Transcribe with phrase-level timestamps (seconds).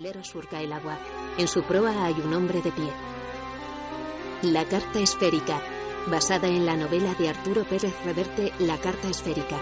[0.00, 0.96] velero surca el agua.
[1.38, 2.88] En su proa hay un hombre de pie.
[4.42, 5.60] La carta esférica,
[6.06, 9.58] basada en la novela de Arturo Pérez Reverte La carta esférica.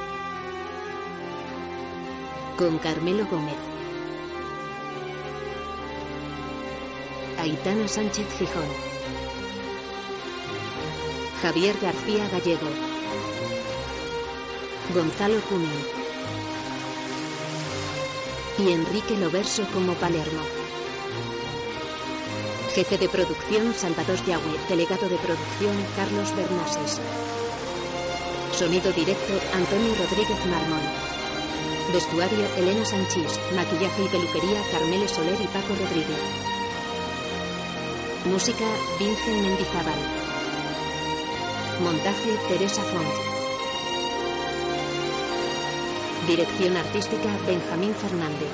[2.59, 3.57] Con Carmelo Gómez.
[7.39, 8.68] Aitana Sánchez Gijón.
[11.41, 12.68] Javier García Gallego.
[14.93, 16.05] Gonzalo Cunin
[18.59, 20.41] y Enrique Loverso como Palermo.
[22.75, 27.00] Jefe de producción Salvador Yagüe, delegado de producción Carlos Bernases.
[28.53, 30.81] Sonido directo Antonio Rodríguez Marmón.
[31.93, 36.20] Vestuario Elena Sanchís, maquillaje y peluquería Carmele Soler y Paco Rodríguez.
[38.27, 38.67] Música
[38.98, 40.00] Vincent Mendizábal.
[41.83, 43.36] Montaje Teresa Font.
[46.27, 48.50] Dirección artística Benjamín Fernández.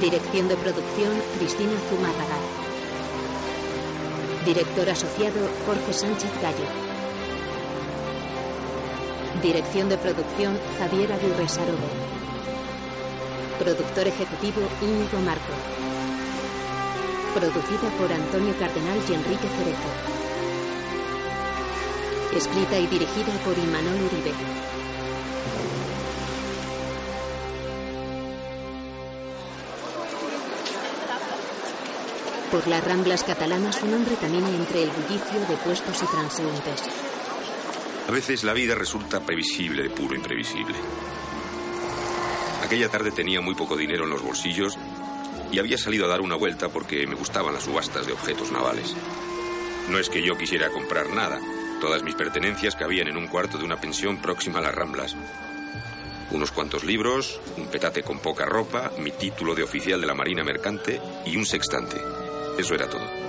[0.00, 2.38] Dirección de producción Cristina Zumárraga.
[4.44, 6.66] Director asociado Jorge Sánchez Gallo.
[9.44, 11.90] Dirección de producción Javier Aguirre Sarobe.
[13.60, 15.54] Productor ejecutivo Íñigo Marco.
[17.32, 19.90] Producida por Antonio Cardenal y Enrique Cerezo.
[22.36, 24.61] Escrita y dirigida por Imanol Uribe.
[32.52, 36.82] Por las ramblas catalanas un hombre camina entre el bullicio de puestos y transeúntes.
[38.06, 40.74] A veces la vida resulta previsible puro imprevisible.
[42.62, 44.76] Aquella tarde tenía muy poco dinero en los bolsillos
[45.50, 48.94] y había salido a dar una vuelta porque me gustaban las subastas de objetos navales.
[49.88, 51.40] No es que yo quisiera comprar nada.
[51.80, 55.16] Todas mis pertenencias cabían en un cuarto de una pensión próxima a las Ramblas.
[56.32, 60.44] Unos cuantos libros, un petate con poca ropa, mi título de oficial de la Marina
[60.44, 62.21] Mercante y un sextante.
[62.58, 63.21] Eso era todo.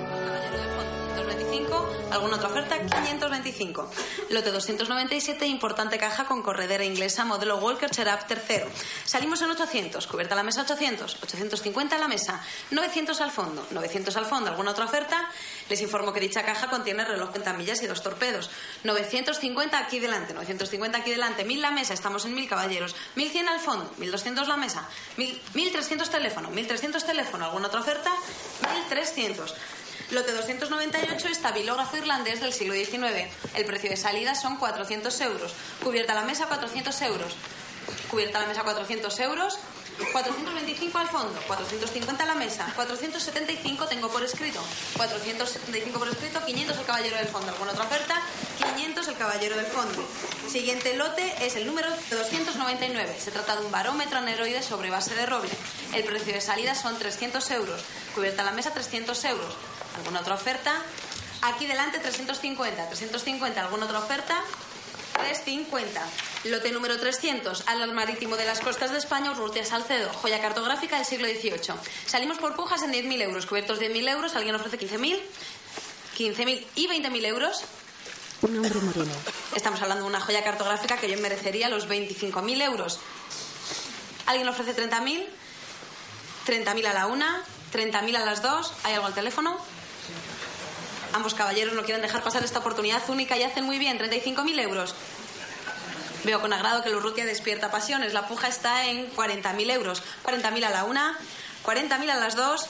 [2.14, 2.78] ¿Alguna otra oferta?
[2.78, 3.90] 525.
[4.30, 8.68] Lote 297, importante caja con corredera inglesa, modelo Walker Cherub tercero.
[9.04, 12.40] Salimos en 800, cubierta la mesa 800, 850 a la mesa,
[12.70, 14.50] 900 al fondo, 900 al fondo.
[14.50, 15.28] ¿Alguna otra oferta?
[15.68, 18.48] Les informo que dicha caja contiene reloj millas y dos torpedos.
[18.84, 23.58] 950 aquí delante, 950 aquí delante, 1000 la mesa, estamos en 1000 caballeros, 1100 al
[23.58, 27.46] fondo, 1200 la mesa, 1300 teléfono, 1300 teléfono.
[27.46, 28.12] ¿Alguna otra oferta?
[28.72, 29.52] 1300.
[30.10, 33.28] Lote 298, estabilógrafo irlandés del siglo XIX.
[33.54, 35.52] El precio de salida son 400 euros.
[35.82, 37.34] Cubierta la mesa, 400 euros.
[38.10, 39.58] Cubierta la mesa, 400 euros.
[40.12, 44.60] 425 al fondo, 450 a la mesa, 475 tengo por escrito,
[44.96, 47.52] 475 por escrito, 500 el caballero del fondo.
[47.52, 48.20] ¿Alguna otra oferta?
[48.74, 50.04] 500 el caballero del fondo.
[50.48, 53.16] Siguiente lote es el número 299.
[53.20, 55.50] Se trata de un barómetro aneroide sobre base de roble.
[55.94, 57.80] El precio de salida son 300 euros.
[58.14, 59.54] Cubierta la mesa, 300 euros.
[59.96, 60.82] ¿Alguna otra oferta?
[61.42, 62.88] Aquí delante 350.
[62.88, 64.42] 350, ¿alguna otra oferta?
[65.14, 66.00] 350.
[66.44, 71.06] Lote número 300, al marítimo de las costas de España, Urrutia Salcedo, joya cartográfica del
[71.06, 71.74] siglo XVIII.
[72.06, 75.20] Salimos por pujas en 10.000 euros, cubiertos 10.000 euros, ¿alguien ofrece 15.000?
[76.18, 77.62] 15.000 y 20.000 euros.
[78.42, 79.12] Un hombre moreno.
[79.54, 83.00] Estamos hablando de una joya cartográfica que yo merecería los 25.000 euros.
[84.26, 85.26] ¿Alguien ofrece 30.000?
[86.46, 88.72] 30.000 a la una, 30.000 a las dos.
[88.82, 89.58] ¿Hay algo al teléfono?
[91.14, 94.96] Ambos caballeros no quieren dejar pasar esta oportunidad única y hacen muy bien, 35.000 euros.
[96.24, 98.12] Veo con agrado que Lurrutia despierta pasiones.
[98.12, 100.02] La puja está en 40.000 euros.
[100.24, 101.16] 40.000 a la una,
[101.64, 102.66] 40.000 a las dos.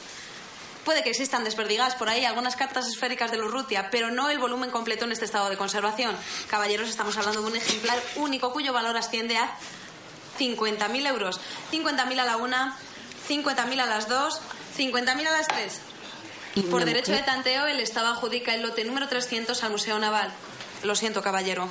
[0.85, 4.71] Puede que existan desperdigadas por ahí algunas cartas esféricas de Lurrutia, pero no el volumen
[4.71, 6.15] completo en este estado de conservación.
[6.51, 9.57] Caballeros, estamos hablando de un ejemplar único cuyo valor asciende a
[10.39, 11.41] 50.000 euros.
[11.73, 12.77] 50.000 a la una,
[13.27, 14.43] 50.000 a las dos,
[14.77, 15.81] 50.000 a las tres.
[16.63, 20.33] Por derecho de tanteo, el Estado adjudica el lote número 300 al Museo Naval.
[20.85, 21.69] Lo siento, caballero.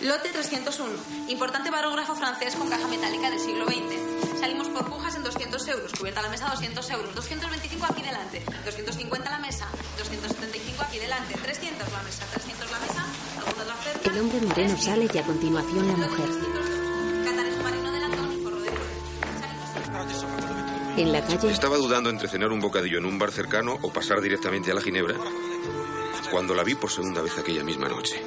[0.00, 0.92] Lote 301.
[1.28, 4.40] Importante barógrafo francés con caja metálica del siglo XX.
[4.40, 5.92] Salimos por pujas en 200 euros.
[5.92, 7.14] Cubierta la mesa 200 euros.
[7.14, 8.42] 225 aquí delante.
[8.64, 9.66] 250 la mesa.
[9.98, 11.34] 275 aquí delante.
[11.34, 12.26] 300 la mesa.
[12.32, 13.06] 300 la mesa.
[13.66, 14.10] la oferta.
[14.10, 16.65] El hombre moreno sale y a continuación la mujer.
[20.96, 21.50] En la calle.
[21.50, 24.80] Estaba dudando entre cenar un bocadillo en un bar cercano o pasar directamente a la
[24.80, 25.16] Ginebra
[26.30, 28.22] cuando la vi por segunda vez aquella misma noche.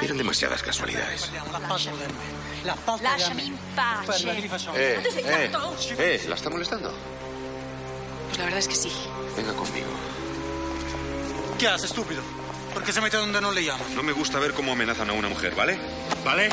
[0.00, 1.30] Eran demasiadas casualidades.
[4.74, 5.50] Eh, eh,
[5.98, 6.92] eh, ¿la está molestando?
[8.26, 8.92] Pues la verdad es que sí.
[9.36, 9.88] Venga conmigo.
[11.58, 12.22] ¿Qué hace, estúpido?
[12.72, 13.94] ¿Por qué se mete donde no le llaman?
[13.94, 15.78] No me gusta ver cómo amenazan a una mujer, ¿vale?
[16.24, 16.50] ¿Vale?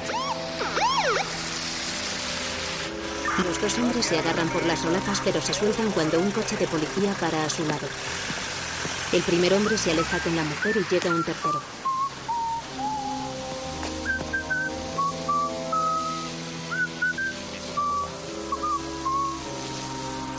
[3.43, 6.67] Los dos hombres se agarran por las solapas pero se sueltan cuando un coche de
[6.67, 7.87] policía para a su lado.
[9.11, 11.61] El primer hombre se aleja con la mujer y llega un tercero.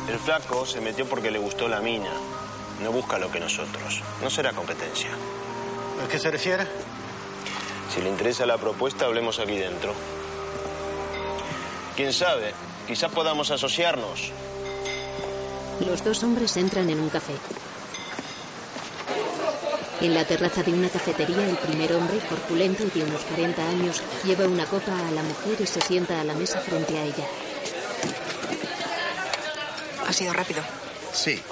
[0.09, 2.13] El flaco se metió porque le gustó la mina.
[2.83, 4.03] No busca lo que nosotros.
[4.23, 5.11] No será competencia.
[6.05, 6.67] ¿A qué se refiere?
[7.93, 9.95] Si le interesa la propuesta, hablemos aquí dentro.
[11.97, 12.53] ¿Quién sabe?
[12.87, 14.31] Quizás podamos asociarnos.
[15.85, 17.35] Los dos hombres entran en un café.
[20.01, 24.03] En la terraza de una cafetería, el primer hombre, corpulento y de unos 40 años,
[24.25, 27.27] lleva una copa a la mujer y se sienta a la mesa frente a ella.
[30.07, 30.63] Ha sido rápido.
[31.13, 31.43] Sí.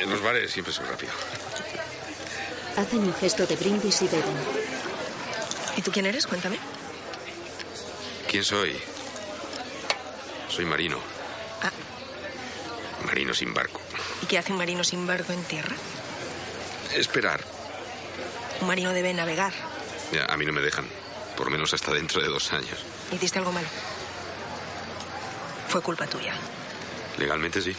[0.00, 1.12] En los bares siempre soy rápido.
[2.76, 4.36] Hacen un gesto de brindis y beben.
[5.76, 6.26] ¿Y tú quién eres?
[6.26, 6.58] Cuéntame.
[8.28, 8.76] ¿Quién soy?
[10.48, 10.98] Soy marino.
[11.62, 11.70] Ah,
[13.04, 13.80] Marino sin barco.
[14.22, 15.76] ¿y qué hace un marino sin barco en tierra?
[16.94, 17.40] Esperar.
[18.60, 19.52] Un marino debe navegar.
[20.12, 20.86] Ya, a mí no me dejan.
[21.36, 22.78] Por menos hasta dentro de dos años.
[23.12, 23.68] ¿Hiciste algo malo?
[25.68, 26.34] Fue culpa tuya.
[27.18, 27.74] Legalmente sí.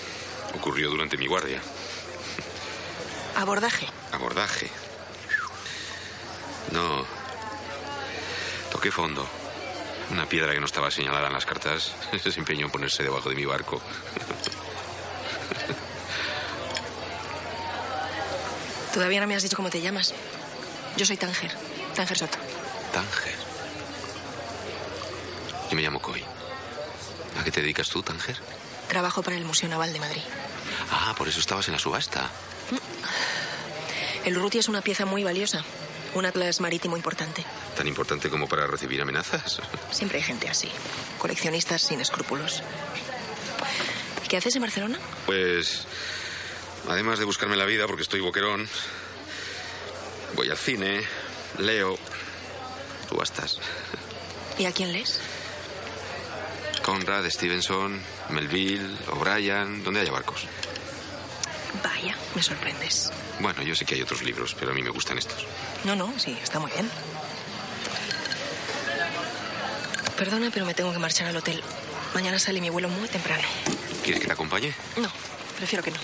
[0.55, 1.61] Ocurrió durante mi guardia.
[3.35, 3.87] Abordaje.
[4.11, 4.69] Abordaje.
[6.71, 7.05] No.
[8.71, 9.27] Toqué fondo.
[10.11, 11.93] Una piedra que no estaba señalada en las cartas
[12.23, 13.81] se empeñó en ponerse debajo de mi barco.
[18.93, 20.13] Todavía no me has dicho cómo te llamas.
[20.95, 21.51] Yo soy Tánger.
[21.95, 22.37] Tánger Soto.
[22.91, 23.35] Tánger.
[25.69, 26.23] Yo me llamo Coy.
[27.39, 28.37] ¿A qué te dedicas tú, Tánger?
[28.87, 30.23] Trabajo para el Museo Naval de Madrid.
[30.91, 32.29] Ah, por eso estabas en la subasta.
[34.25, 35.63] El Urruti es una pieza muy valiosa.
[36.13, 37.45] Un atlas marítimo importante.
[37.77, 39.61] Tan importante como para recibir amenazas.
[39.91, 40.67] Siempre hay gente así.
[41.19, 42.63] Coleccionistas sin escrúpulos.
[44.27, 44.99] ¿Qué haces en Barcelona?
[45.27, 45.85] Pues,
[46.89, 48.67] además de buscarme la vida, porque estoy boquerón,
[50.35, 51.03] voy al cine,
[51.59, 51.97] leo,
[53.09, 53.59] subastas.
[54.57, 55.19] ¿Y a quién lees?
[56.83, 60.47] Conrad, Stevenson, Melville, O'Brien, donde haya barcos.
[61.83, 63.11] Vaya, me sorprendes.
[63.39, 65.45] Bueno, yo sé que hay otros libros, pero a mí me gustan estos.
[65.83, 66.89] No, no, sí, está muy bien.
[70.17, 71.61] Perdona, pero me tengo que marchar al hotel.
[72.13, 73.43] Mañana sale mi vuelo muy temprano.
[74.03, 74.73] ¿Quieres que te acompañe?
[74.97, 75.09] No,
[75.57, 75.97] prefiero que no.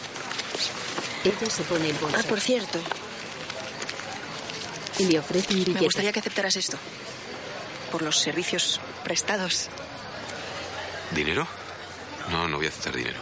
[1.23, 2.79] Ella se pone el bolso Ah, por cierto,
[4.99, 6.77] y le ofrece un me gustaría que aceptaras esto.
[7.91, 9.69] Por los servicios prestados.
[11.11, 11.47] ¿Dinero?
[12.29, 13.19] No, no voy a aceptar dinero.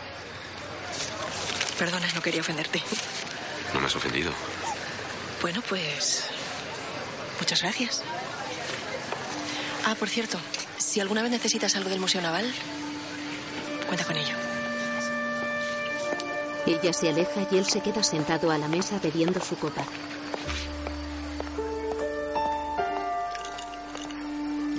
[1.77, 2.81] Perdona, no quería ofenderte.
[3.73, 4.31] No me has ofendido.
[5.41, 6.25] Bueno, pues...
[7.39, 8.01] Muchas gracias.
[9.85, 10.39] Ah, por cierto,
[10.81, 12.51] si alguna vez necesitas algo del Museo Naval,
[13.87, 14.35] cuenta con ello.
[16.65, 19.85] Ella se aleja y él se queda sentado a la mesa bebiendo su copa.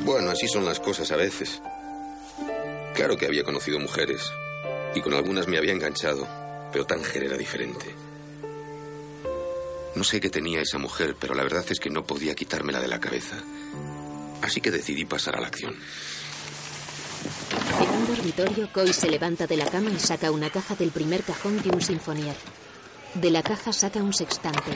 [0.04, 1.62] Bueno, así son las cosas a veces.
[2.94, 4.30] Claro que había conocido mujeres.
[4.94, 6.28] Y con algunas me había enganchado.
[6.72, 7.94] Pero Tánger era diferente.
[9.94, 12.88] No sé qué tenía esa mujer, pero la verdad es que no podía quitármela de
[12.88, 13.36] la cabeza.
[14.42, 15.74] Así que decidí pasar a la acción.
[17.80, 21.22] En un dormitorio, Coy se levanta de la cama y saca una caja del primer
[21.22, 22.36] cajón de un sinfonier.
[23.14, 24.72] De la caja saca un sextante.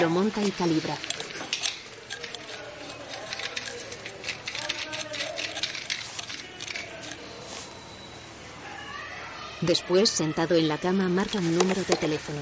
[0.00, 0.96] Lo monta y calibra.
[9.62, 12.40] Después, sentado en la cama, marca un número de teléfono.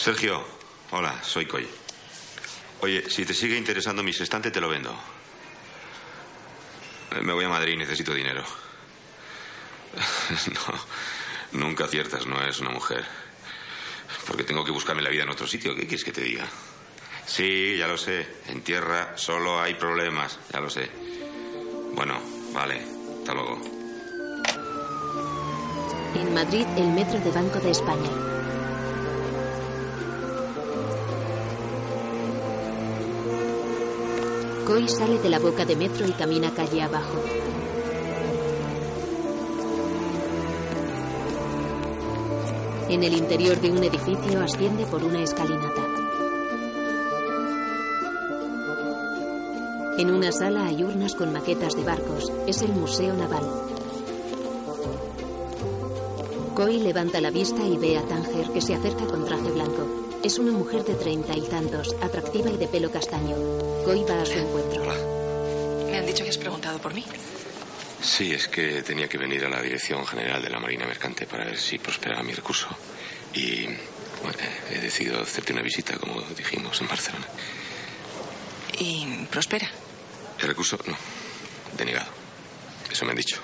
[0.00, 0.42] Sergio,
[0.92, 1.68] hola, soy Coy.
[2.80, 4.98] Oye, si te sigue interesando mi sextante, te lo vendo.
[7.10, 8.42] Eh, Me voy a Madrid y necesito dinero.
[11.52, 13.04] No, nunca aciertas, no es una mujer.
[14.26, 15.74] Porque tengo que buscarme la vida en otro sitio.
[15.74, 16.46] ¿Qué quieres que te diga?
[17.26, 18.26] Sí, ya lo sé.
[18.46, 20.90] En tierra solo hay problemas, ya lo sé.
[21.92, 22.18] Bueno,
[22.54, 22.82] vale.
[23.18, 23.60] Hasta luego.
[26.14, 28.39] En Madrid, el metro de Banco de España.
[34.70, 37.20] Coy sale de la boca de metro y camina calle abajo.
[42.88, 45.82] En el interior de un edificio asciende por una escalinata.
[49.98, 52.32] En una sala hay urnas con maquetas de barcos.
[52.46, 53.42] Es el Museo Naval.
[56.54, 59.99] Coy levanta la vista y ve a Tánger que se acerca con traje blanco.
[60.22, 63.34] Es una mujer de treinta y tantos, atractiva y de pelo castaño.
[63.84, 64.84] Coy va a su encuentro.
[65.90, 67.04] Me han dicho que has preguntado por mí.
[68.02, 71.46] Sí, es que tenía que venir a la Dirección General de la Marina Mercante para
[71.46, 72.68] ver si prosperaba mi recurso.
[73.32, 73.64] Y
[74.22, 74.38] bueno,
[74.70, 77.26] he decidido hacerte una visita, como dijimos, en Barcelona.
[78.78, 79.70] ¿Y prospera?
[80.38, 80.96] El recurso, no.
[81.78, 82.10] Denegado.
[82.92, 83.40] Eso me han dicho.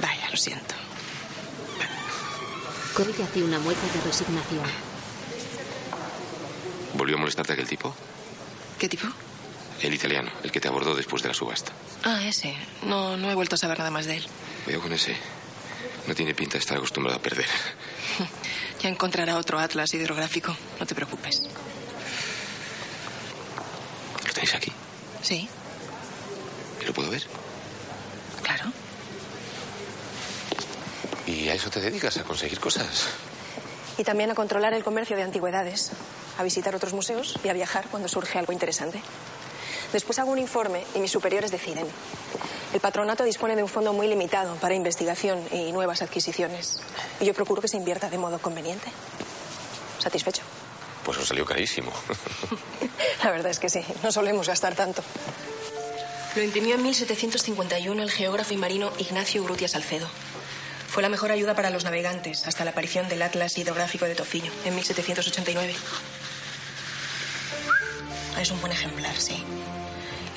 [0.00, 0.74] Vaya, lo siento.
[2.94, 4.85] Coy hace una mueca de resignación.
[7.06, 7.94] ¿Volvió a molestarte aquel tipo?
[8.80, 9.06] ¿Qué tipo?
[9.80, 11.70] El italiano, el que te abordó después de la subasta.
[12.02, 12.52] Ah, ese.
[12.82, 14.26] No, no he vuelto a saber nada más de él.
[14.66, 15.14] Veo con ese.
[16.08, 17.46] No tiene pinta de estar acostumbrado a perder.
[18.82, 20.54] Ya encontrará otro atlas hidrográfico.
[20.80, 21.42] No te preocupes.
[24.26, 24.72] ¿Lo tenéis aquí?
[25.22, 25.48] Sí,
[26.82, 27.22] ¿Y lo puedo ver?
[28.42, 28.64] claro.
[31.28, 32.16] ¿Y a eso te dedicas?
[32.16, 33.06] ¿A conseguir cosas?
[33.96, 35.92] Y también a controlar el comercio de antigüedades,
[36.38, 39.00] a visitar otros museos y a viajar cuando surge algo interesante.
[39.92, 41.86] Después hago un informe y mis superiores deciden.
[42.72, 46.80] El patronato dispone de un fondo muy limitado para investigación y nuevas adquisiciones.
[47.20, 48.88] Y yo procuro que se invierta de modo conveniente.
[49.98, 50.42] ¿Satisfecho?
[51.04, 51.92] Pues os salió carísimo.
[53.24, 55.02] La verdad es que sí, no solemos gastar tanto.
[56.34, 60.08] Lo imprimió en 1751 el geógrafo y marino Ignacio Urrutia Salcedo.
[60.88, 64.50] Fue la mejor ayuda para los navegantes hasta la aparición del Atlas hidrográfico de Tofillo
[64.64, 65.74] en 1789.
[68.40, 69.42] Es un buen ejemplar, sí.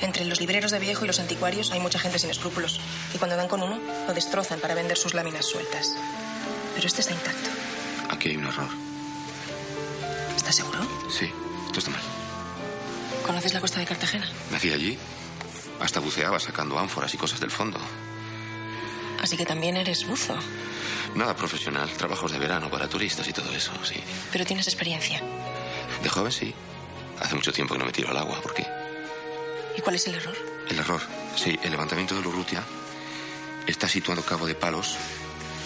[0.00, 2.80] Entre los libreros de viejo y los anticuarios hay mucha gente sin escrúpulos.
[3.14, 5.94] Y cuando dan con uno, lo destrozan para vender sus láminas sueltas.
[6.74, 7.50] Pero este está intacto.
[8.08, 8.68] Aquí hay un error.
[10.34, 10.78] ¿Estás seguro?
[11.10, 11.30] Sí,
[11.66, 12.00] esto está mal.
[13.26, 14.26] ¿Conoces la costa de Cartagena?
[14.50, 14.98] Nací allí.
[15.80, 17.78] Hasta buceaba sacando ánforas y cosas del fondo.
[19.22, 20.34] Así que también eres buzo.
[21.14, 23.96] Nada profesional, trabajos de verano para turistas y todo eso, sí.
[24.32, 25.20] Pero tienes experiencia.
[26.02, 26.54] De joven sí.
[27.20, 28.40] Hace mucho tiempo que no me tiro al agua.
[28.40, 28.66] ¿Por qué?
[29.76, 30.36] ¿Y cuál es el error?
[30.68, 31.00] El error.
[31.36, 32.62] Sí, el levantamiento de Urrutia
[33.66, 34.96] está situado Cabo de Palos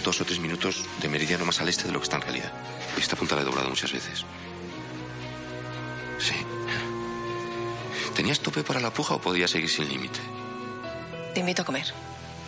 [0.05, 2.53] dos o tres minutos de meridiano más al este de lo que está en realidad.
[2.99, 4.25] Esta punta la he doblado muchas veces.
[6.19, 6.35] Sí.
[8.15, 10.21] ¿Tenías tope para la puja o podías seguir sin límite?
[11.33, 11.87] Te invito a comer.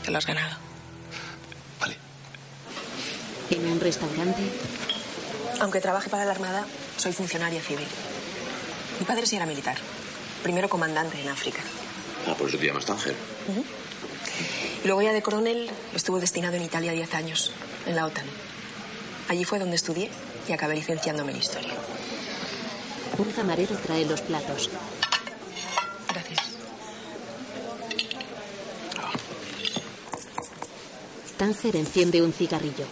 [0.04, 0.56] Te lo has ganado.
[1.80, 1.96] Vale.
[3.50, 4.42] En un restaurante,
[5.58, 6.66] Aunque trabaje para la Armada,
[6.98, 7.88] soy funcionaria civil.
[8.99, 9.76] Mi padre sí era militar.
[10.43, 11.61] Primero comandante en África.
[12.26, 13.15] Ah, por eso te llamas Tánger.
[14.85, 17.53] Y luego ya de coronel estuvo destinado en Italia 10 años,
[17.87, 18.25] en la OTAN.
[19.29, 20.11] Allí fue donde estudié
[20.49, 21.75] y acabé licenciándome en historia.
[23.19, 24.71] un camarero trae los platos.
[26.09, 26.41] Gracias.
[31.37, 32.87] Tánger enciende un cigarrillo.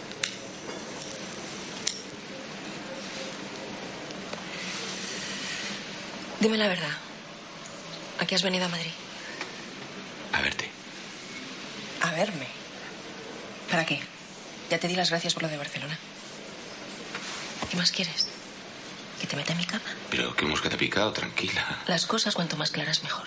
[6.45, 6.95] Dime la verdad.
[8.19, 8.91] ¿A qué has venido a Madrid?
[10.31, 10.69] A verte.
[12.01, 12.45] A verme.
[13.67, 13.99] ¿Para qué?
[14.69, 15.97] Ya te di las gracias por lo de Barcelona.
[17.67, 18.27] ¿Qué más quieres?
[19.19, 19.85] ¿Que te meta en mi cama?
[20.11, 21.81] Pero que mosca te ha picado, tranquila.
[21.87, 23.25] Las cosas cuanto más claras mejor.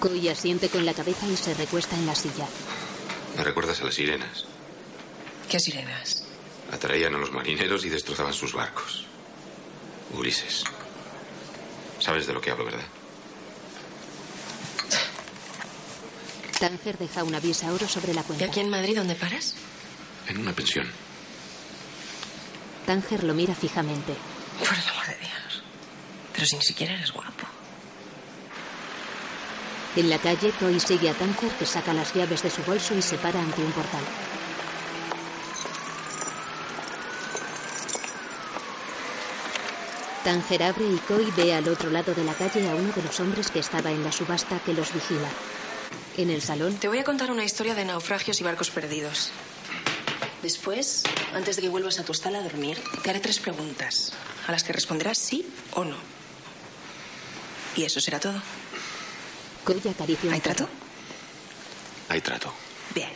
[0.00, 2.46] Coy asiente con la cabeza y se recuesta en la silla.
[3.38, 4.44] Me recuerdas a las sirenas.
[5.48, 6.24] ¿Qué sirenas?
[6.72, 9.06] Atraían a los marineros y destrozaban sus barcos.
[10.12, 10.64] Ulises.
[12.00, 12.84] Sabes de lo que hablo, ¿verdad?
[16.58, 18.44] Tánger deja una visa oro sobre la ¿Y cuenta.
[18.46, 19.54] aquí en Madrid dónde paras?
[20.26, 20.90] En una pensión.
[22.86, 24.14] Tánger lo mira fijamente.
[24.58, 25.62] Por el amor de Dios.
[26.34, 27.46] Pero si ni siquiera eres guapo.
[29.96, 33.02] En la calle, Coy sigue a Tánger que saca las llaves de su bolso y
[33.02, 34.02] se para ante un portal.
[40.24, 43.18] Tánger abre y Coy ve al otro lado de la calle a uno de los
[43.20, 45.28] hombres que estaba en la subasta que los vigila.
[46.16, 49.30] En el salón, Te voy a contar una historia de naufragios y barcos perdidos.
[50.42, 54.12] Después, antes de que vuelvas a tu estala a dormir, te haré tres preguntas,
[54.46, 55.96] a las que responderás sí o no.
[57.76, 58.40] Y eso será todo.
[59.64, 60.68] Coy acaricia un ¿Hay trato?
[62.08, 62.52] Hay trato.
[62.94, 63.10] Bien.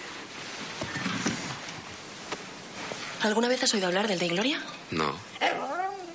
[3.23, 4.62] ¿Alguna vez has oído hablar del de Gloria?
[4.90, 5.14] No.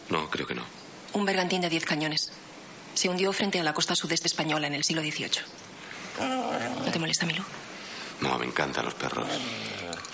[0.10, 0.79] No, creo que no.
[1.14, 2.32] Un bergantín de 10 cañones.
[2.94, 5.30] Se hundió frente a la costa sudeste española en el siglo XVIII.
[6.20, 7.44] ¿No te molesta, Milú?
[8.22, 9.28] No, me encantan los perros.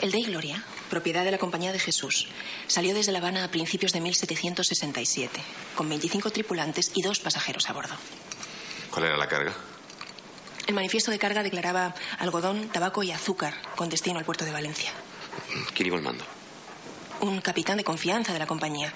[0.02, 2.28] El Dei Gloria, propiedad de la Compañía de Jesús,
[2.68, 5.42] salió desde La Habana a principios de 1767,
[5.76, 7.96] con 25 tripulantes y dos pasajeros a bordo.
[8.92, 9.54] ¿Cuál era la carga?
[10.68, 14.92] El manifiesto de carga declaraba algodón, tabaco y azúcar con destino al puerto de Valencia.
[15.74, 16.24] ¿Quién iba al mando?
[17.22, 18.94] Un capitán de confianza de la compañía.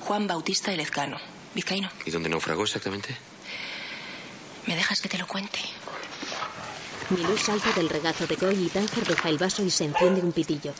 [0.00, 1.18] Juan Bautista Elezcano,
[1.54, 1.90] vizcaíno.
[2.04, 3.16] ¿Y dónde naufragó exactamente?
[4.66, 5.60] ¿Me dejas que te lo cuente?
[7.10, 10.32] Milú salta del regazo de Coy y Tánger deja el vaso y se enciende un
[10.32, 10.74] pitillo.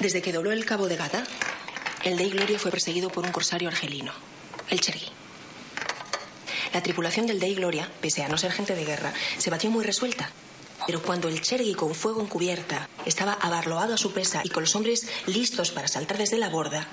[0.00, 1.24] Desde que dobló el cabo de Gata,
[2.04, 4.12] el Dei Gloria fue perseguido por un corsario argelino,
[4.70, 5.08] el Chergui.
[6.72, 9.84] La tripulación del Dei Gloria, pese a no ser gente de guerra, se batió muy
[9.84, 10.30] resuelta.
[10.86, 14.64] Pero cuando el Chergui con fuego en cubierta estaba abarloado a su pesa y con
[14.64, 16.88] los hombres listos para saltar desde la borda,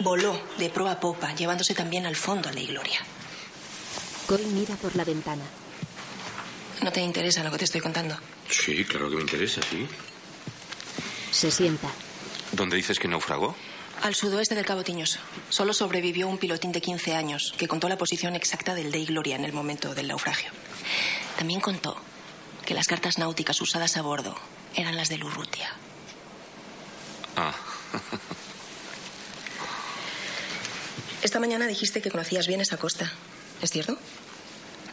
[0.00, 3.00] voló de proa a popa, llevándose también al fondo al Dei Gloria.
[4.26, 5.44] Coy mira por la ventana.
[6.82, 8.16] ¿No te interesa lo que te estoy contando?
[8.48, 9.86] Sí, claro que me interesa, sí.
[11.30, 11.88] Se sienta.
[12.52, 13.54] ¿Dónde dices que naufragó?
[14.02, 15.18] Al sudoeste del Cabo Tiñoso.
[15.48, 19.36] Solo sobrevivió un pilotín de 15 años que contó la posición exacta del Dei Gloria
[19.36, 20.50] en el momento del naufragio.
[21.38, 21.93] También contó
[22.64, 24.34] que las cartas náuticas usadas a bordo
[24.74, 25.72] eran las de Lurrutia.
[27.36, 27.54] Ah.
[31.22, 33.10] Esta mañana dijiste que conocías bien esa costa.
[33.62, 33.98] ¿Es cierto?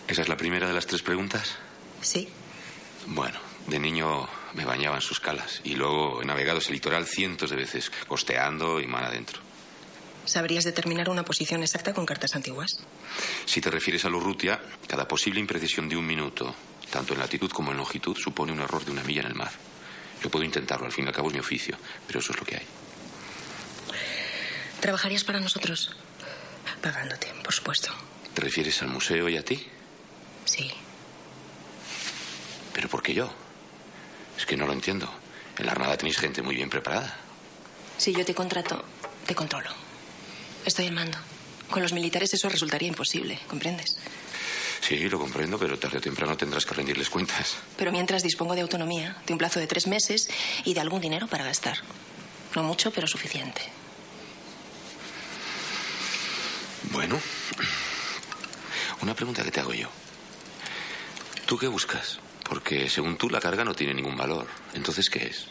[0.08, 1.56] ¿Esa es la primera de las tres preguntas?
[2.02, 2.30] Sí.
[3.08, 7.50] Bueno, de niño me bañaba en sus calas y luego he navegado ese litoral cientos
[7.50, 9.40] de veces, costeando y mar adentro.
[10.26, 12.80] ¿Sabrías determinar una posición exacta con cartas antiguas?
[13.46, 16.54] Si te refieres a Lurrutia, cada posible imprecisión de un minuto,
[16.92, 19.52] tanto en latitud como en longitud, supone un error de una milla en el mar.
[20.22, 22.46] Yo puedo intentarlo, al fin y al cabo es mi oficio, pero eso es lo
[22.46, 22.66] que hay.
[24.80, 25.96] ¿Trabajarías para nosotros?
[26.82, 27.92] Pagándote, por supuesto.
[28.34, 29.66] ¿Te refieres al museo y a ti?
[30.46, 30.72] Sí.
[32.74, 33.32] ¿Pero por qué yo?
[34.38, 35.12] Es que no lo entiendo.
[35.58, 37.16] En la Armada tenéis gente muy bien preparada.
[37.98, 38.84] Si yo te contrato,
[39.26, 39.70] te controlo.
[40.66, 41.18] Estoy en mando.
[41.70, 43.98] Con los militares eso resultaría imposible, ¿comprendes?
[44.82, 47.58] Sí, lo comprendo, pero tarde o temprano tendrás que rendirles cuentas.
[47.78, 50.28] Pero mientras dispongo de autonomía, de un plazo de tres meses
[50.66, 51.78] y de algún dinero para gastar.
[52.56, 53.62] No mucho, pero suficiente.
[56.92, 57.20] Bueno,
[59.02, 59.90] una pregunta que te hago yo.
[61.46, 62.20] ¿Tú qué buscas?
[62.44, 64.48] Porque según tú la carga no tiene ningún valor.
[64.74, 65.46] Entonces, ¿qué es?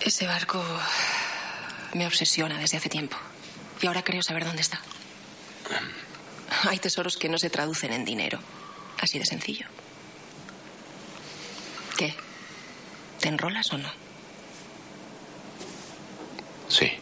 [0.00, 0.64] Ese barco
[1.94, 3.16] me obsesiona desde hace tiempo.
[3.80, 4.80] Y ahora creo saber dónde está.
[6.68, 8.38] Hay tesoros que no se traducen en dinero.
[9.00, 9.66] Así de sencillo.
[11.96, 12.14] ¿Qué?
[13.20, 13.90] ¿Te enrolas o no?
[16.68, 16.92] Sí.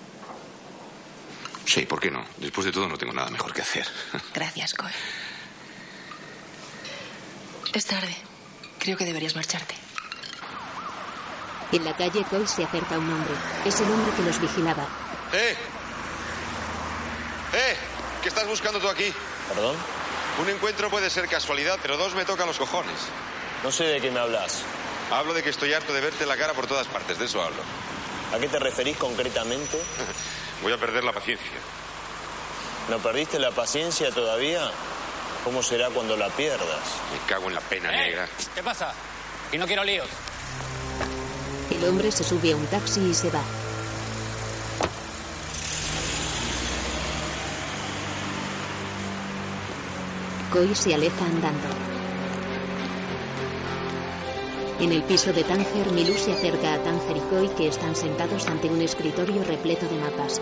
[1.67, 2.25] Sí, ¿por qué no?
[2.39, 3.87] Después de todo no tengo nada mejor que hacer.
[4.35, 4.91] Gracias, Coy.
[7.73, 8.17] Es tarde.
[8.79, 9.75] Creo que deberías marcharte.
[11.73, 13.35] En la calle, Coy se acerca a un hombre.
[13.65, 14.89] Es el hombre que los vigilaba.
[15.33, 15.57] ¡Eh!
[17.53, 17.77] ¡Eh!
[18.23, 19.13] ¿Qué estás buscando tú aquí?
[19.49, 19.77] ¿Perdón?
[20.41, 22.97] Un encuentro puede ser casualidad, pero dos me tocan los cojones.
[23.63, 24.63] No sé de qué me hablas.
[25.11, 27.63] Hablo de que estoy harto de verte la cara por todas partes, de eso hablo.
[28.35, 29.81] ¿A qué te referís concretamente?
[30.63, 31.51] Voy a perder la paciencia.
[32.89, 34.71] ¿No perdiste la paciencia todavía?
[35.45, 36.81] ¿Cómo será cuando la pierdas?
[37.13, 38.29] Me cago en la pena negra.
[38.55, 38.93] ¿Qué pasa?
[39.53, 40.09] Y no quiero líos.
[41.71, 43.43] El hombre se sube a un taxi y se va.
[50.51, 51.69] Coy se aleja andando.
[54.81, 58.49] En el piso de Tánger, Milú se acerca a Tánger y Coy, que están sentados
[58.49, 60.41] ante un escritorio repleto de mapas.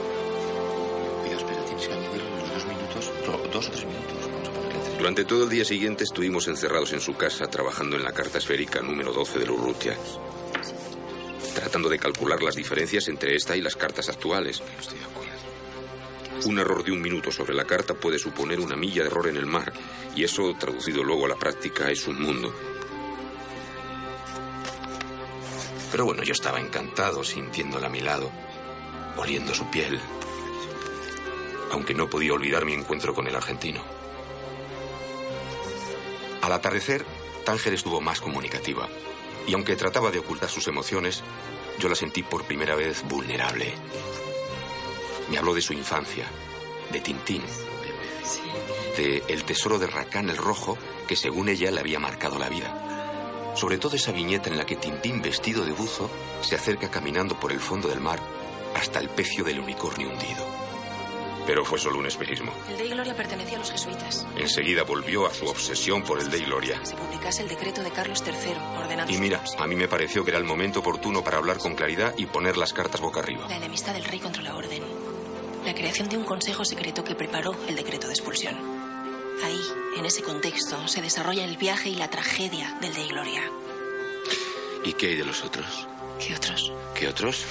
[1.30, 3.12] Espera, tienes que añadirle los dos minutos,
[3.52, 4.30] dos o tres minutos.
[4.32, 4.98] Vamos a ponerle tres.
[4.98, 8.80] Durante todo el día siguiente estuvimos encerrados en su casa trabajando en la carta esférica
[8.80, 9.94] número 12 de Lurrutia.
[11.54, 14.62] Tratando de calcular las diferencias entre esta y las cartas actuales.
[16.48, 19.36] Un error de un minuto sobre la carta puede suponer una milla de error en
[19.36, 19.70] el mar,
[20.16, 22.54] y eso, traducido luego a la práctica, es un mundo.
[25.90, 28.30] Pero bueno, yo estaba encantado sintiéndola a mi lado,
[29.18, 30.00] oliendo su piel,
[31.70, 33.84] aunque no podía olvidar mi encuentro con el argentino.
[36.40, 37.04] Al atardecer,
[37.44, 38.88] Tánger estuvo más comunicativa,
[39.46, 41.22] y aunque trataba de ocultar sus emociones,
[41.78, 43.74] yo la sentí por primera vez vulnerable.
[45.30, 46.26] Me habló de su infancia,
[46.90, 47.42] de Tintín,
[48.96, 53.52] de el tesoro de Racán el Rojo, que según ella le había marcado la vida.
[53.54, 56.10] Sobre todo esa viñeta en la que Tintín, vestido de buzo,
[56.42, 58.20] se acerca caminando por el fondo del mar
[58.74, 60.46] hasta el pecio del unicornio hundido.
[61.46, 62.52] Pero fue solo un espejismo.
[62.68, 64.26] El Dei Gloria pertenecía a los jesuitas.
[64.36, 66.78] Enseguida volvió a su obsesión por el Dei Gloria.
[66.84, 70.30] Se publicase el decreto de Carlos III ordenando Y mira, a mí me pareció que
[70.30, 73.48] era el momento oportuno para hablar con claridad y poner las cartas boca arriba.
[73.48, 74.82] La enemistad del rey contra la orden.
[75.68, 78.56] La creación de un consejo secreto que preparó el decreto de expulsión.
[79.44, 79.60] Ahí,
[79.98, 83.42] en ese contexto, se desarrolla el viaje y la tragedia del Dei Gloria.
[84.82, 85.86] ¿Y qué hay de los otros?
[86.18, 86.72] ¿Qué otros?
[86.94, 87.44] ¿Qué otros?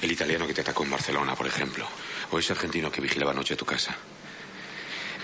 [0.00, 1.86] El italiano que te atacó en Barcelona, por ejemplo.
[2.30, 3.94] O ese argentino que vigilaba anoche tu casa.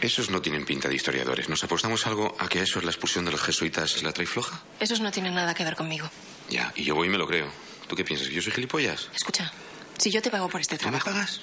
[0.03, 1.49] Esos no tienen pinta de historiadores.
[1.49, 4.61] ¿Nos apostamos algo a que eso es la expulsión de los jesuitas la trae floja?
[4.79, 6.07] Esos no tienen nada que ver conmigo.
[6.51, 7.51] Ya, y yo voy y me lo creo.
[7.89, 8.29] ¿Tú qué piensas?
[8.29, 9.09] ¿Que yo soy gilipollas?
[9.15, 9.51] Escucha,
[9.99, 11.11] si yo te pago por este ¿Tú me trabajo...
[11.11, 11.41] pagas?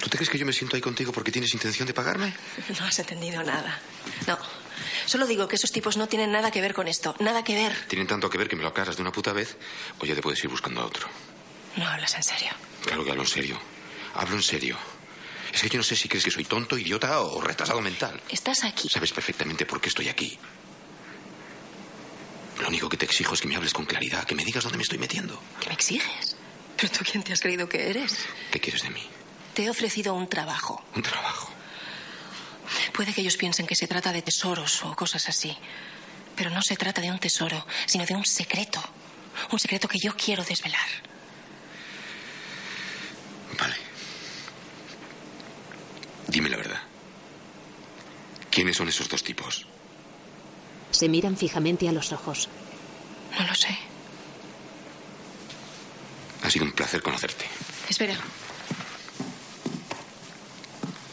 [0.00, 2.34] ¿Tú te crees que yo me siento ahí contigo porque tienes intención de pagarme?
[2.80, 3.78] No has entendido nada.
[4.26, 4.38] No.
[5.04, 7.14] Solo digo que esos tipos no tienen nada que ver con esto.
[7.18, 7.74] Nada que ver.
[7.88, 9.56] Tienen tanto que ver que me lo aclaras de una puta vez
[9.98, 11.08] o ya te puedes ir buscando a otro.
[11.76, 12.50] No hablas en serio.
[12.84, 13.60] Claro que hablo en serio.
[14.14, 14.78] Hablo en serio.
[15.52, 18.20] Es que yo no sé si crees que soy tonto, idiota o retrasado mental.
[18.28, 18.88] Estás aquí.
[18.88, 20.38] Sabes perfectamente por qué estoy aquí.
[22.60, 24.76] Lo único que te exijo es que me hables con claridad, que me digas dónde
[24.78, 25.40] me estoy metiendo.
[25.60, 26.29] ¿Qué me exiges?
[26.76, 28.16] ¿Pero tú quién te has creído que eres?
[28.50, 29.02] ¿Qué quieres de mí?
[29.54, 30.82] Te he ofrecido un trabajo.
[30.94, 31.50] Un trabajo.
[32.92, 35.56] Puede que ellos piensen que se trata de tesoros o cosas así.
[36.36, 38.82] Pero no se trata de un tesoro, sino de un secreto.
[39.50, 40.88] Un secreto que yo quiero desvelar.
[43.58, 43.76] Vale.
[46.28, 46.80] Dime la verdad.
[48.50, 49.66] ¿Quiénes son esos dos tipos?
[50.90, 52.48] Se miran fijamente a los ojos.
[53.38, 53.76] No lo sé.
[56.42, 57.44] Ha sido un placer conocerte.
[57.88, 58.16] Espera.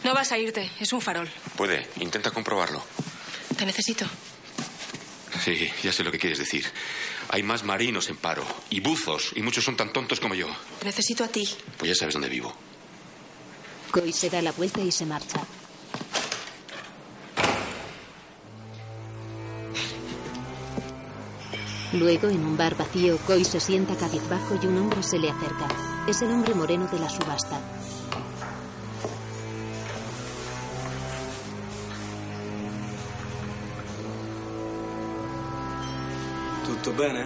[0.04, 0.72] No vas a irte.
[0.80, 1.30] Es un farol.
[1.56, 2.84] Puede, intenta comprobarlo.
[3.58, 4.06] Te necesito.
[5.44, 6.66] Sí, ya sé lo que quieres decir.
[7.30, 10.48] Hay más marinos en paro y buzos, y muchos son tan tontos como yo.
[10.80, 11.48] Te necesito a ti.
[11.78, 12.54] Pues ya sabes dónde vivo.
[13.92, 15.40] Coy se da la vuelta y se marcha.
[21.94, 25.68] Luego, en un bar vacío, Coy se sienta cabizbajo y un hombre se le acerca.
[26.08, 27.62] Es el hombre moreno de la subasta.
[36.66, 37.26] Tutto bene?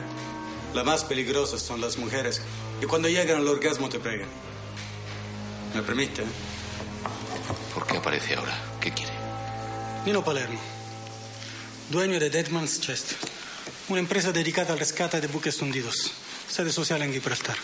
[0.75, 2.41] Las más peligrosas son las mujeres
[2.81, 4.29] y cuando llegan al orgasmo te pegan.
[5.73, 6.23] ¿Me permite?
[7.73, 8.53] ¿Por qué aparece ahora?
[8.79, 9.11] ¿Qué quiere?
[10.05, 10.59] Nino Palermo,
[11.89, 13.13] dueño de Deadman's Chest,
[13.91, 16.13] una empresa dedicada al rescate de buques hundidos,
[16.47, 17.57] sede social en Gibraltar.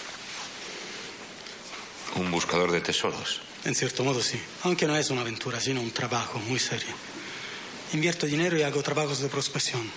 [2.15, 3.41] Un buscador de tesoros.
[3.63, 6.93] En cierto modo sí, aunque no es una aventura, sino un trabajo muy serio.
[7.93, 9.89] Invierto dinero y hago trabajos de prospección.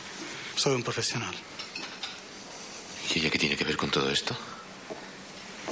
[0.54, 1.34] Soy un profesional.
[3.12, 4.38] ¿Y ella qué tiene que ver con todo esto?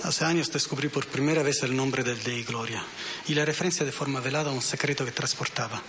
[0.03, 2.85] Hace años descubrí por primera vez el nombre del Dei Gloria
[3.29, 5.81] y la referencia de forma velada a un secreto que transportaba.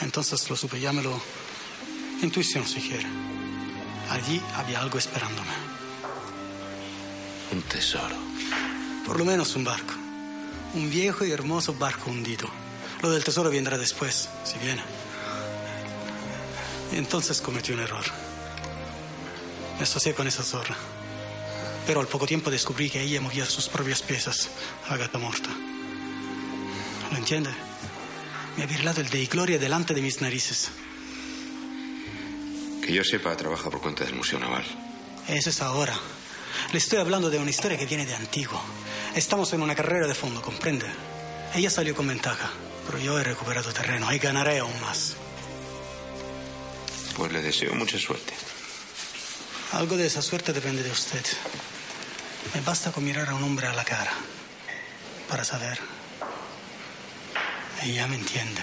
[0.00, 1.20] Entonces lo supe, llámelo
[2.22, 3.33] intuición si quiere.
[4.10, 5.50] Allí había algo esperándome.
[7.52, 8.16] Un tesoro.
[9.06, 9.94] Por lo menos un barco.
[10.74, 12.48] Un viejo y hermoso barco hundido.
[13.02, 14.82] Lo del tesoro vendrá después, si viene.
[16.92, 18.04] Y entonces cometí un error.
[19.76, 20.76] Me asocié con esa zorra.
[21.86, 24.48] Pero al poco tiempo descubrí que ella movía sus propias piezas
[24.88, 25.50] a gata muerta.
[27.10, 27.50] ¿Lo entiende?
[28.56, 30.70] Me ha virlado el de Gloria delante de mis narices.
[32.84, 34.62] Que yo sepa, trabaja por cuenta del Museo Naval.
[35.26, 35.98] Eso es ahora.
[36.70, 38.60] Le estoy hablando de una historia que viene de antiguo.
[39.14, 40.86] Estamos en una carrera de fondo, ¿comprende?
[41.54, 42.50] Ella salió con ventaja,
[42.84, 45.16] pero yo he recuperado terreno y ganaré aún más.
[47.16, 48.34] Pues le deseo mucha suerte.
[49.72, 51.24] Algo de esa suerte depende de usted.
[52.54, 54.12] Me basta con mirar a un hombre a la cara
[55.28, 55.78] para saber.
[57.82, 58.60] Ella me entiende.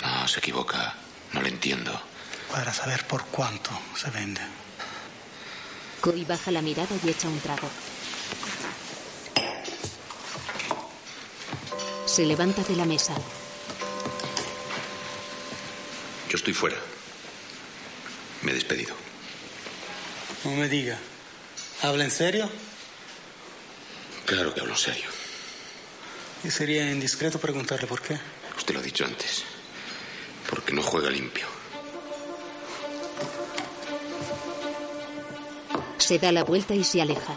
[0.00, 0.94] No, se equivoca.
[1.34, 2.00] No le entiendo.
[2.50, 4.40] Para saber por cuánto se vende.
[6.00, 7.68] Coy baja la mirada y echa un trago.
[12.06, 13.14] Se levanta de la mesa.
[16.28, 16.76] Yo estoy fuera.
[18.42, 18.94] Me he despedido.
[20.44, 20.98] No me diga.
[21.82, 22.50] ¿Habla en serio?
[24.24, 25.08] Claro que hablo en serio.
[26.44, 28.18] Y sería indiscreto preguntarle por qué.
[28.56, 29.44] Usted lo ha dicho antes.
[30.48, 31.57] Porque no juega limpio.
[36.08, 37.34] Se da la vuelta y se aleja.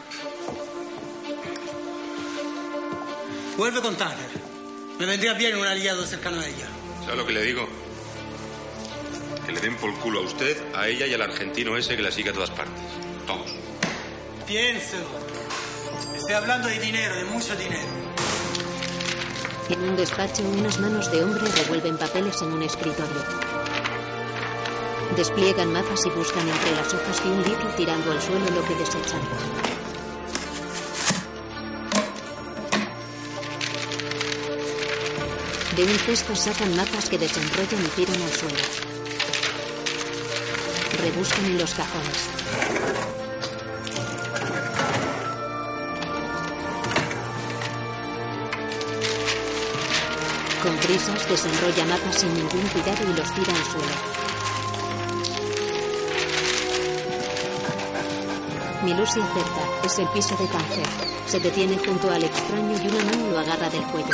[3.57, 4.29] Vuelve con Tanner.
[4.97, 6.69] Me vendría bien un aliado cercano a ella.
[7.03, 7.67] ¿Sabe lo que le digo?
[9.45, 12.11] Que le den por culo a usted, a ella y al argentino ese que la
[12.11, 12.81] sigue a todas partes.
[13.27, 13.51] Todos.
[14.47, 15.03] Piénselo.
[16.15, 17.89] Estoy hablando de dinero, de mucho dinero.
[19.69, 23.51] En un despacho, unas manos de hombre revuelven papeles en un escritorio.
[25.15, 28.75] Despliegan mapas y buscan entre las hojas de un libro tirando al suelo lo que
[28.75, 29.21] desechan.
[35.75, 38.91] De un cesto sacan mapas que desenrollan y tiran al suelo.
[41.01, 42.29] rebuscan en los cajones.
[50.61, 54.20] Con prisas desenrolla mapas sin ningún cuidado y los tira al suelo.
[58.83, 59.85] Milú se acerca.
[59.85, 60.87] Es el piso de Tanger.
[61.27, 64.09] Se detiene junto al extraño y una mano lo agarra del cuello.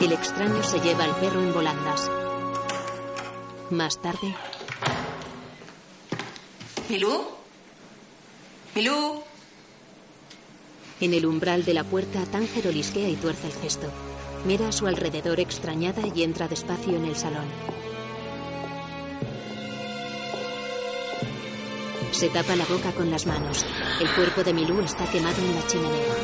[0.00, 2.10] El extraño se lleva al perro en volandas.
[3.70, 4.34] Más tarde,
[6.88, 7.24] ¿Milú?
[8.74, 9.22] ¿Milú?
[11.00, 13.88] en el umbral de la puerta, Tanger olisquea y tuerce el gesto.
[14.46, 17.44] Mira a su alrededor extrañada y entra despacio en el salón.
[22.24, 23.66] Se tapa la boca con las manos.
[24.00, 26.14] El cuerpo de Milú está quemado en la chimenea.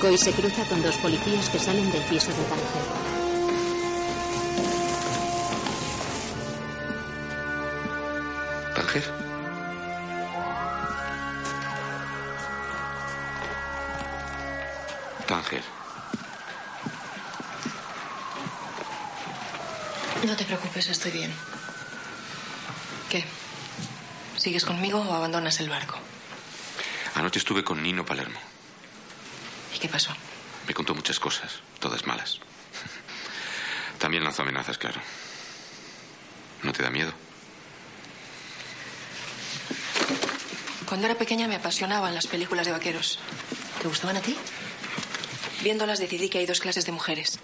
[0.00, 3.19] Koi se cruza con dos policías que salen del piso de Tanger.
[20.92, 21.32] Estoy bien.
[23.08, 23.24] ¿Qué?
[24.36, 25.98] ¿Sigues conmigo o abandonas el barco?
[27.14, 28.38] Anoche estuve con Nino Palermo.
[29.74, 30.12] ¿Y qué pasó?
[30.66, 32.38] Me contó muchas cosas, todas malas.
[33.98, 35.00] También lanzó amenazas, claro.
[36.62, 37.12] ¿No te da miedo?
[40.86, 43.18] Cuando era pequeña me apasionaban las películas de vaqueros.
[43.80, 44.36] ¿Te gustaban a ti?
[45.62, 47.38] Viéndolas decidí que hay dos clases de mujeres.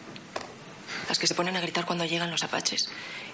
[1.09, 2.89] Las que se ponen a gritar cuando llegan los apaches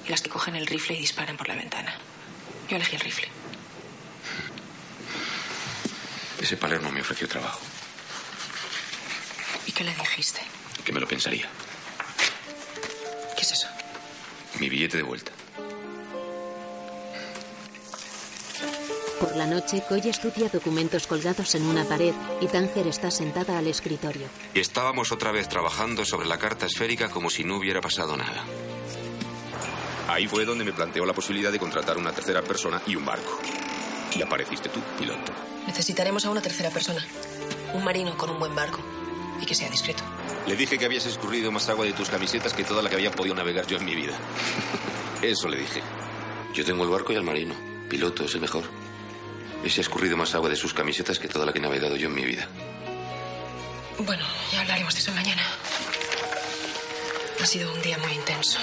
[0.07, 1.95] y las que cogen el rifle y disparan por la ventana.
[2.69, 3.29] Yo elegí el rifle.
[6.41, 7.61] Ese Palermo me ofreció trabajo,
[9.67, 10.41] ¿Y qué le dijiste?
[10.85, 11.49] que me lo pensaría.
[13.37, 13.69] ¿Qué es eso?
[14.59, 15.31] Mi billete de vuelta.
[19.23, 23.69] Por la noche, Koi estudia documentos colgados en una pared y Tanger está sentada al
[23.69, 24.27] escritorio.
[24.53, 28.43] Y estábamos otra vez trabajando sobre la carta esférica como si no hubiera pasado nada.
[30.09, 33.39] Ahí fue donde me planteó la posibilidad de contratar una tercera persona y un barco.
[34.17, 35.33] Y apareciste tú, piloto.
[35.69, 37.07] Necesitaremos a una tercera persona.
[37.75, 38.81] Un marino con un buen barco.
[39.41, 40.03] Y que sea discreto.
[40.49, 43.13] Le dije que habías escurrido más agua de tus camisetas que toda la que había
[43.13, 44.19] podido navegar yo en mi vida.
[45.23, 45.81] Eso le dije.
[46.53, 47.55] Yo tengo el barco y el marino.
[47.89, 48.82] Piloto es el mejor.
[49.65, 52.09] Ese ha escurrido más agua de sus camisetas que toda la que he navegado yo
[52.09, 52.49] en mi vida.
[53.99, 55.43] Bueno, ya hablaremos de eso mañana.
[57.41, 58.59] Ha sido un día muy intenso.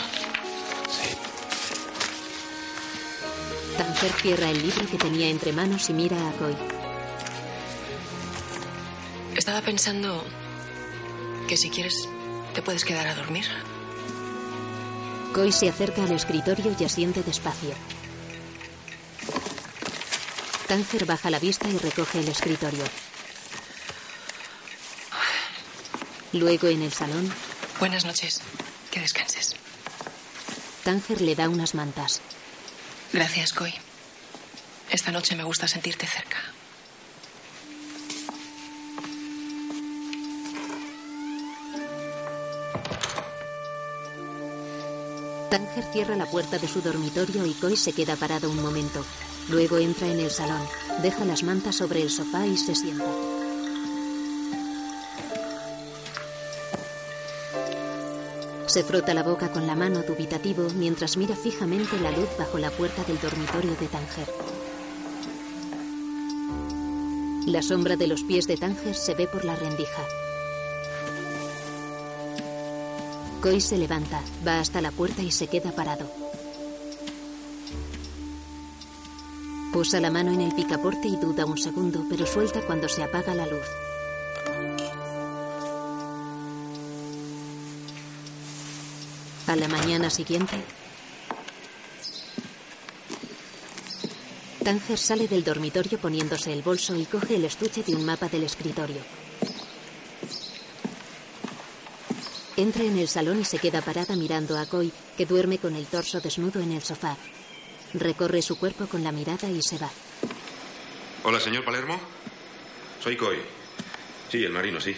[3.77, 6.55] Tanger cierra el libro que tenía entre manos y mira a Koi.
[9.37, 10.25] Estaba pensando
[11.47, 12.09] que si quieres
[12.53, 13.45] te puedes quedar a dormir.
[15.33, 17.73] Koi se acerca al escritorio y asiente despacio.
[20.69, 22.83] Tanger baja la vista y recoge el escritorio.
[26.31, 27.33] Luego en el salón,
[27.79, 28.41] Buenas noches.
[28.91, 29.55] Que descanses.
[30.83, 32.21] Tanger le da unas mantas.
[33.11, 33.73] Gracias, Koi.
[34.91, 36.37] Esta noche me gusta sentirte cerca.
[45.49, 49.03] Tanger cierra la puerta de su dormitorio y Koi se queda parado un momento.
[49.49, 50.61] Luego entra en el salón,
[51.01, 53.05] deja las mantas sobre el sofá y se sienta.
[58.67, 62.69] Se frota la boca con la mano dubitativo mientras mira fijamente la luz bajo la
[62.69, 64.27] puerta del dormitorio de Tanger.
[67.47, 70.05] La sombra de los pies de Tanger se ve por la rendija.
[73.41, 76.28] Koi se levanta, va hasta la puerta y se queda parado.
[79.79, 83.33] Posa la mano en el picaporte y duda un segundo, pero suelta cuando se apaga
[83.33, 83.65] la luz.
[89.47, 90.61] A la mañana siguiente,
[94.65, 98.43] Tanger sale del dormitorio poniéndose el bolso y coge el estuche de un mapa del
[98.43, 98.99] escritorio.
[102.57, 105.85] Entra en el salón y se queda parada mirando a Koi, que duerme con el
[105.85, 107.15] torso desnudo en el sofá.
[107.93, 109.89] Recorre su cuerpo con la mirada y se va.
[111.23, 111.99] Hola, señor Palermo.
[113.01, 113.37] Soy Coy.
[114.31, 114.95] Sí, el marino, sí.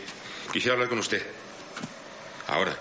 [0.52, 1.26] Quisiera hablar con usted.
[2.48, 2.78] Ahora.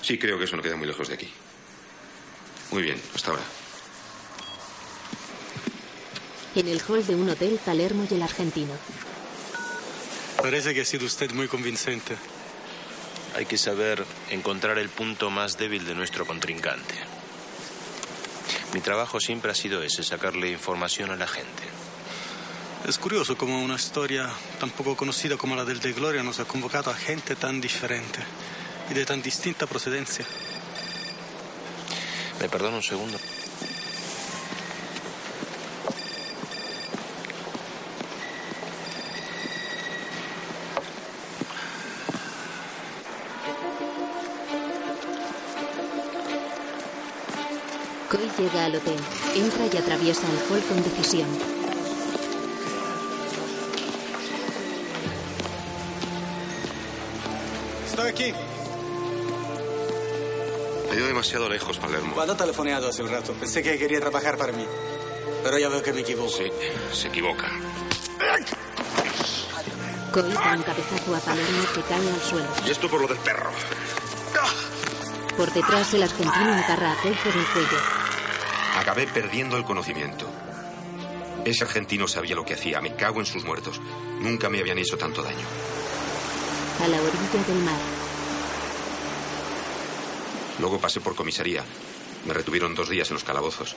[0.00, 1.28] Sí, creo que eso no queda muy lejos de aquí.
[2.70, 3.42] Muy bien, hasta ahora.
[6.54, 8.72] En el hall de un hotel, Palermo y el argentino.
[10.40, 12.16] Parece que ha sido usted muy convincente.
[13.36, 16.94] Hay que saber encontrar el punto más débil de nuestro contrincante.
[18.74, 21.62] Mi trabajo siempre ha sido ese, sacarle información a la gente.
[22.86, 26.44] Es curioso cómo una historia tan poco conocida como la del de Gloria nos ha
[26.44, 28.20] convocado a gente tan diferente
[28.90, 30.24] y de tan distinta procedencia.
[32.40, 33.18] ¿Me perdona un segundo?
[48.68, 48.96] Al hotel,
[49.34, 51.28] entra y atraviesa el hall con decisión.
[57.86, 58.34] Estoy aquí.
[60.90, 62.14] Ha ido demasiado lejos, Palermo.
[62.14, 64.66] Cuando he telefoneado hace un rato, pensé que quería trabajar para mí.
[65.42, 66.30] Pero ya veo que me equivoco.
[66.30, 66.50] Sí,
[66.92, 67.48] se equivoca.
[70.12, 72.48] Coy da un cabezazo a Palermo que cae al suelo.
[72.66, 73.50] Y esto por lo del perro.
[75.36, 77.97] Por detrás, el argentino agarra a Coy por el cuello.
[78.78, 80.30] Acabé perdiendo el conocimiento.
[81.44, 82.80] Ese argentino sabía lo que hacía.
[82.80, 83.80] Me cago en sus muertos.
[84.20, 85.44] Nunca me habían hecho tanto daño.
[86.84, 87.80] A la orilla del mar.
[90.60, 91.64] Luego pasé por comisaría.
[92.24, 93.74] Me retuvieron dos días en los calabozos.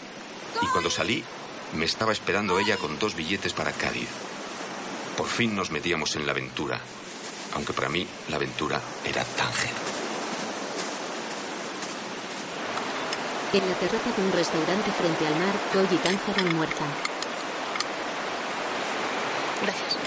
[0.61, 1.23] Y cuando salí,
[1.73, 4.09] me estaba esperando ella con dos billetes para Cádiz.
[5.17, 6.79] Por fin nos metíamos en la aventura.
[7.55, 9.90] Aunque para mí la aventura era Tánger.
[13.53, 16.87] En la terraza de un restaurante frente al mar, Coy y Tánger almuerzan.
[19.61, 19.97] Gracias.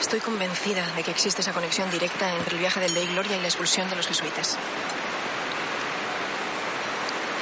[0.00, 3.40] Estoy convencida de que existe esa conexión directa entre el viaje del Ley Gloria y
[3.42, 4.56] la expulsión de los jesuitas.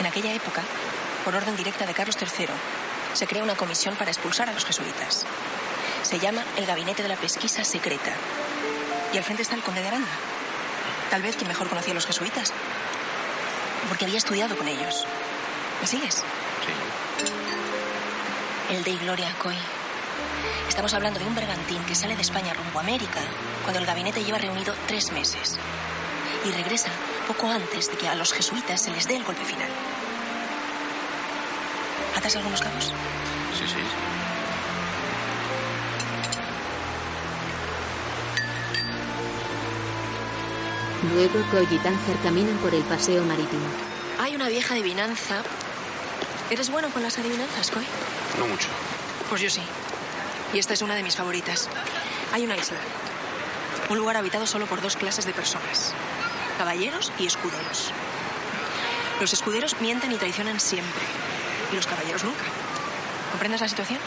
[0.00, 0.62] En aquella época,
[1.24, 2.48] por orden directa de Carlos III,
[3.12, 5.24] se crea una comisión para expulsar a los jesuitas.
[6.02, 8.10] Se llama el Gabinete de la Pesquisa Secreta.
[9.12, 10.10] Y al frente está el conde de Aranda.
[11.10, 12.52] Tal vez quien mejor conocía a los jesuitas.
[13.88, 15.04] Porque había estudiado con ellos.
[15.80, 16.16] ¿Me sigues?
[16.16, 17.24] Sí.
[18.74, 19.56] El Dei Gloria Coy.
[20.68, 23.20] Estamos hablando de un bergantín que sale de España rumbo a América
[23.62, 25.56] cuando el gabinete lleva reunido tres meses.
[26.44, 26.90] Y regresa
[27.26, 29.68] poco antes de que a los jesuitas se les dé el golpe final.
[32.16, 32.92] ¿Atas algunos cabos?
[33.58, 34.25] Sí, sí.
[41.14, 43.66] Luego, Coy y Tánger caminan por el paseo marítimo.
[44.18, 45.42] Hay una vieja adivinanza.
[46.50, 47.84] ¿Eres bueno con las adivinanzas, Coy?
[48.38, 48.68] No mucho.
[49.28, 49.62] Pues yo sí.
[50.52, 51.68] Y esta es una de mis favoritas.
[52.32, 52.78] Hay una isla.
[53.88, 55.92] Un lugar habitado solo por dos clases de personas.
[56.58, 57.92] Caballeros y escuderos.
[59.20, 61.02] Los escuderos mienten y traicionan siempre.
[61.72, 62.44] Y los caballeros nunca.
[63.30, 63.98] ¿Comprendes la situación?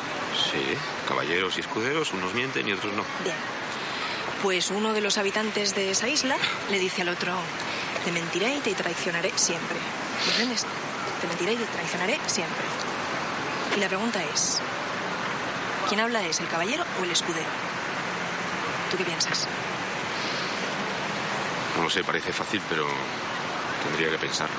[0.52, 0.64] Sí,
[1.08, 3.04] caballeros y escuderos, unos mienten y otros no.
[3.24, 3.36] Bien.
[4.42, 6.38] Pues uno de los habitantes de esa isla
[6.70, 7.34] le dice al otro,
[8.06, 9.78] te mentiré y te traicionaré siempre.
[10.26, 10.66] ¿Comprendes?
[11.20, 12.64] Te mentiré y te traicionaré siempre.
[13.76, 14.60] Y la pregunta es,
[15.90, 17.50] ¿quién habla es, el caballero o el escudero?
[18.90, 19.48] ¿Tú qué piensas?
[21.76, 22.88] No lo sé, parece fácil, pero
[23.84, 24.56] tendría que pensarlo.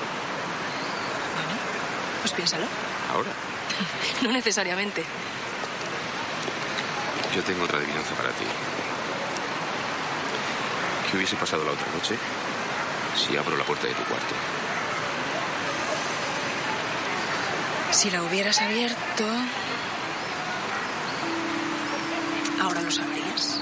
[1.35, 1.59] Bueno,
[2.21, 2.67] pues piénsalo.
[3.11, 3.31] ¿Ahora?
[4.21, 5.03] No necesariamente.
[7.35, 8.45] Yo tengo otra adivinanza para ti.
[11.11, 12.15] ¿Qué hubiese pasado la otra noche
[13.17, 14.33] si abro la puerta de tu cuarto?
[17.91, 19.25] Si la hubieras abierto...
[22.61, 23.59] Ahora lo sabrías.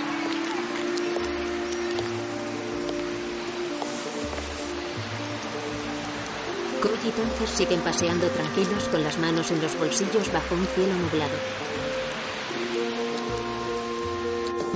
[6.84, 10.94] Coy y Tánger siguen paseando tranquilos con las manos en los bolsillos bajo un cielo
[10.94, 11.69] nublado.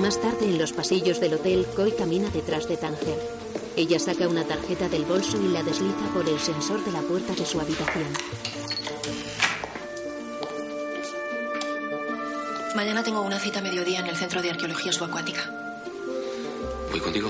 [0.04, 3.18] Más tarde, en los pasillos del hotel, Coy camina detrás de Tánger.
[3.78, 7.34] Ella saca una tarjeta del bolso y la desliza por el sensor de la puerta
[7.34, 8.10] de su habitación.
[12.76, 15.50] Mañana tengo una cita a mediodía en el Centro de Arqueología Subacuática.
[16.92, 17.30] ¿Voy contigo?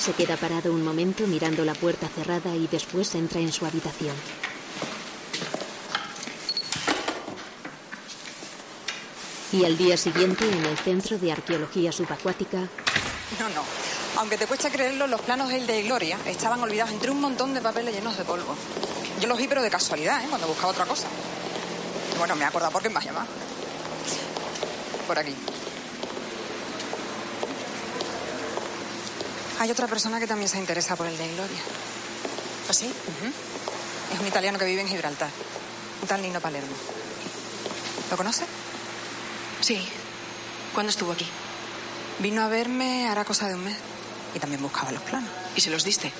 [0.00, 4.14] Se queda parado un momento mirando la puerta cerrada y después entra en su habitación.
[9.52, 12.60] Y al día siguiente, en el Centro de Arqueología Subacuática,
[13.38, 13.62] No, no.
[14.16, 17.60] Aunque te cueste creerlo, los planos del de Gloria estaban olvidados entre un montón de
[17.60, 18.56] papeles llenos de polvo.
[19.20, 20.26] Yo los vi, pero de casualidad, ¿eh?
[20.28, 21.08] Cuando buscaba otra cosa.
[22.18, 23.26] Bueno, me he acordado porque me has llamado.
[25.06, 25.34] Por aquí.
[29.60, 31.58] Hay otra persona que también se interesa por el de Gloria.
[32.68, 32.90] ¿Ah, sí?
[34.12, 35.28] Es un italiano que vive en Gibraltar.
[36.00, 36.74] Un tal Nino Palermo.
[38.10, 38.44] ¿Lo conoce?
[39.60, 39.86] Sí.
[40.72, 41.26] ¿Cuándo estuvo aquí?
[42.20, 43.76] Vino a verme hará cosa de un mes.
[44.34, 45.28] Y también buscaba los planos.
[45.54, 46.10] ¿Y se los diste?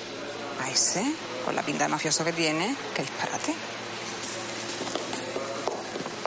[0.63, 1.03] A ese,
[1.45, 3.55] con la pinta de mafioso que tiene, qué disparate.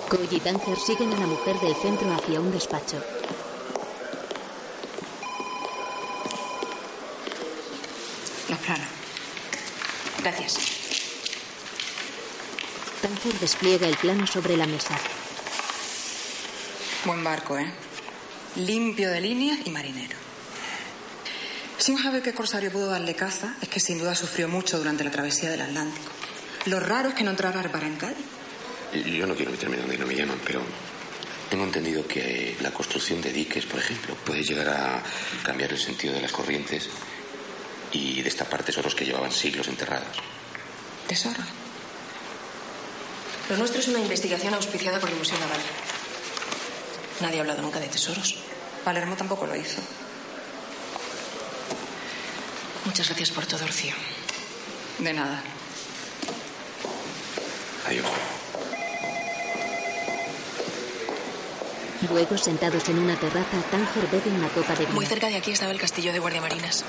[0.09, 3.03] Coy y Tanger siguen a la mujer del centro hacia un despacho.
[8.49, 8.87] Los planos.
[10.21, 10.57] Gracias.
[13.39, 14.97] Despliega el plano sobre la mesa.
[17.05, 17.71] Buen barco, ¿eh?
[18.55, 20.15] Limpio de líneas y marinero.
[21.77, 25.03] Si un sabe qué corsario pudo darle caza, es que sin duda sufrió mucho durante
[25.03, 26.11] la travesía del Atlántico.
[26.65, 28.25] Lo raro es que no entrara a en Cádiz.
[28.93, 30.61] Yo no quiero meterme donde no me llaman, pero
[31.49, 35.03] tengo entendido que la construcción de diques, por ejemplo, puede llegar a
[35.43, 36.87] cambiar el sentido de las corrientes
[37.91, 40.17] y destapar tesoros que llevaban siglos enterrados.
[41.07, 41.62] ¿Tesoro?
[43.49, 45.59] Lo nuestro es una investigación auspiciada por el Museo Naval.
[47.19, 48.35] Nadie ha hablado nunca de tesoros.
[48.83, 49.81] Palermo tampoco lo hizo.
[52.85, 53.93] Muchas gracias por todo, Orcio.
[54.99, 55.41] De nada.
[57.87, 58.05] Adiós.
[62.09, 64.95] Luego, sentados en una terraza, Tanger bebe una copa de vino.
[64.95, 66.83] Muy cerca de aquí estaba el castillo de guardiamarinas.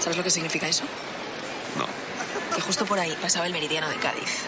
[0.00, 0.84] ¿Sabes lo que significa eso?
[1.78, 1.86] No.
[2.54, 4.44] Que justo por ahí pasaba el meridiano de Cádiz.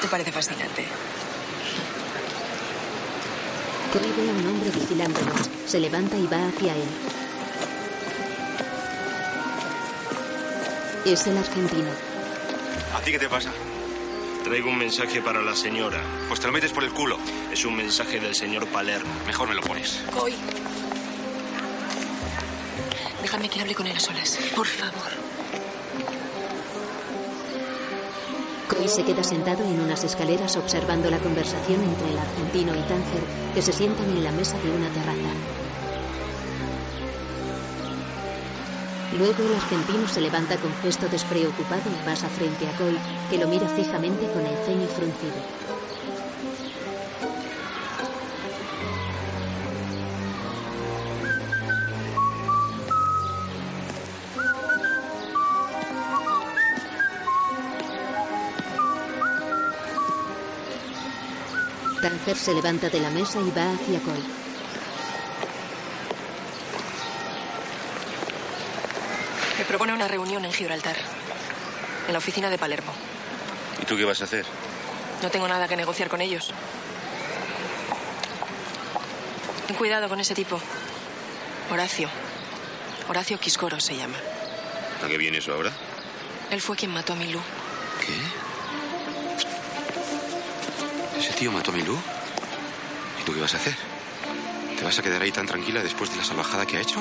[0.00, 0.86] ¿No te parece fascinante?
[3.92, 5.50] Coy ve a un hombre vigilándolos.
[5.66, 6.88] Se levanta y va hacia él.
[11.04, 11.90] Es el argentino.
[12.94, 13.52] ¿A ti qué te pasa?
[14.42, 16.00] Traigo un mensaje para la señora.
[16.28, 17.18] Pues te lo metes por el culo.
[17.52, 19.12] Es un mensaje del señor Palermo.
[19.26, 20.02] Mejor me lo pones.
[20.14, 20.34] Coy.
[23.20, 24.38] Déjame que hable con él a solas.
[24.56, 25.39] Por favor.
[28.70, 33.24] Coy se queda sentado en unas escaleras observando la conversación entre el argentino y Tanger,
[33.52, 35.34] que se sientan en la mesa de una terraza.
[39.18, 42.96] Luego el argentino se levanta con gesto despreocupado y pasa frente a Coy,
[43.28, 45.69] que lo mira fijamente con el ceño fruncido.
[62.34, 64.22] Se levanta de la mesa y va hacia Coy.
[69.58, 70.96] Me propone una reunión en Gibraltar.
[72.06, 72.92] En la oficina de Palermo.
[73.82, 74.46] ¿Y tú qué vas a hacer?
[75.22, 76.50] No tengo nada que negociar con ellos.
[79.66, 80.58] Ten cuidado con ese tipo.
[81.70, 82.08] Horacio.
[83.08, 84.16] Horacio Quiscoro se llama.
[85.04, 85.72] ¿A qué viene eso ahora?
[86.50, 87.40] Él fue quien mató a Milú.
[88.00, 88.16] ¿Qué?
[91.18, 91.98] ¿Ese tío mató a Milú?
[93.40, 93.74] ¿Y tú qué vas a hacer?
[94.76, 97.00] ¿Te vas a quedar ahí tan tranquila después de la salvajada que ha hecho?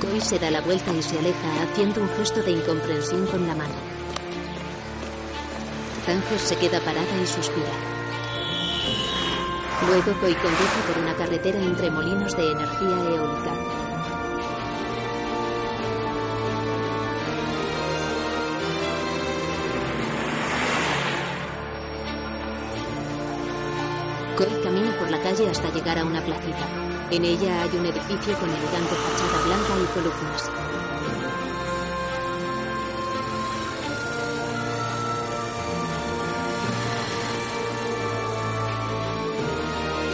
[0.00, 3.54] Coy se da la vuelta y se aleja, haciendo un gesto de incomprensión con la
[3.54, 3.74] mano.
[6.06, 7.72] Tanger se queda parada y suspira.
[9.88, 13.65] Luego Coy conduce por una carretera entre molinos de energía eólica.
[24.36, 26.68] Coy camina por la calle hasta llegar a una placita.
[27.10, 30.50] En ella hay un edificio con elegante fachada blanca y columnas.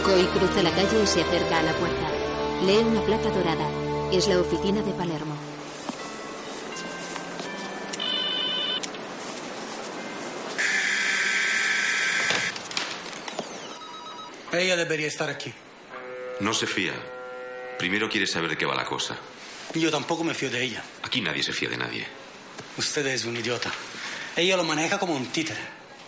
[0.05, 2.07] Coy cruza la calle y se acerca a la puerta.
[2.65, 3.67] Lee una placa dorada.
[4.13, 5.32] Es la oficina de Palermo.
[14.63, 15.53] Ella debería estar aquí.
[16.39, 16.93] No se fía.
[17.77, 19.17] Primero quiere saber de qué va la cosa.
[19.73, 20.81] Yo tampoco me fío de ella.
[21.03, 22.07] Aquí nadie se fía de nadie.
[22.77, 23.69] Usted es un idiota.
[24.37, 25.59] Ella lo maneja como un títere.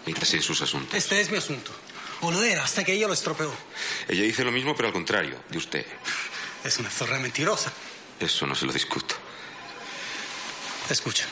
[0.06, 0.96] Métase en sus asuntos.
[0.96, 1.72] Este es mi asunto.
[2.22, 3.54] O lo era hasta que ella lo estropeó.
[4.08, 5.86] Ella dice lo mismo, pero al contrario, de usted.
[6.64, 7.74] Es una zorra mentirosa.
[8.22, 9.16] Eso no se lo discuto.
[10.90, 11.26] Escucha.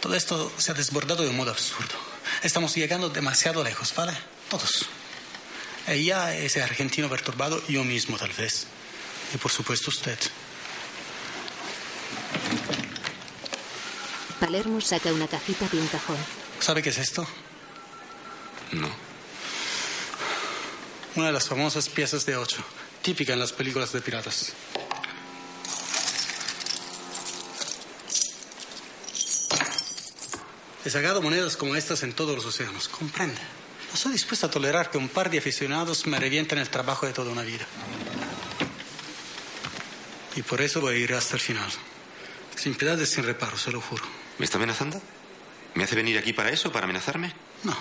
[0.00, 1.94] Todo esto se ha desbordado de un modo absurdo.
[2.42, 4.12] Estamos llegando demasiado lejos, ¿vale?
[4.50, 4.86] Todos.
[5.86, 8.66] Ella, ese argentino perturbado, yo mismo tal vez.
[9.34, 10.18] Y por supuesto usted.
[14.38, 16.16] Palermo saca una cajita de un cajón.
[16.60, 17.26] ¿Sabe qué es esto?
[18.72, 18.88] No.
[21.14, 22.64] Una de las famosas piezas de ocho,
[23.02, 24.52] típica en las películas de piratas.
[30.84, 33.40] He sacado monedas como estas en todos los océanos, comprende.
[33.92, 37.12] No soy dispuesto a tolerar que un par de aficionados me revienten el trabajo de
[37.12, 37.66] toda una vida.
[40.34, 41.70] Y por eso voy a ir hasta el final.
[42.56, 44.02] Sin piedad y sin reparo, se lo juro.
[44.38, 45.00] ¿Me está amenazando?
[45.74, 47.34] ¿Me hace venir aquí para eso, para amenazarme?
[47.64, 47.76] No.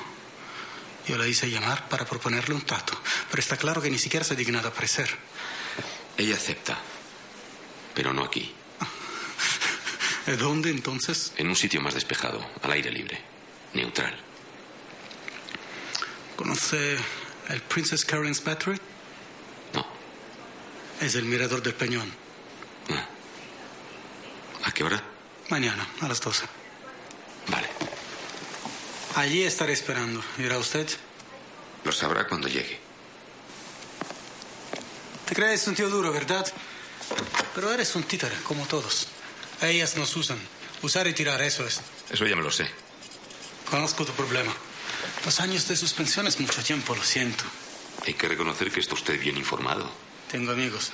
[1.08, 2.94] Yo la hice llamar para proponerle un trato,
[3.30, 5.10] pero está claro que ni siquiera se ha dignado a aparecer.
[6.18, 6.78] Ella acepta,
[7.96, 8.54] pero no aquí.
[10.38, 11.32] ¿Dónde entonces?
[11.38, 13.22] En un sitio más despejado, al aire libre,
[13.74, 14.31] neutral.
[16.42, 16.98] ¿Conoce
[17.50, 18.76] el Princess Karen's Battery?
[19.76, 19.86] No.
[21.00, 22.12] Es el mirador del Peñón.
[22.90, 23.08] Ah.
[24.64, 25.04] ¿A qué hora?
[25.50, 26.44] Mañana, a las 12.
[27.48, 27.70] Vale.
[29.18, 30.24] Allí estaré esperando.
[30.40, 30.90] ¿Irá usted?
[31.84, 32.80] Lo sabrá cuando llegue.
[35.28, 36.52] Te crees un tío duro, ¿verdad?
[37.54, 39.10] Pero eres un títere, como todos.
[39.62, 40.40] Ellas nos usan.
[40.82, 41.82] Usar y tirar, eso es.
[42.10, 42.68] Eso ya me lo sé.
[43.70, 44.52] Conozco tu problema.
[45.26, 47.44] Los años de suspensión es mucho tiempo, lo siento.
[48.06, 49.90] Hay que reconocer que está usted bien informado.
[50.32, 50.92] Tengo amigos.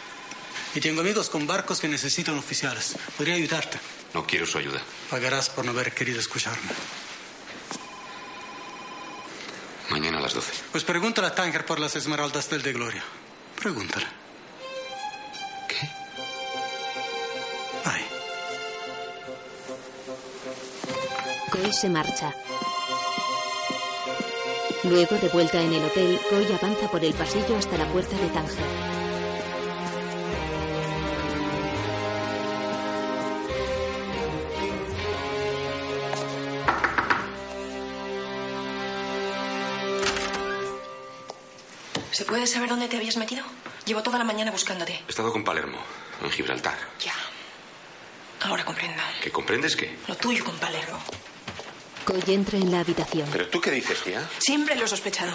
[0.75, 2.95] Y tengo amigos con barcos que necesitan oficiales.
[3.15, 3.80] Podría ayudarte.
[4.13, 4.82] No quiero su ayuda.
[5.09, 6.71] Pagarás por no haber querido escucharme.
[9.89, 10.51] Mañana a las 12.
[10.71, 13.03] Pues pregúntale a Tanker por las esmeraldas del de Gloria.
[13.55, 14.05] Pregúntale.
[15.69, 15.89] ¿Qué?
[17.86, 18.05] Ay.
[21.49, 22.34] Coy se marcha.
[24.84, 28.30] Luego, de vuelta en el hotel, Coy avanza por el pasillo hasta la puerta de
[28.30, 28.65] Tánger.
[42.11, 43.43] ¿Se puede saber dónde te habías metido?
[43.86, 44.93] Llevo toda la mañana buscándote.
[45.07, 45.78] He estado con Palermo,
[46.21, 46.78] en Gibraltar.
[47.03, 47.13] Ya.
[48.41, 49.01] Ahora comprendo.
[49.21, 49.97] ¿Qué comprendes qué?
[50.07, 50.99] Lo tuyo con Palermo.
[52.07, 53.27] Coy entra en la habitación.
[53.33, 54.25] ¿Pero tú qué dices, tía?
[54.39, 55.33] Siempre lo he sospechado.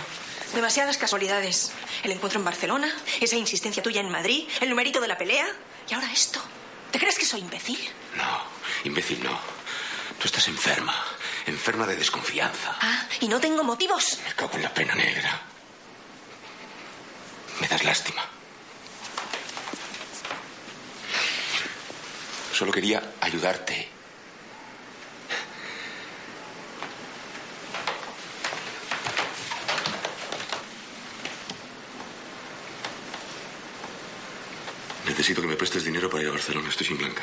[0.54, 1.70] Demasiadas casualidades.
[2.02, 5.44] El encuentro en Barcelona, esa insistencia tuya en Madrid, el numerito de la pelea.
[5.90, 6.40] Y ahora esto.
[6.90, 7.78] ¿Te crees que soy imbécil?
[8.16, 8.42] No,
[8.84, 9.38] imbécil no.
[10.18, 10.96] Tú estás enferma.
[11.44, 12.74] Enferma de desconfianza.
[12.80, 14.18] Ah, y no tengo motivos.
[14.26, 15.42] Me cago en la pena negra.
[17.60, 18.24] Me das lástima.
[22.54, 23.90] Solo quería ayudarte.
[35.06, 36.68] Necesito que me prestes dinero para ir a Barcelona.
[36.68, 37.22] Estoy sin blanca.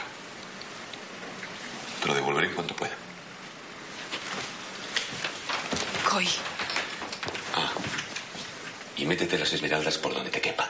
[2.02, 2.96] Te lo devolveré en cuanto pueda.
[6.10, 6.28] Coy.
[7.56, 7.72] Ah.
[8.98, 10.70] Y métete las esmeraldas por donde te quepa.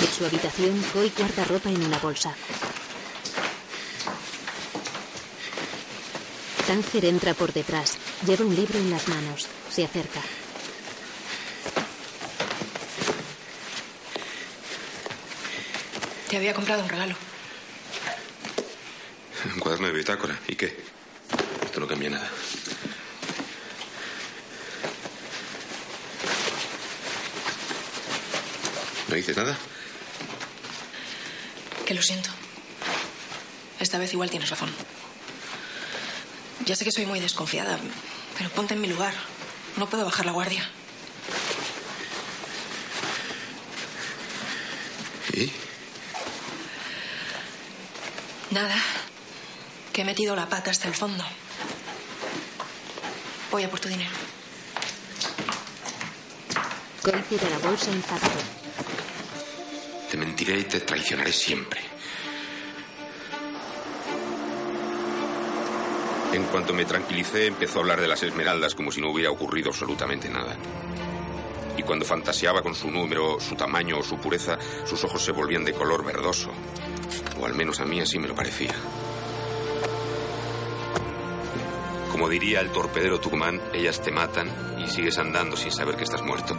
[0.00, 2.34] En su habitación, Coy guarda ropa en una bolsa.
[6.66, 7.98] Tánger entra por detrás.
[8.26, 9.48] Lleva un libro en las manos.
[9.70, 10.20] Se acerca.
[16.28, 17.14] Te había comprado un regalo.
[19.52, 20.38] Un cuaderno de bitácora.
[20.48, 20.76] ¿Y qué?
[21.64, 22.30] Esto no cambia nada.
[29.08, 29.58] ¿No dices nada?
[31.84, 32.30] Que lo siento.
[33.78, 34.70] Esta vez igual tienes razón.
[36.64, 37.78] Ya sé que soy muy desconfiada,
[38.38, 39.14] pero ponte en mi lugar.
[39.76, 40.68] No puedo bajar la guardia.
[45.32, 45.50] ¿Y?
[48.50, 48.76] Nada.
[49.92, 51.24] Que he metido la pata hasta el fondo.
[53.50, 54.10] Voy a por tu dinero.
[57.02, 58.40] Coy tira la bolsa enfadado.
[60.10, 61.91] Te mentiré y te traicionaré siempre.
[66.32, 69.68] En cuanto me tranquilicé, empezó a hablar de las esmeraldas como si no hubiera ocurrido
[69.68, 70.56] absolutamente nada.
[71.76, 75.64] Y cuando fantaseaba con su número, su tamaño o su pureza, sus ojos se volvían
[75.64, 76.50] de color verdoso.
[77.38, 78.74] O al menos a mí así me lo parecía.
[82.10, 86.22] Como diría el torpedero Tucumán, ellas te matan y sigues andando sin saber que estás
[86.22, 86.56] muerto.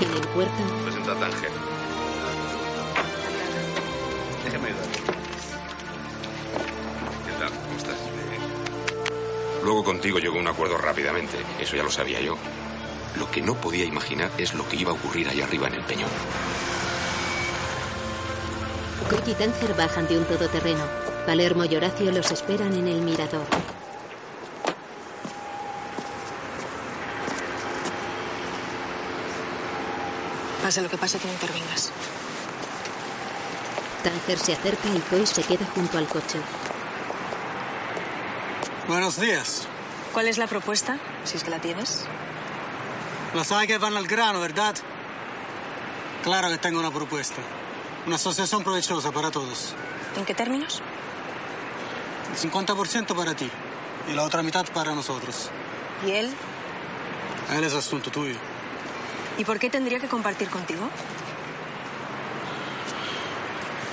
[0.00, 0.52] En el puerto,
[0.84, 1.50] Presenta a Tánger.
[9.70, 12.36] Luego contigo llegó un acuerdo rápidamente, eso ya lo sabía yo.
[13.16, 15.84] Lo que no podía imaginar es lo que iba a ocurrir allá arriba en el
[15.84, 16.10] peñón.
[19.08, 20.84] Coy y Tanger bajan de un todoterreno.
[21.24, 23.46] Palermo y Horacio los esperan en el mirador.
[30.64, 31.92] Pase lo que pase, que no intervengas.
[34.02, 36.40] Tanger se acerca y Coy se queda junto al coche.
[38.90, 39.68] Buenos días.
[40.12, 40.98] ¿Cuál es la propuesta?
[41.22, 42.06] Si es que la tienes.
[43.34, 44.74] Lo sabe que van al grano, ¿verdad?
[46.24, 47.36] Claro que tengo una propuesta.
[48.08, 49.76] Una asociación provechosa para todos.
[50.16, 50.82] ¿En qué términos?
[52.32, 53.48] El 50% para ti
[54.10, 55.50] y la otra mitad para nosotros.
[56.04, 56.34] ¿Y él?
[57.52, 58.34] Él es asunto tuyo.
[59.38, 60.90] ¿Y por qué tendría que compartir contigo?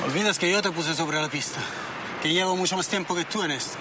[0.07, 1.59] Olvidas que yo te puse sobre la pista.
[2.23, 3.77] Que llevo mucho más tiempo que tú en esto.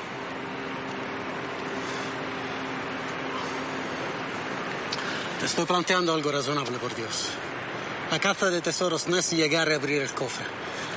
[5.46, 7.28] Estoy planteando algo razonable, por Dios.
[8.10, 10.44] La caza de tesoros no es llegar a abrir el cofre.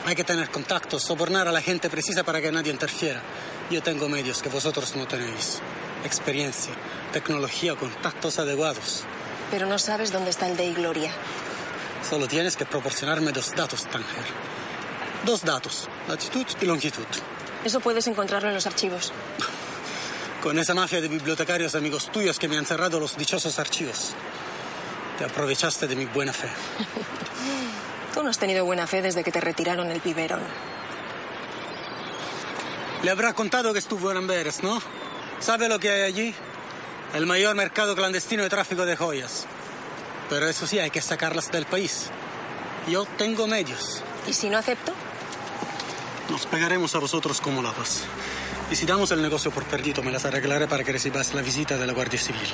[0.05, 3.21] Hay que tener contactos, sobornar a la gente precisa para que nadie interfiera.
[3.69, 5.59] Yo tengo medios que vosotros no tenéis.
[6.03, 6.73] Experiencia,
[7.13, 9.03] tecnología, contactos adecuados.
[9.51, 11.11] Pero no sabes dónde está el de Gloria.
[12.07, 14.25] Solo tienes que proporcionarme dos datos, Tanger.
[15.25, 17.05] Dos datos, latitud y longitud.
[17.63, 19.11] Eso puedes encontrarlo en los archivos.
[20.41, 24.13] Con esa mafia de bibliotecarios amigos tuyos que me han cerrado los dichosos archivos.
[25.17, 26.47] Te aprovechaste de mi buena fe.
[28.13, 30.39] Tú no has tenido buena fe desde que te retiraron el biberón.
[33.03, 34.81] Le habrá contado que estuvo en Amberes, ¿no?
[35.41, 36.35] ¿Sabe lo que hay allí?
[37.13, 39.45] El mayor mercado clandestino de tráfico de joyas.
[40.29, 42.07] Pero eso sí, hay que sacarlas del país.
[42.87, 44.03] Yo tengo medios.
[44.27, 44.93] ¿Y si no acepto?
[46.29, 48.03] Nos pegaremos a vosotros como lapas.
[48.71, 51.77] Y si damos el negocio por perdido, me las arreglaré para que recibas la visita
[51.77, 52.49] de la Guardia Civil.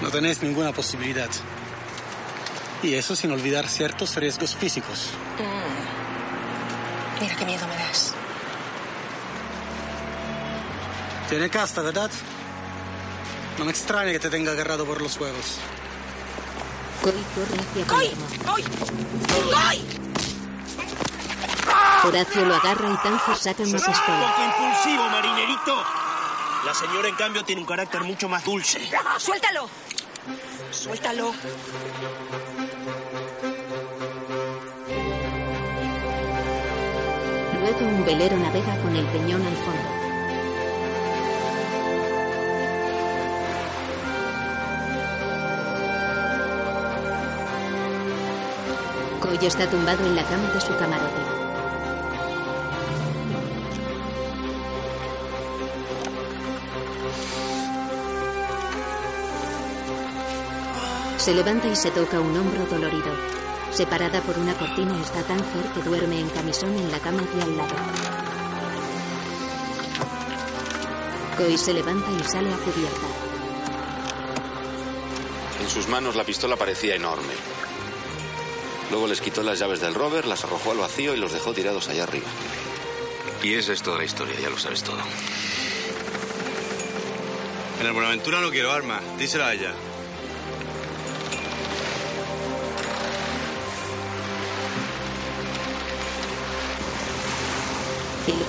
[0.00, 1.30] No tenéis ninguna posibilidad.
[2.82, 5.10] Y eso sin olvidar ciertos riesgos físicos.
[5.38, 7.22] Mm.
[7.22, 8.14] Mira qué miedo me das.
[11.28, 12.10] Tiene casta, ¿verdad?
[13.58, 15.58] No me extraña que te tenga agarrado por los huevos.
[17.00, 17.12] Coy
[17.84, 17.84] ¡Coy!
[17.84, 18.26] Palermo.
[18.44, 20.01] ¡Coy!
[22.04, 24.32] Horacio lo agarra y Tanger saca unas Un espinas.
[24.32, 25.84] poco impulsivo, marinerito.
[26.64, 28.80] La señora, en cambio, tiene un carácter mucho más dulce.
[29.18, 29.68] ¡Suéltalo!
[30.70, 31.32] ¡Suéltalo!
[37.60, 39.88] Luego un velero navega con el peñón al fondo.
[49.20, 51.41] Coy está tumbado en la cama de su camarote.
[61.22, 63.14] Se levanta y se toca un hombro dolorido.
[63.70, 67.56] Separada por una cortina está Tanger, que duerme en camisón en la cama de al
[67.56, 67.76] lado.
[71.36, 73.06] Coy se levanta y sale a cubierta.
[75.60, 77.34] En sus manos la pistola parecía enorme.
[78.90, 81.88] Luego les quitó las llaves del rover, las arrojó al vacío y los dejó tirados
[81.88, 82.26] allá arriba.
[83.44, 84.98] Y esa es toda la historia, ya lo sabes todo.
[87.78, 89.02] En el Buenaventura no quiero armas.
[89.18, 89.72] Díselo a ella.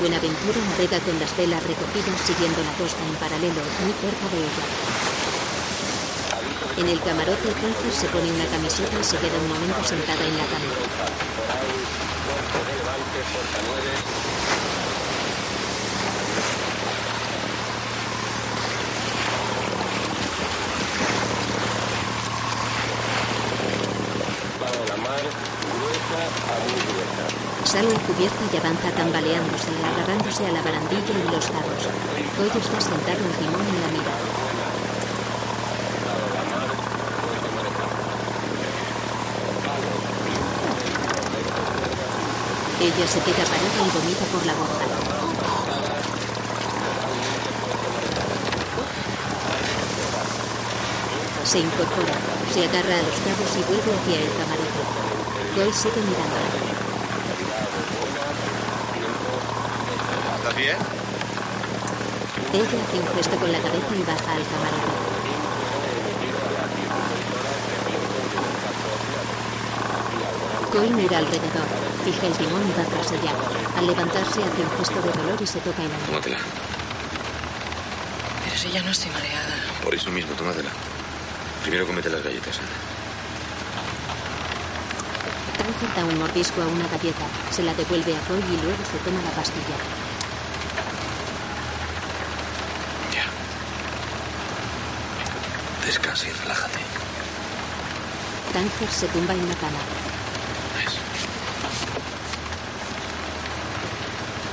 [0.03, 4.65] Buenaventura navega con las velas recogidas siguiendo la costa en paralelo, muy cerca de ella.
[6.75, 10.37] En el camarote, Tanger se pone una camiseta y se queda un momento sentada en
[10.37, 10.73] la cama.
[27.73, 31.89] Sale a cubierta y avanza tambaleándose, agarrándose a la barandilla y los carros.
[32.37, 34.13] Coy está sentado en timón en la mira.
[42.79, 44.85] Ella se queda parada y vomita por la boca.
[51.43, 52.13] Se incorpora,
[52.53, 54.83] se agarra a los cabos y vuelve hacia el camarote.
[55.55, 56.62] Coy sigue mirándola.
[60.63, 60.77] Bien?
[62.53, 64.93] Ella hace un gesto con la cabeza y baja al camarote.
[70.71, 71.67] Coy mira alrededor.
[72.05, 73.33] Fija el timón y va tras ella.
[73.77, 76.07] Al levantarse hace un gesto de dolor y se toca el hombro.
[76.07, 76.37] Tómatela.
[78.43, 79.55] Pero si ya no estoy mareada.
[79.83, 80.71] Por eso mismo, tómatela.
[81.63, 82.93] Primero comete las galletas, Ana.
[85.57, 88.97] Tanger da un mordisco a una galleta, se la devuelve a Coy y luego se
[89.05, 90.02] toma la pastilla.
[95.93, 96.79] Descansa y relájate.
[98.51, 99.77] Tanger se tumba en la cama.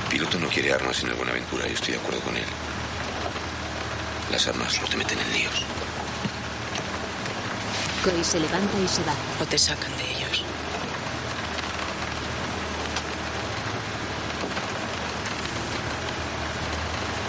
[0.07, 2.45] Piloto no quiere armas en el Buenaventura y estoy de acuerdo con él.
[4.31, 5.65] Las armas solo te meten en líos.
[8.03, 9.15] Coy se levanta y se va.
[9.41, 10.43] O te sacan de ellos.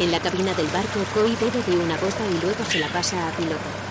[0.00, 3.26] En la cabina del barco, Coy bebe de una gota y luego se la pasa
[3.26, 3.81] a piloto.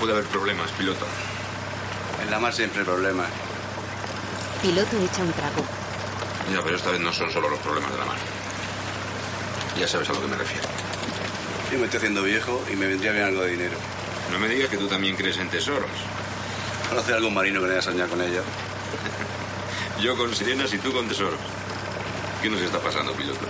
[0.00, 1.04] Puede haber problemas, piloto.
[2.24, 3.28] En la mar siempre hay problemas.
[4.62, 5.62] Piloto echa un trago.
[6.50, 8.16] Ya, pero esta vez no son solo los problemas de la mar.
[9.78, 10.66] Ya sabes a lo que me refiero.
[11.70, 13.76] Yo me estoy haciendo viejo y me vendría bien algo de dinero.
[14.32, 15.90] No me digas que tú también crees en tesoros.
[16.88, 18.44] ¿Conoces algún marino que no haya soñado con ellos?
[20.00, 21.38] Yo con sirenas y tú con tesoros.
[22.40, 23.46] ¿Qué nos está pasando, piloto?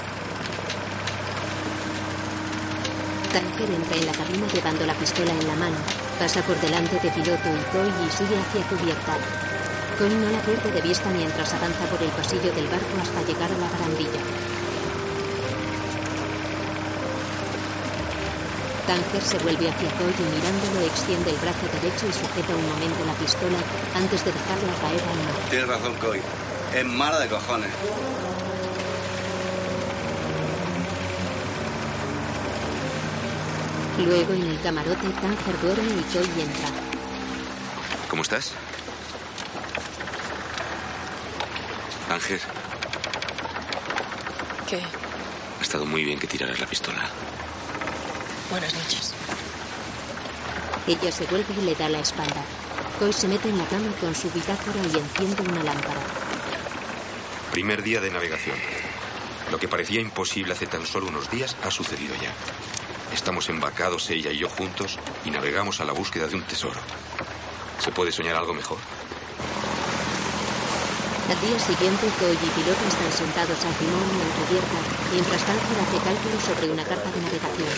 [3.32, 5.76] Tanger entra en la cabina llevando la pistola en la mano.
[6.18, 9.14] Pasa por delante de piloto y Coy y sigue hacia cubierta.
[9.98, 13.50] Coy no la pierde de vista mientras avanza por el pasillo del barco hasta llegar
[13.52, 14.18] a la barandilla.
[18.86, 23.06] Tanger se vuelve hacia Coy y mirándolo extiende el brazo derecho y sujeta un momento
[23.06, 23.62] la pistola
[23.94, 25.38] antes de dejarla caer al mar.
[25.48, 26.20] Tienes razón, Coy.
[26.74, 27.70] Es mala de cojones.
[34.04, 36.68] Luego en el camarote Tanger duerme y Coy entra.
[38.08, 38.52] ¿Cómo estás?
[42.08, 42.40] Ángel,
[44.68, 44.80] ¿Qué?
[44.80, 47.08] ha estado muy bien que tiraras la pistola.
[48.50, 49.12] Buenas noches.
[50.88, 52.42] Ella se vuelve y le da la espalda.
[52.98, 56.00] Coy se mete en la cama con su bitácora y enciende una lámpara.
[57.52, 58.56] Primer día de navegación.
[59.52, 62.32] Lo que parecía imposible hace tan solo unos días ha sucedido ya.
[63.20, 66.80] Estamos embarcados ella y yo juntos y navegamos a la búsqueda de un tesoro.
[67.78, 68.78] ¿Se puede soñar algo mejor?
[71.28, 74.78] Al día siguiente, Coy y piloto están sentados al timón en cubierta,
[75.12, 77.68] mientras Tanger hace cálculos sobre una carta de navegación.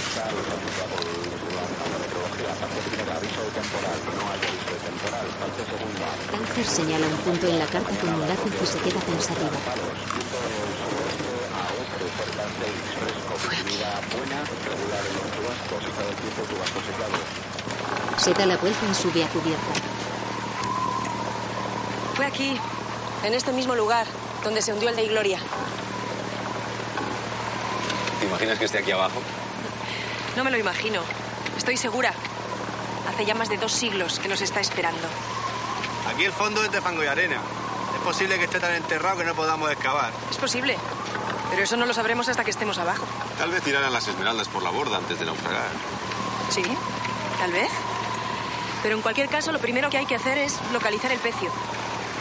[6.30, 9.50] Tanger señala un punto en la carta con un lápiz y se queda pensativa.
[18.18, 19.72] Se da la vuelta y sube a cubierta.
[22.14, 22.58] Fue aquí,
[23.24, 24.06] en este mismo lugar,
[24.44, 25.38] donde se hundió el de Gloria.
[28.20, 29.20] ¿Te imaginas que esté aquí abajo?
[30.36, 31.02] No me lo imagino.
[31.58, 32.14] Estoy segura.
[33.06, 35.06] Hace ya más de dos siglos que nos está esperando.
[36.08, 37.36] Aquí el fondo es de fango y arena.
[37.94, 40.10] Es posible que esté tan enterrado que no podamos excavar.
[40.30, 40.78] Es posible.
[41.52, 43.04] Pero eso no lo sabremos hasta que estemos abajo.
[43.36, 45.68] Tal vez tiraran las esmeraldas por la borda antes de naufragar.
[46.48, 46.64] Sí,
[47.38, 47.70] tal vez.
[48.82, 51.50] Pero en cualquier caso, lo primero que hay que hacer es localizar el pecio.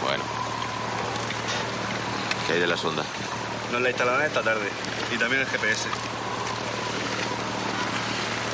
[0.03, 0.21] Bueno.
[2.45, 3.03] ¿Qué hay de la sonda?
[3.71, 4.69] Nos la instalarán esta tarde.
[5.15, 5.87] Y también el GPS.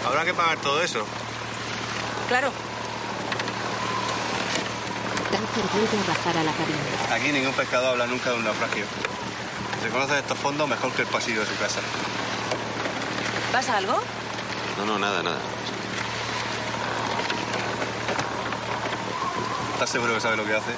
[0.05, 1.03] Habrá que pagar todo eso.
[2.28, 2.51] Claro.
[5.57, 7.15] A bajar a la cabina.
[7.15, 8.86] Aquí ningún pescador habla nunca de un naufragio.
[9.82, 11.80] Se conoce estos fondos mejor que el pasillo de su casa.
[13.51, 14.01] ¿Pasa algo?
[14.78, 15.39] No, no, nada, nada.
[19.73, 20.71] ¿Estás seguro que sabe lo que hace?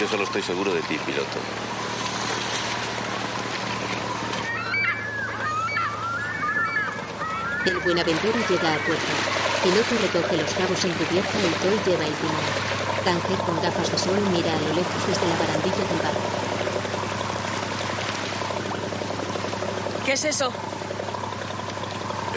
[0.00, 1.38] Yo solo estoy seguro de ti, piloto.
[7.66, 9.12] El Buenaventura llega a puerto.
[9.62, 12.70] Piloto recoge los cabos en cubierta y Coy lleva el timón.
[13.04, 16.49] Tanger, con gafas de sol, mira a lo lejos desde la barandilla del barco.
[20.10, 20.52] ¿Qué es eso?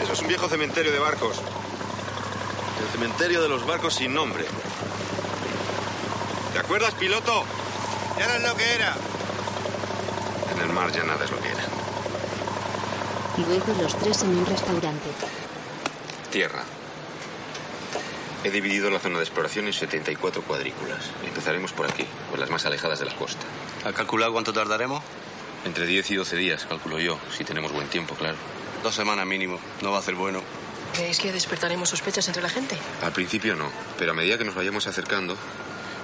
[0.00, 1.38] Eso es un viejo cementerio de barcos.
[2.80, 4.44] El cementerio de los barcos sin nombre.
[6.52, 7.42] ¿Te acuerdas, piloto?
[8.16, 8.94] Ya no es lo que era.
[10.54, 11.64] En el mar ya nada es lo que era.
[13.38, 15.10] Luego los tres en un restaurante.
[16.30, 16.62] Tierra.
[18.44, 21.10] He dividido la zona de exploración en 74 cuadrículas.
[21.26, 23.44] Empezaremos por aquí, por las más alejadas de la costa.
[23.84, 25.02] ¿Ha calculado cuánto tardaremos?
[25.64, 28.36] Entre 10 y 12 días, calculo yo, si tenemos buen tiempo, claro.
[28.82, 29.58] Dos semanas mínimo.
[29.80, 30.42] No va a ser bueno.
[30.92, 32.76] ¿Creéis que despertaremos sospechas entre la gente?
[33.02, 35.36] Al principio no, pero a medida que nos vayamos acercando,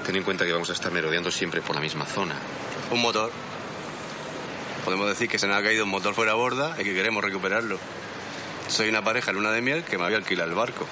[0.05, 2.35] ten en cuenta que vamos a estar merodeando siempre por la misma zona.
[2.91, 3.31] Un motor.
[4.85, 7.23] Podemos decir que se nos ha caído un motor fuera a borda y que queremos
[7.23, 7.79] recuperarlo.
[8.69, 10.87] Soy una pareja luna de miel que me había alquilado el barco.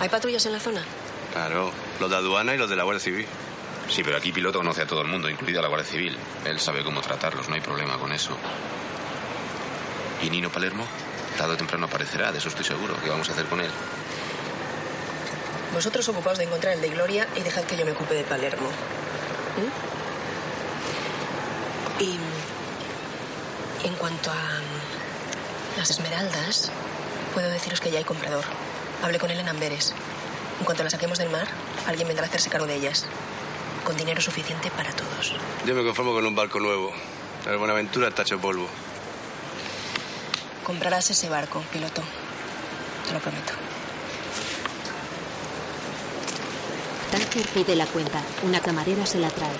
[0.00, 0.84] ¿Hay patrullas en la zona?
[1.32, 3.26] Claro, los de aduana y los de la Guardia Civil.
[3.88, 6.16] Sí, pero aquí piloto conoce a todo el mundo, incluida la Guardia Civil.
[6.44, 8.36] Él sabe cómo tratarlos, no hay problema con eso.
[10.22, 10.86] ¿Y Nino Palermo?
[11.36, 12.94] Tarde o temprano aparecerá, de eso estoy seguro.
[13.02, 13.70] ¿Qué vamos a hacer con él?
[15.72, 18.68] Vosotros ocupaos de encontrar el de Gloria y dejad que yo me ocupe de Palermo.
[19.56, 20.00] ¿Mm?
[22.02, 22.18] Y
[23.84, 24.60] en cuanto a
[25.76, 26.70] las esmeraldas,
[27.34, 28.44] puedo deciros que ya hay comprador.
[29.02, 29.94] Hablé con él en Amberes.
[30.58, 31.46] En cuanto las saquemos del mar,
[31.86, 33.06] alguien vendrá a hacerse cargo de ellas.
[33.90, 35.34] Con dinero suficiente para todos.
[35.66, 36.92] Yo me conformo con un barco nuevo.
[37.44, 38.68] El Buenaventura está hecho polvo.
[40.62, 42.00] Comprarás ese barco, piloto.
[43.04, 43.52] Te lo prometo.
[47.10, 48.22] Tanker pide la cuenta.
[48.44, 49.56] Una camarera se la trae.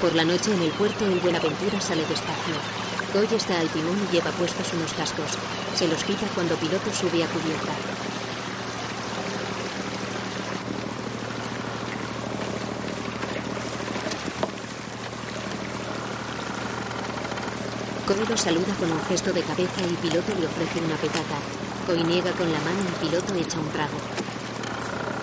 [0.00, 2.56] Por la noche en el puerto, el Buenaventura sale despacio.
[3.12, 5.38] Coy está al timón y lleva puestos unos cascos.
[5.76, 7.72] Se los quita cuando piloto sube a cubierta.
[18.06, 21.38] Coy lo saluda con un gesto de cabeza y piloto le ofrece una petaca.
[21.86, 23.96] Coy niega con la mano y piloto echa un trago.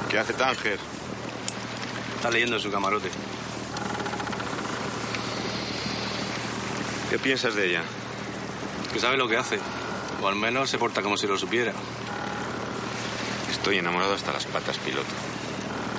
[0.09, 0.79] ¿Qué hace Tánger?
[2.15, 3.11] Está leyendo en su camarote.
[7.11, 7.83] ¿Qué piensas de ella?
[8.91, 9.59] Que sabe lo que hace.
[10.19, 11.73] O al menos se porta como si lo supiera.
[13.51, 15.05] Estoy enamorado hasta las patas, piloto.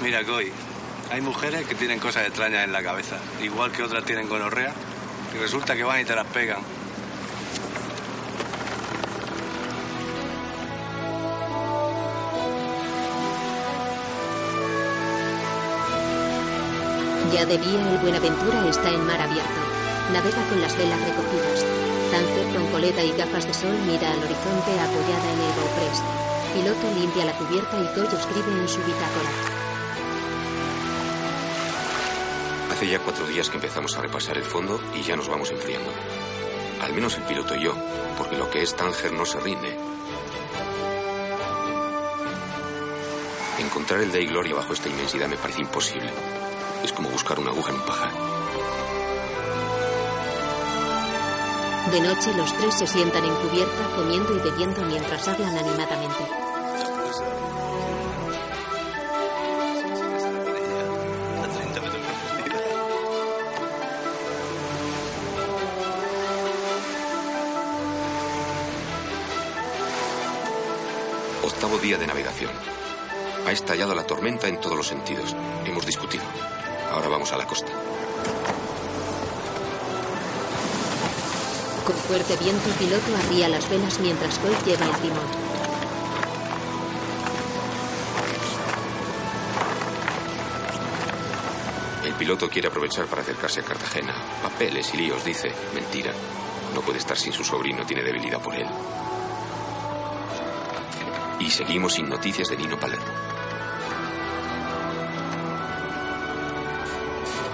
[0.03, 0.51] Mira, Coy,
[1.13, 4.75] hay mujeres que tienen cosas extrañas en la cabeza, igual que otras tienen gonorrea,
[5.35, 6.61] y resulta que van y te las pegan.
[17.33, 19.49] Ya de día, el Buenaventura está en mar abierto.
[20.13, 21.65] Navega con las velas recogidas.
[22.11, 26.03] Tánger, con coleta y gafas de sol, mira al horizonte apoyada en el bauprés.
[26.53, 29.52] Piloto limpia la cubierta y Coy escribe en su bitácora.
[32.83, 35.89] Hace ya cuatro días que empezamos a repasar el fondo y ya nos vamos enfriando.
[36.81, 37.77] Al menos el piloto y yo,
[38.19, 39.79] porque lo que es Tánger no se rinde.
[43.61, 46.11] Encontrar el Day Gloria bajo esta inmensidad me parece imposible.
[46.83, 48.11] Es como buscar una aguja en un pajar.
[51.93, 56.42] De noche, los tres se sientan en cubierta, comiendo y bebiendo mientras hablan animadamente.
[73.53, 75.37] Ha estallado la tormenta en todos los sentidos.
[75.67, 76.25] Hemos discutido.
[76.91, 77.71] Ahora vamos a la costa.
[81.85, 85.27] Con fuerte viento, piloto arría las velas mientras Coy lleva el timón.
[92.07, 94.15] El piloto quiere aprovechar para acercarse a Cartagena.
[94.43, 95.53] Papeles y líos, dice.
[95.75, 96.13] Mentira.
[96.75, 98.67] No puede estar sin su sobrino, tiene debilidad por él.
[101.39, 103.12] Y seguimos sin noticias de Nino Palermo.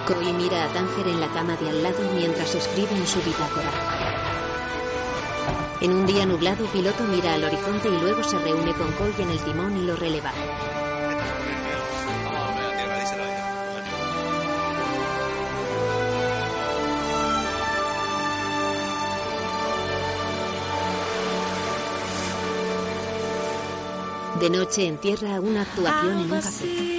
[0.09, 3.69] Coy mira a Tánger en la cama de al lado mientras escribe en su bitácora.
[5.81, 9.29] En un día nublado, piloto mira al horizonte y luego se reúne con Coy en
[9.29, 10.31] el timón y lo releva.
[24.39, 26.98] De noche en tierra, una actuación en un café.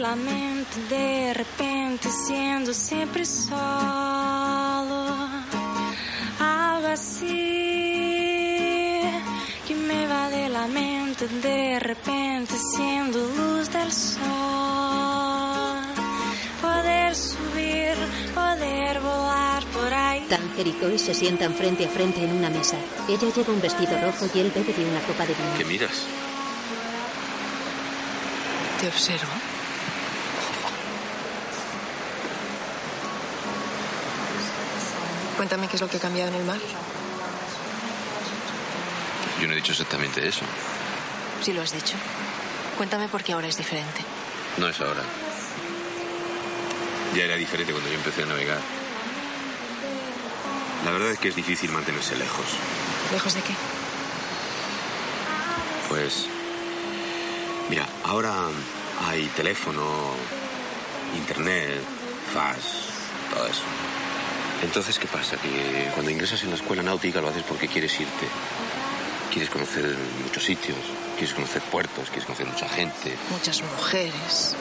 [0.00, 3.56] La mente de repente siendo siempre solo.
[6.38, 7.26] Algo así
[9.66, 14.22] que me va de la mente de repente siendo luz del sol.
[16.60, 17.94] Poder subir,
[18.34, 20.26] poder volar por ahí.
[20.28, 22.76] Tánger y Coy se sientan frente a frente en una mesa.
[23.08, 25.54] Ella lleva un vestido rojo y él bebe de una copa de vino.
[25.58, 26.06] ¿Qué miras?
[28.80, 29.51] Te observo.
[35.52, 36.56] Cuéntame qué es lo que ha cambiado en el mar.
[39.38, 40.46] Yo no he dicho exactamente eso.
[41.42, 41.94] Sí lo has dicho.
[42.78, 44.00] Cuéntame por qué ahora es diferente.
[44.56, 45.02] No es ahora.
[47.14, 48.60] Ya era diferente cuando yo empecé a navegar.
[50.86, 52.46] La verdad es que es difícil mantenerse lejos.
[53.12, 53.52] ¿Lejos de qué?
[55.90, 56.28] Pues.
[57.68, 58.32] Mira, ahora
[59.06, 60.14] hay teléfono,
[61.14, 61.82] internet,
[62.32, 62.62] fax,
[63.34, 63.64] todo eso.
[64.62, 65.36] Entonces, ¿qué pasa?
[65.36, 68.28] Que cuando ingresas en la escuela náutica lo haces porque quieres irte.
[69.30, 69.84] Quieres conocer
[70.22, 70.78] muchos sitios,
[71.16, 73.16] quieres conocer puertos, quieres conocer mucha gente.
[73.30, 74.54] Muchas mujeres.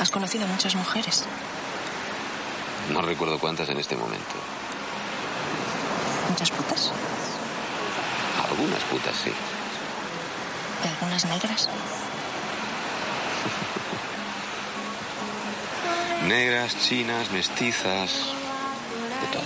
[0.00, 1.24] ¿Has conocido muchas mujeres?
[2.92, 4.34] No recuerdo cuántas en este momento.
[6.28, 6.90] ¿Muchas putas?
[8.48, 9.32] Algunas putas, sí.
[10.84, 11.68] ¿Y algunas negras?
[16.32, 18.10] Negras, chinas, mestizas,
[19.20, 19.42] de todo.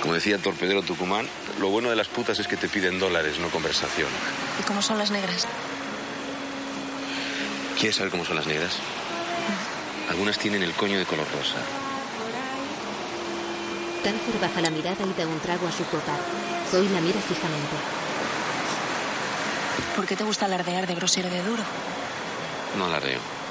[0.00, 1.28] Como decía el torpedero Tucumán,
[1.60, 4.08] lo bueno de las putas es que te piden dólares, no conversación.
[4.58, 5.46] ¿Y cómo son las negras?
[7.78, 8.72] ¿Quieres saber cómo son las negras?
[10.10, 11.58] Algunas tienen el coño de color rosa.
[14.02, 16.16] Tanker baja la mirada y da un trago a su copa.
[16.72, 17.76] Zoe la mira fijamente.
[19.94, 21.62] ¿Por qué te gusta alardear de grosero de duro?
[22.76, 23.41] No alardeo.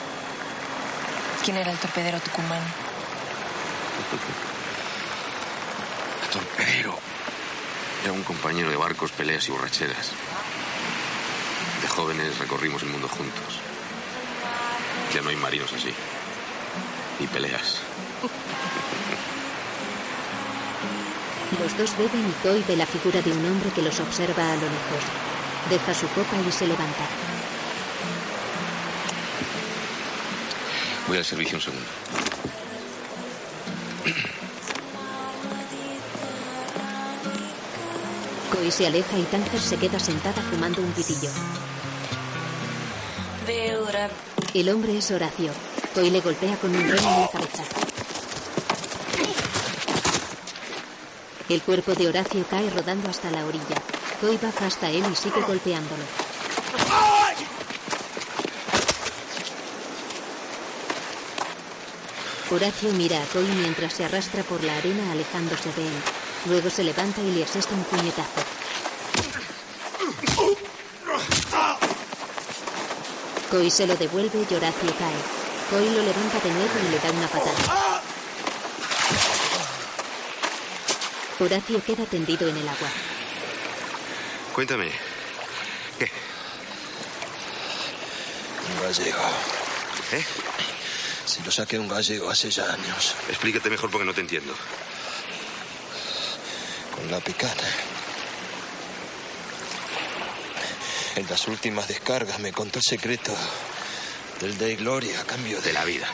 [1.43, 2.61] ¿Quién era el torpedero tucumán?
[6.31, 6.99] Torpedero.
[8.03, 10.11] Era un compañero de barcos, peleas y borracheras.
[11.81, 13.59] De jóvenes recorrimos el mundo juntos.
[15.13, 15.91] Ya no hay marinos así.
[17.19, 17.81] Ni peleas.
[21.59, 24.55] Los dos beben y Zoe ve la figura de un hombre que los observa a
[24.55, 25.03] lo lejos.
[25.69, 27.30] Deja su copa y se levanta.
[31.11, 31.85] Voy al servicio un segundo.
[38.53, 41.29] Zoe se aleja y Tanker se queda sentada fumando un pitillo.
[44.53, 45.51] El hombre es Horacio.
[45.93, 47.63] Zoe le golpea con un remo en la cabeza.
[51.49, 53.75] El cuerpo de Horacio cae rodando hasta la orilla.
[54.21, 56.20] Zoe baja hasta él y sigue golpeándolo.
[62.51, 65.93] Horacio mira a Zoe mientras se arrastra por la arena alejándose de él.
[66.47, 68.41] Luego se levanta y le asesta un puñetazo.
[73.49, 75.15] Coy se lo devuelve y Horacio cae.
[75.69, 78.01] Coy lo levanta de nuevo y le da una patada.
[81.39, 82.89] Horacio queda tendido en el agua.
[84.53, 84.91] Cuéntame.
[85.97, 86.11] ¿Qué?
[88.75, 89.21] Un gallego.
[90.11, 90.25] ¿Eh?
[91.31, 93.15] Si lo saqué un gallego hace ya años.
[93.29, 94.53] Explícate mejor porque no te entiendo.
[96.93, 97.69] Con la picana.
[101.15, 103.33] En las últimas descargas me contó el secreto
[104.41, 105.67] del de Gloria a cambio de...
[105.67, 106.07] De la vida.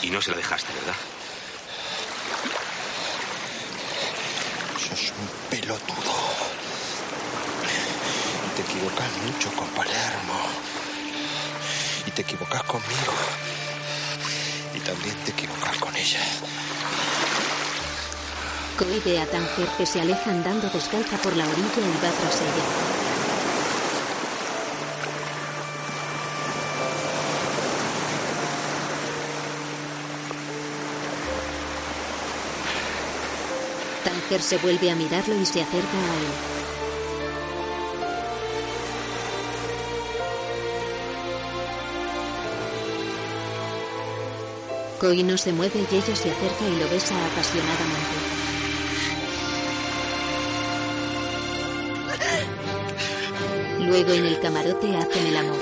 [0.00, 0.96] Y no se la dejaste, ¿verdad?
[4.78, 6.14] Sos un pelotudo.
[8.46, 10.40] Y te equivocas mucho con Palermo.
[12.06, 13.12] Y te equivocas conmigo.
[14.84, 16.20] También te equivocas con ella.
[18.78, 22.40] Coy ve a Tanger que se aleja andando descalza por la orilla y va tras
[22.42, 22.64] ella.
[34.04, 36.54] Tanger se vuelve a mirarlo y se acerca a él.
[45.04, 48.16] Coy no se mueve y ella se acerca y lo besa apasionadamente.
[53.80, 55.60] Luego en el camarote hacen el amor.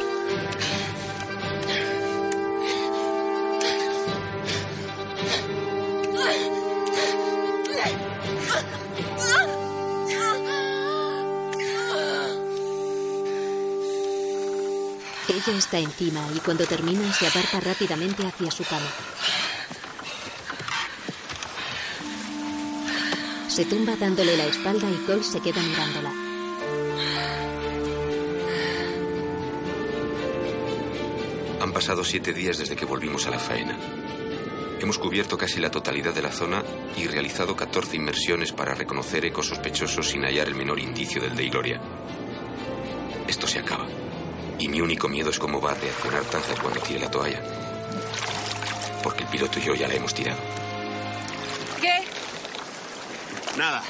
[15.29, 18.87] Ella está encima y cuando termina se aparta rápidamente hacia su cama.
[23.53, 26.11] Se tumba dándole la espalda y Cole se queda mirándola.
[31.61, 33.77] Han pasado siete días desde que volvimos a la faena.
[34.81, 36.65] Hemos cubierto casi la totalidad de la zona
[36.97, 41.51] y realizado 14 inmersiones para reconocer ecos sospechosos sin hallar el menor indicio del de
[41.51, 41.79] Gloria.
[43.29, 43.87] Esto se acaba.
[44.59, 47.43] Y mi único miedo es cómo va a reaccionar Tanger cuando tire la toalla.
[49.03, 50.52] Porque el piloto y yo ya la hemos tirado.
[53.63, 53.81] Nada.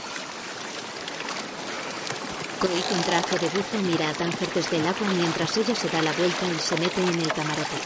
[2.61, 6.03] Coy con traje de buzo mira a Tanger desde el agua mientras ella se da
[6.03, 7.79] la vuelta y se mete en el camarote.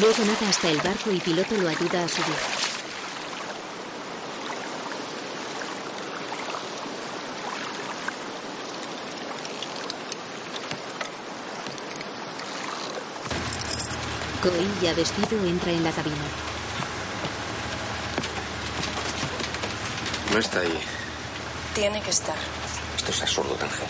[0.00, 2.34] Luego nada hasta el barco y piloto lo ayuda a subir.
[14.42, 16.59] Coy, ya vestido, entra en la cabina.
[20.32, 20.78] No está ahí.
[21.74, 22.36] Tiene que estar.
[22.96, 23.88] Esto es absurdo, Tanger.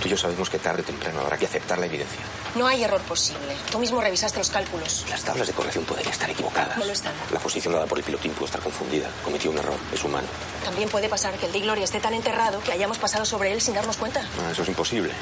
[0.00, 2.20] Tú y yo sabemos que tarde o temprano habrá que aceptar la evidencia.
[2.54, 3.54] No hay error posible.
[3.70, 5.04] Tú mismo revisaste los cálculos.
[5.10, 6.76] Las tablas de corrección pueden estar equivocadas.
[6.78, 7.12] No lo están.
[7.30, 9.08] La posición dada por el pilotín puede estar confundida.
[9.22, 9.76] Cometió un error.
[9.92, 10.26] Es humano.
[10.64, 13.60] También puede pasar que el Di Gloria esté tan enterrado que hayamos pasado sobre él
[13.60, 14.20] sin darnos cuenta.
[14.40, 15.12] Ah, eso es imposible.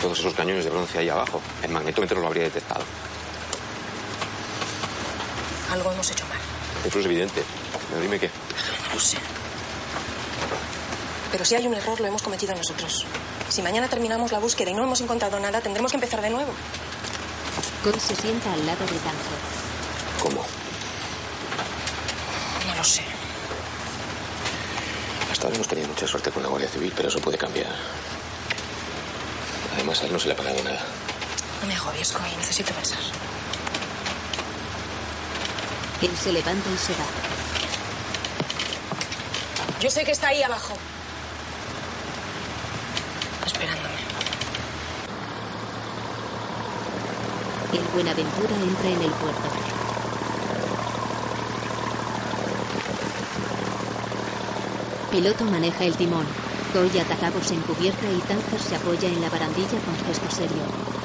[0.00, 1.40] Todos esos cañones de bronce ahí abajo.
[1.62, 2.82] El magnetómetro lo habría detectado.
[5.70, 6.38] Algo hemos hecho mal.
[6.86, 7.42] Eso es evidente.
[7.90, 8.30] Pero dime qué.
[8.92, 9.18] No sé.
[11.32, 13.06] Pero si hay un error, lo hemos cometido nosotros.
[13.48, 16.52] Si mañana terminamos la búsqueda y no hemos encontrado nada, tendremos que empezar de nuevo.
[17.82, 19.40] Coy se sienta al lado de Tanger.
[20.22, 20.44] ¿Cómo?
[22.68, 23.02] No lo sé.
[25.32, 27.74] Hasta ahora hemos tenido mucha suerte con la Guardia Civil, pero eso puede cambiar.
[29.74, 30.84] Además, a él no se le ha pagado nada.
[31.62, 32.30] No me agobies, Coy.
[32.36, 32.98] Necesito pensar.
[36.02, 37.06] Él se levanta y se va.
[39.80, 40.74] Yo sé que está ahí abajo.
[43.46, 43.94] Esperándome.
[47.72, 49.48] El Buenaventura entra en el puerto.
[55.10, 56.24] Piloto maneja el timón.
[56.72, 60.64] Coy atacabos en cubierta y Tanger se apoya en la barandilla con gesto serio.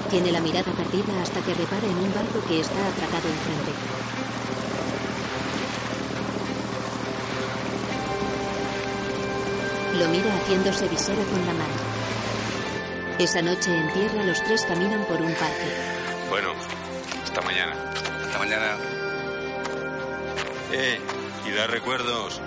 [0.09, 3.71] Tiene la mirada perdida hasta que repara en un barco que está atracado enfrente.
[9.99, 11.75] Lo mira haciéndose visera con la mano.
[13.19, 15.97] Esa noche en tierra los tres caminan por un parque.
[16.29, 16.53] Bueno,
[17.37, 17.75] hasta mañana.
[18.25, 18.77] Hasta mañana.
[20.71, 20.99] Eh,
[21.45, 22.41] y da recuerdos.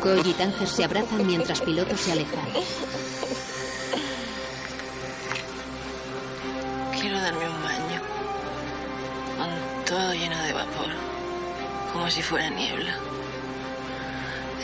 [0.00, 2.40] Coy y Tanger se abrazan mientras Piloto se aleja.
[7.00, 8.00] Quiero darme un baño.
[9.38, 10.90] Con todo lleno de vapor.
[11.92, 12.94] Como si fuera niebla.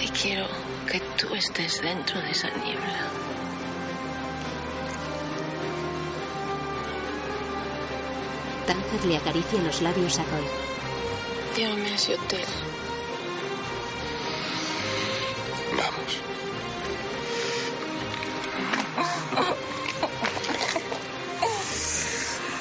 [0.01, 0.47] Y quiero
[0.87, 3.18] que tú estés dentro de esa niebla.
[9.05, 10.45] Le acaricia los labios a Coy.
[11.57, 12.45] Llévame a ese hotel.
[15.77, 16.21] Vamos.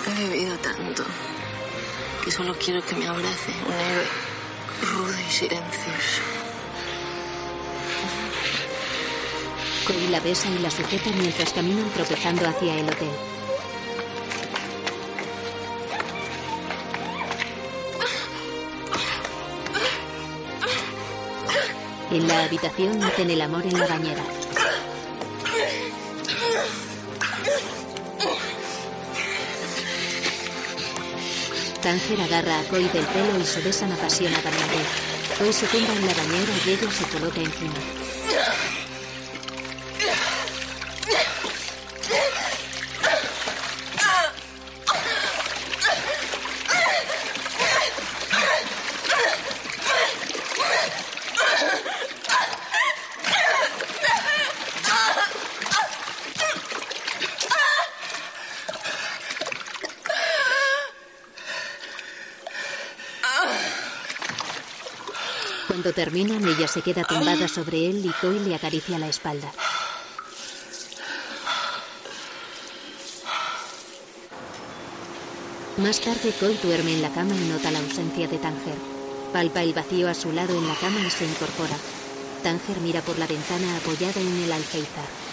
[0.05, 1.03] He bebido tanto
[2.23, 4.07] que solo quiero que me abrace un héroe
[4.81, 6.21] rudo y silencioso.
[9.87, 13.36] Coy la besa y la sujeta mientras caminan tropezando hacia el hotel.
[22.37, 24.23] La habitación hacen el amor en la bañera.
[31.81, 34.77] Tanger agarra a Coy del pelo y se besan apasionadamente.
[35.39, 38.76] Coy se tumba en la bañera y ella se coloca encima.
[65.97, 69.51] Terminan, ella se queda tumbada sobre él y Coy le acaricia la espalda.
[75.77, 78.77] Más tarde, Coy duerme en la cama y nota la ausencia de Tanger.
[79.33, 81.77] Palpa el vacío a su lado en la cama y se incorpora.
[82.43, 85.26] Tanger mira por la ventana apoyada en el alféizar.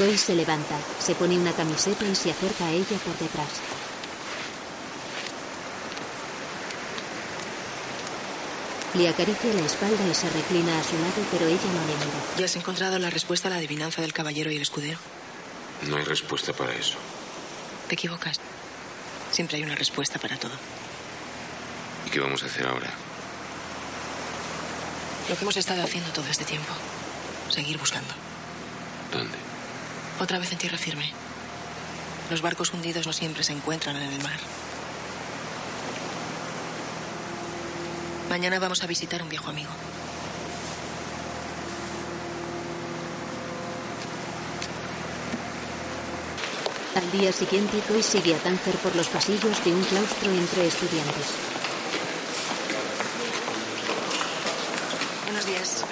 [0.00, 3.50] Coy se levanta, se pone una camiseta y se acerca a ella por detrás.
[8.94, 12.38] Le acaricia la espalda y se reclina a su lado, pero ella no le mira.
[12.38, 14.98] ¿Ya has encontrado la respuesta a la adivinanza del caballero y el escudero?
[15.86, 16.96] No hay respuesta para eso.
[17.86, 18.40] Te equivocas.
[19.32, 20.54] Siempre hay una respuesta para todo.
[22.06, 22.88] ¿Y qué vamos a hacer ahora?
[25.28, 26.72] Lo que hemos estado haciendo todo este tiempo.
[27.50, 28.14] Seguir buscando.
[29.12, 29.49] ¿Dónde?
[30.20, 31.10] Otra vez en tierra firme.
[32.30, 34.38] Los barcos hundidos no siempre se encuentran en el mar.
[38.28, 39.70] Mañana vamos a visitar a un viejo amigo.
[46.94, 51.26] Al día siguiente, Toy sigue a Tanzer por los pasillos de un claustro entre estudiantes.
[55.24, 55.84] Buenos días.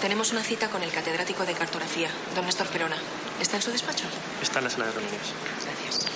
[0.00, 2.96] Tenemos una cita con el catedrático de cartografía, don Néstor Perona.
[3.40, 4.04] ¿Está en su despacho?
[4.42, 5.20] Está en la sala de reuniones.
[5.64, 6.06] Gracias.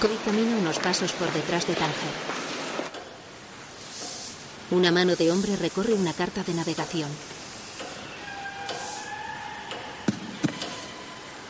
[0.00, 2.14] Coy camina unos pasos por detrás de Tanger.
[4.70, 7.10] Una mano de hombre recorre una carta de navegación.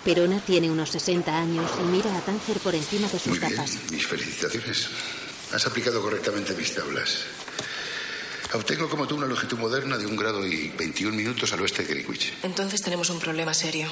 [0.05, 3.53] Perona tiene unos 60 años y mira a Tanger por encima de sus Muy bien,
[3.53, 3.79] gafas.
[3.91, 4.89] mis felicitaciones.
[5.53, 7.19] Has aplicado correctamente mis tablas.
[8.55, 11.95] Obtengo como tú una longitud moderna de un grado y 21 minutos al oeste de
[11.95, 12.35] Greenwich.
[12.43, 13.89] Entonces tenemos un problema serio.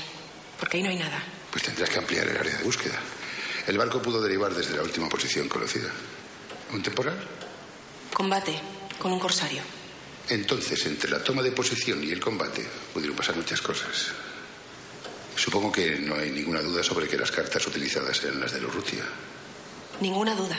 [0.59, 1.23] Porque ahí no hay nada.
[1.51, 2.99] Pues tendrás que ampliar el área de búsqueda.
[3.66, 5.91] El barco pudo derivar desde la última posición conocida.
[6.73, 7.19] ¿Un temporal?
[8.12, 8.61] Combate
[8.99, 9.62] con un corsario.
[10.28, 14.12] Entonces, entre la toma de posición y el combate, pudieron pasar muchas cosas.
[15.35, 19.05] Supongo que no hay ninguna duda sobre que las cartas utilizadas eran las de Lurrutia.
[20.01, 20.59] Ninguna duda.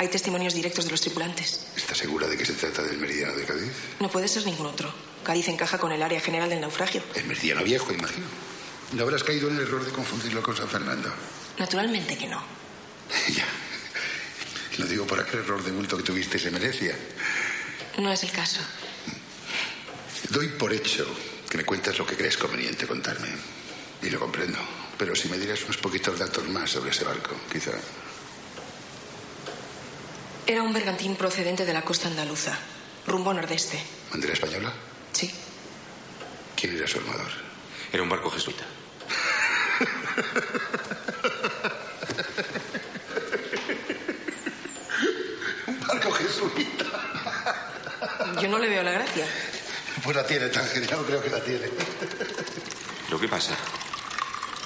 [0.00, 1.66] Hay testimonios directos de los tripulantes.
[1.76, 3.70] ¿Está segura de que se trata del meridiano de Cádiz?
[4.00, 4.90] No puede ser ningún otro.
[5.22, 7.02] Cádiz encaja con el área general del naufragio.
[7.14, 8.26] El meridiano viejo, imagino.
[8.92, 11.12] No habrás caído en el error de confundirlo con San Fernando.
[11.58, 12.42] Naturalmente que no.
[13.28, 13.44] ya.
[14.78, 16.96] Lo digo por aquel error de bulto que tuviste en Venecia.
[17.98, 18.60] No es el caso.
[20.30, 21.06] Doy por hecho
[21.46, 23.28] que me cuentas lo que crees conveniente contarme.
[24.00, 24.58] Y lo comprendo.
[24.96, 27.72] Pero si me dieras unos poquitos datos más sobre ese barco, quizá.
[30.46, 32.56] Era un bergantín procedente de la costa andaluza,
[33.06, 33.80] rumbo nordeste.
[34.10, 34.72] ¿Bandera española?
[35.12, 35.30] Sí.
[36.56, 37.30] ¿Quién era su armador?
[37.92, 38.64] Era un barco jesuita.
[45.66, 46.84] Un barco jesuita.
[48.40, 49.26] Yo no le veo la gracia.
[50.02, 51.68] Pues la tiene, tan genial, creo que la tiene.
[53.10, 53.54] ¿Lo que pasa?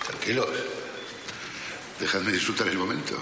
[0.07, 0.49] Tranquilos.
[1.99, 3.15] Dejadme disfrutar el momento.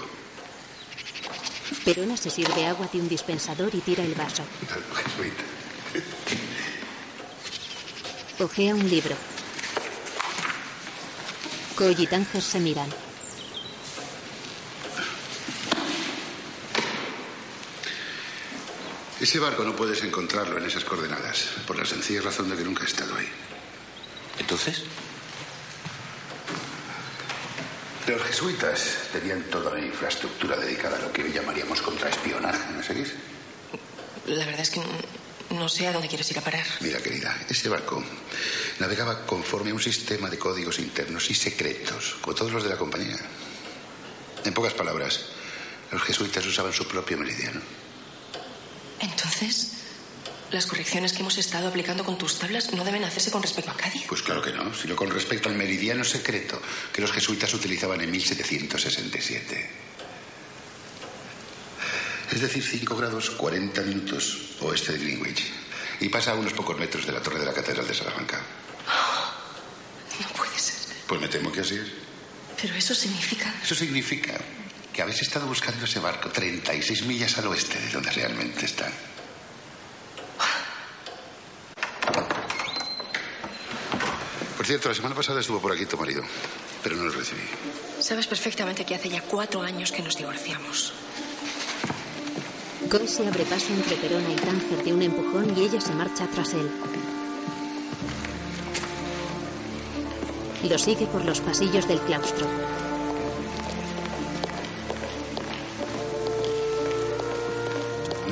[1.85, 4.43] Perona se sirve agua de un dispensador y tira el vaso.
[8.39, 9.15] Ojea un libro.
[11.75, 12.89] Coy y Tanger se miran.
[19.19, 22.83] Ese barco no puedes encontrarlo en esas coordenadas, por la sencilla razón de que nunca
[22.83, 23.29] he estado ahí.
[24.37, 24.83] ¿Entonces?
[28.07, 33.13] Los jesuitas tenían toda una infraestructura dedicada a lo que hoy llamaríamos contraespionaje, ¿me seguís?
[34.25, 36.65] La verdad es que no, no sé a dónde quieres ir a parar.
[36.81, 38.03] Mira, querida, ese barco
[38.79, 42.77] navegaba conforme a un sistema de códigos internos y secretos, como todos los de la
[42.77, 43.17] compañía.
[44.43, 45.21] En pocas palabras,
[45.91, 47.61] los jesuitas usaban su propio meridiano.
[48.99, 49.72] Entonces,
[50.53, 53.75] las correcciones que hemos estado aplicando con tus tablas no deben hacerse con respecto a
[53.75, 54.05] Cádiz.
[54.07, 56.61] Pues claro que no, sino con respecto al meridiano secreto
[56.91, 59.69] que los jesuitas utilizaban en 1767.
[62.31, 65.43] Es decir, 5 grados 40 minutos oeste de Greenwich.
[65.99, 68.41] Y pasa a unos pocos metros de la torre de la Catedral de Salamanca.
[70.19, 70.75] No puede ser.
[71.07, 71.87] Pues me temo que así es.
[72.61, 73.51] Pero eso significa...
[73.63, 74.39] Eso significa
[74.93, 78.91] que habéis estado buscando ese barco 36 millas al oeste de donde realmente está.
[84.57, 86.23] Por cierto, la semana pasada estuvo por aquí tu marido,
[86.81, 87.41] pero no lo recibí.
[87.99, 90.93] Sabes perfectamente que hace ya cuatro años que nos divorciamos.
[92.89, 96.27] Coy se abre paso entre Perona y Tanger de un empujón y ella se marcha
[96.27, 96.69] tras él.
[100.69, 102.47] Lo sigue por los pasillos del claustro.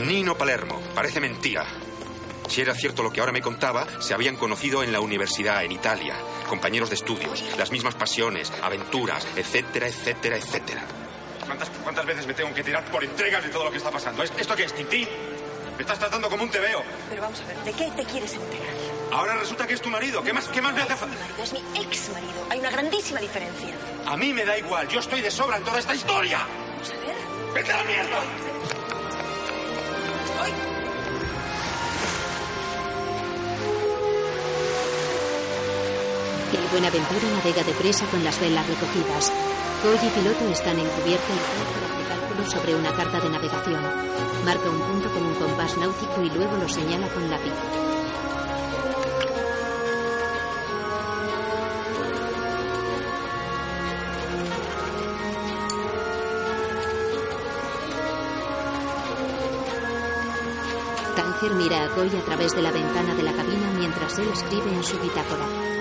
[0.05, 0.79] Nino Palermo.
[0.95, 1.65] Parece mentira.
[2.51, 5.71] Si era cierto lo que ahora me contaba, se habían conocido en la universidad, en
[5.71, 6.15] Italia.
[6.49, 10.81] Compañeros de estudios, las mismas pasiones, aventuras, etcétera, etcétera, etcétera.
[11.45, 14.21] ¿Cuántas, cuántas veces me tengo que tirar por entregas de todo lo que está pasando?
[14.23, 15.07] ¿Es- ¿Esto qué es, Tintín?
[15.77, 16.83] Me estás tratando como un tebeo.
[17.09, 18.67] Pero vamos a ver, ¿de qué te quieres enterar?
[19.13, 20.21] Ahora resulta que es tu marido.
[20.21, 21.15] ¿Qué más, qué más me hace falta?
[21.15, 22.47] Mi marido es mi ex marido.
[22.49, 23.69] Hay una grandísima diferencia.
[24.05, 24.89] A mí me da igual.
[24.89, 26.45] Yo estoy de sobra en toda esta historia.
[26.73, 27.53] Vamos a ver.
[27.53, 28.19] ¡Vete a la mierda!
[36.71, 39.29] Buenaventura navega deprisa con las velas recogidas.
[39.83, 43.83] Coy y piloto están en cubierta y hace cálculos sobre una carta de navegación.
[44.45, 47.51] Marca un punto con un compás náutico y luego lo señala con lápiz.
[61.17, 64.71] Tanger mira a Coy a través de la ventana de la cabina mientras él escribe
[64.73, 65.80] en su bitácora.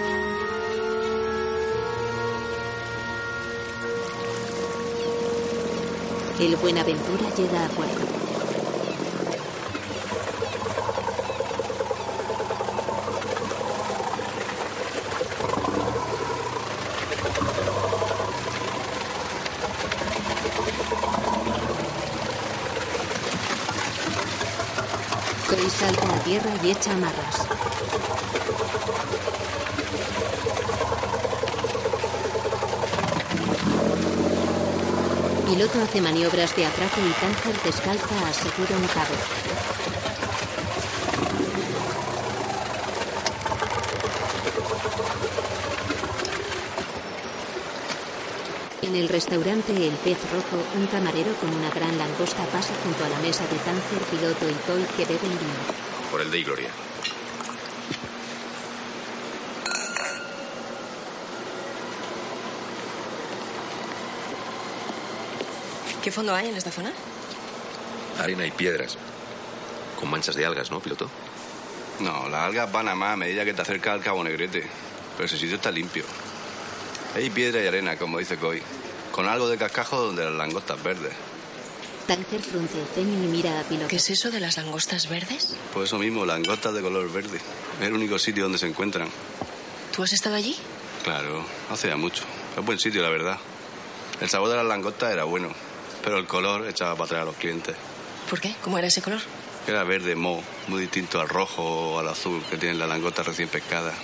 [6.40, 8.00] El Buenaventura llega a puerto.
[25.46, 27.49] Coy salta a tierra y echa amarras.
[35.72, 39.14] Hace maniobras de atraque y Tánger descalza asegura un cabo.
[48.82, 53.08] En el restaurante El Pez Rojo, un camarero con una gran langosta pasa junto a
[53.08, 56.10] la mesa de Tánger, piloto y Coy que beben vino.
[56.10, 56.89] Por el de Gloria.
[66.10, 66.92] ¿Qué fondo hay en esta zona?
[68.18, 68.98] Arena y piedras.
[69.94, 71.08] Con manchas de algas, ¿no, piloto?
[72.00, 74.68] No, las algas van a más a medida que te acercas al Cabo Negrete.
[75.14, 76.02] Pero ese sitio está limpio.
[77.14, 78.60] Hay piedra y arena, como dice Coy.
[79.12, 81.12] Con algo de cascajo donde las langostas verdes.
[82.08, 83.86] Tánger frunce el ceño y mira a piloto.
[83.86, 85.54] ¿Qué es eso de las langostas verdes?
[85.72, 87.38] Pues eso mismo, langostas de color verde.
[87.80, 89.08] Es el único sitio donde se encuentran.
[89.94, 90.56] ¿Tú has estado allí?
[91.04, 92.24] Claro, hace ya mucho.
[92.58, 93.38] Es buen sitio, la verdad.
[94.20, 95.54] El sabor de las langostas era bueno,
[96.02, 97.76] pero el color echaba para atrás a los clientes.
[98.28, 98.54] ¿Por qué?
[98.62, 99.20] ¿Cómo era ese color?
[99.66, 103.48] Era verde mo, muy distinto al rojo o al azul que tienen las langostas recién
[103.48, 103.94] pescadas.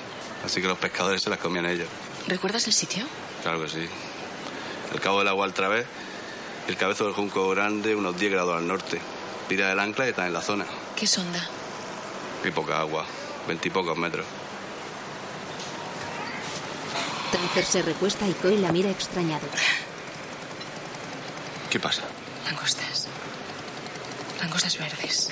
[0.45, 1.89] Así que los pescadores se las comían ellos.
[2.29, 3.05] ¿Recuerdas el sitio?
[3.43, 3.89] Claro que sí.
[4.93, 5.87] El cabo del agua al través,
[6.69, 9.01] el cabezo del junco grande, unos 10 grados al norte.
[9.49, 10.67] Tira del ancla y está en la zona.
[10.97, 11.49] ¿Qué sonda?
[12.45, 13.07] Y poca agua,
[13.47, 14.27] veintipocos metros.
[17.33, 19.47] Tánger se recuesta y Coy la mira extrañado.
[21.71, 22.03] ¿Qué pasa?
[22.47, 23.07] Langostas.
[24.41, 25.31] Langostas verdes.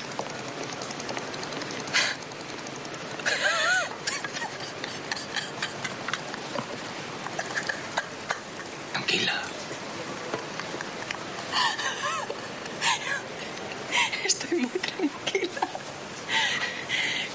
[8.92, 9.42] Tranquila.
[14.24, 15.43] Estoy muy tranquila.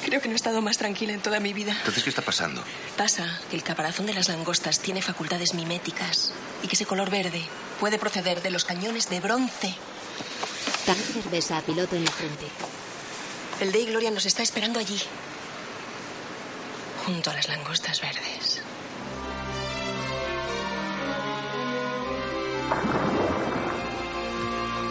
[0.10, 1.72] Creo que no he estado más tranquila en toda mi vida.
[1.72, 2.64] Entonces, ¿qué está pasando?
[2.98, 6.32] Pasa que el caparazón de las langostas tiene facultades miméticas
[6.64, 7.44] y que ese color verde
[7.80, 9.76] puede proceder de los cañones de bronce.
[10.88, 12.48] Tánger besa a piloto en la frente.
[13.60, 15.00] El Dey Gloria nos está esperando allí.
[17.06, 18.49] Junto a las langostas verdes.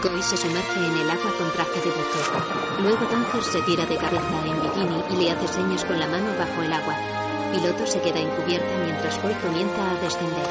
[0.02, 2.82] Coy se sumerge en el agua con traje de buzo.
[2.82, 6.30] Luego Tánger se tira de cabeza en bikini y le hace señas con la mano
[6.38, 6.94] bajo el agua.
[7.52, 10.46] Piloto se queda encubierta mientras Coy comienza a descender.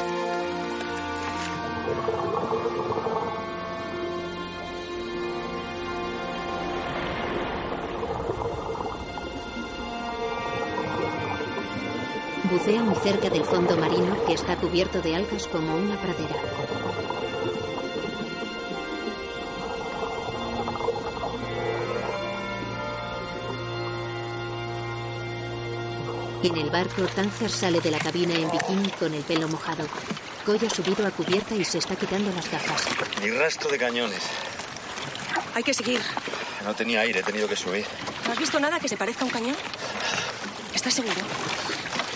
[12.50, 16.36] Bucea muy cerca del fondo marino que está cubierto de algas como una pradera.
[26.42, 29.86] En el barco, Tánger sale de la cabina en bikini con el pelo mojado.
[30.46, 32.84] Coy ha subido a cubierta y se está quitando las gafas.
[33.20, 34.22] Ni rastro de cañones.
[35.54, 36.00] Hay que seguir.
[36.64, 37.84] No tenía aire, he tenido que subir.
[38.24, 39.56] ¿No has visto nada que se parezca a un cañón?
[40.72, 41.20] ¿Estás seguro?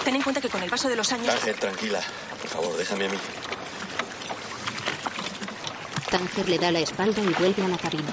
[0.05, 1.28] Ten en cuenta que con el paso de los años...
[1.28, 2.01] Ángel, tranquila.
[2.40, 3.19] Por favor, déjame a mí.
[6.11, 8.12] Tánger le da la espalda y vuelve a la cabina.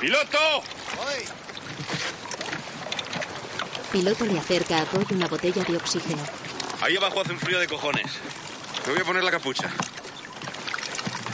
[0.00, 0.62] ¡Piloto!
[3.92, 6.22] Piloto le acerca a Coy una botella de oxígeno.
[6.80, 8.06] Ahí abajo hace un frío de cojones.
[8.86, 9.68] Me voy a poner la capucha.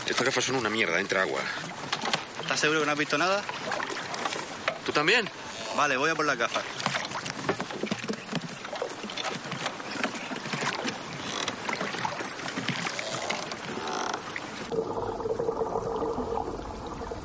[0.07, 1.41] Estas gafas son una mierda, entra agua.
[2.41, 3.43] ¿Estás seguro que no has visto nada?
[4.87, 5.29] ¿Tú también?
[5.77, 6.65] Vale, voy a por las gafas.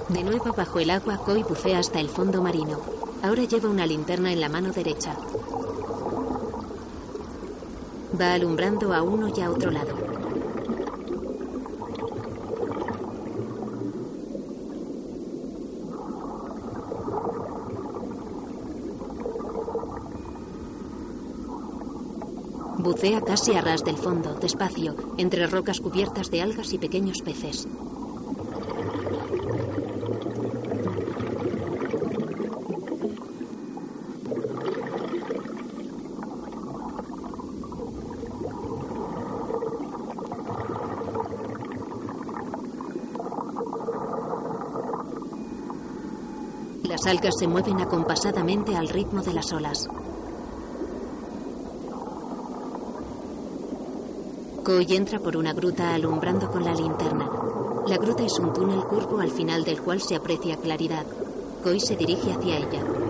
[0.09, 3.10] De nuevo bajo el agua, Coy bucea hasta el fondo marino.
[3.23, 5.15] Ahora lleva una linterna en la mano derecha.
[8.19, 9.95] Va alumbrando a uno y a otro lado.
[22.79, 27.67] Bucea casi a ras del fondo, despacio, entre rocas cubiertas de algas y pequeños peces.
[47.01, 49.89] Las se mueven acompasadamente al ritmo de las olas.
[54.63, 57.27] Koi entra por una gruta alumbrando con la linterna.
[57.87, 61.05] La gruta es un túnel curvo al final del cual se aprecia claridad.
[61.63, 63.00] Koi se dirige hacia ella.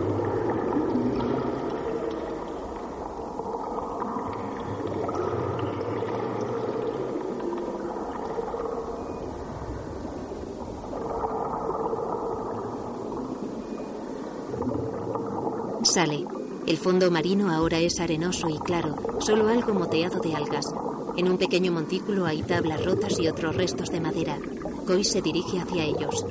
[15.93, 16.25] Sale.
[16.67, 20.73] El fondo marino ahora es arenoso y claro, solo algo moteado de algas.
[21.17, 24.39] En un pequeño montículo hay tablas rotas y otros restos de madera.
[24.87, 26.25] Koi se dirige hacia ellos.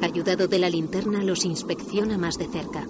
[0.00, 2.86] Ayudado de la linterna, los inspecciona más de cerca.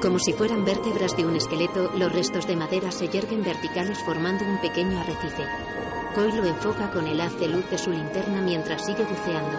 [0.00, 4.46] Como si fueran vértebras de un esqueleto, los restos de madera se yerguen verticales formando
[4.46, 5.44] un pequeño arrecife.
[6.14, 9.58] Coy lo enfoca con el haz de luz de su linterna mientras sigue buceando.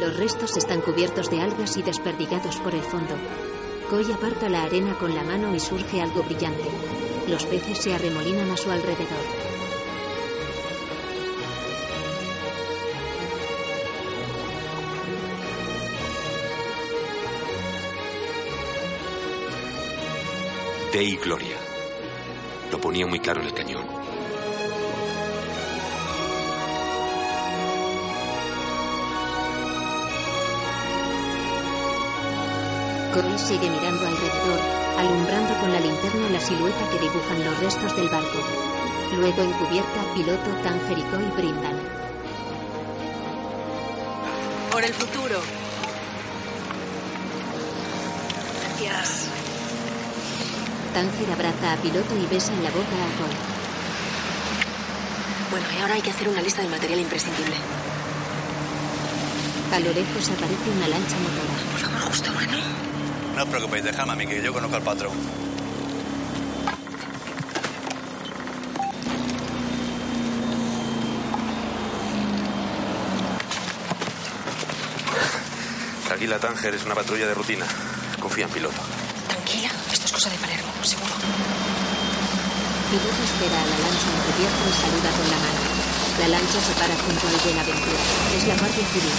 [0.00, 3.14] Los restos están cubiertos de algas y desperdigados por el fondo.
[3.88, 6.68] Koi aparta la arena con la mano y surge algo brillante.
[7.28, 9.06] Los peces se arremolinan a su alrededor.
[20.92, 21.56] Dei Gloria.
[22.72, 23.95] Lo ponía muy claro en el cañón.
[33.16, 34.60] Cory sigue mirando alrededor,
[34.98, 38.40] alumbrando con la linterna la silueta que dibujan los restos del barco.
[39.16, 41.02] Luego en cubierta, piloto, Tanger y
[41.34, 41.80] brindan.
[44.70, 45.40] Por el futuro.
[48.82, 49.28] Gracias.
[50.92, 53.36] Tanger abraza a piloto y besa en la boca a Coy.
[55.52, 57.56] Bueno, y ahora hay que hacer una lista del material imprescindible.
[59.72, 61.54] A lo lejos aparece una lancha motora.
[61.72, 62.30] Por favor, justo.
[62.30, 62.95] No
[63.42, 65.12] os preocupéis, dejadme a mí, que yo conozco al patrón.
[76.06, 77.66] Tranquila, Tánger, es una patrulla de rutina.
[78.20, 78.76] Confía en piloto.
[79.28, 81.12] Tranquila, esto es cosa de Palermo, seguro.
[82.90, 85.60] Piloto espera a la lancha en cubierta y saluda con la mano.
[86.20, 88.00] La lancha se para junto al Buenaventura.
[88.34, 89.12] Es la Guardia Civil.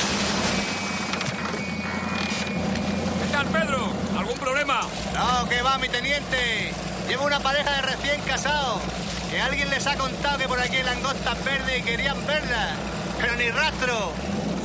[3.22, 3.91] ¿Qué tal, Pedro?
[4.18, 4.76] ¿Algún problema?
[5.14, 6.72] No, que va, mi teniente.
[7.07, 8.81] Llevo una pareja de recién casados.
[9.30, 12.76] Que alguien les ha contado que por aquí hay langostas verdes y querían verlas.
[13.19, 14.11] Pero ni rastro.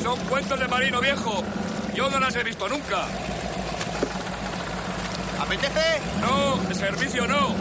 [0.03, 1.43] Son cuentos de marino viejo.
[1.95, 3.07] Yo no las he visto nunca.
[5.41, 6.01] ¿Apetece?
[6.21, 7.55] No, de servicio no.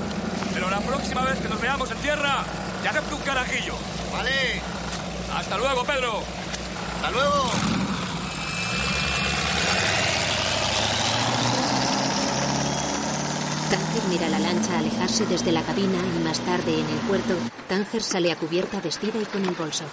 [0.54, 2.44] Pero la próxima vez que nos veamos en tierra,
[2.82, 3.76] te acepto un carajillo.
[4.12, 4.62] Vale.
[5.36, 6.22] Hasta luego, Pedro.
[6.96, 7.52] Hasta luego.
[13.72, 17.34] Tanger mira la lancha alejarse desde la cabina y más tarde en el puerto,
[17.70, 19.86] Tanger sale a cubierta vestida y con el bolso.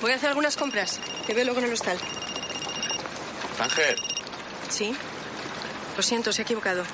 [0.00, 1.00] Voy a hacer algunas compras.
[1.26, 1.98] Te veo luego en el hostal.
[3.58, 3.96] Tánger,
[4.68, 4.94] ¿Sí?
[5.96, 6.84] Lo siento, se ha equivocado.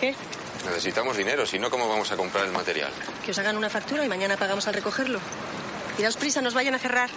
[0.00, 0.16] ¿Qué?
[0.64, 2.90] necesitamos dinero, si no, ¿cómo vamos a comprar el material?
[3.24, 5.20] Que os hagan una factura y mañana pagamos al recogerlo.
[5.96, 7.08] Y daos prisa, nos vayan a cerrar.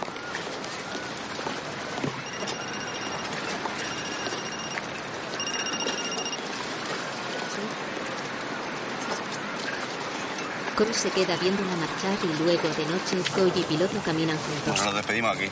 [10.80, 14.64] Coy se queda viéndola marchar y luego de noche Coy y piloto caminan juntos.
[14.64, 15.46] Bueno, nos despedimos aquí.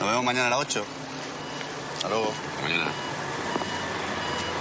[0.00, 0.84] Nos vemos mañana a las 8.
[1.98, 2.32] Hasta luego.
[2.64, 2.90] mañana.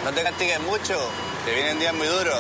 [0.06, 0.96] No te castigues mucho,
[1.44, 2.40] que vienen días muy duros.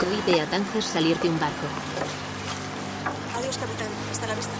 [0.00, 1.66] Coy ve a Tanger salir de un barco.
[3.38, 3.86] Adiós, capitán.
[4.10, 4.52] Hasta la vista.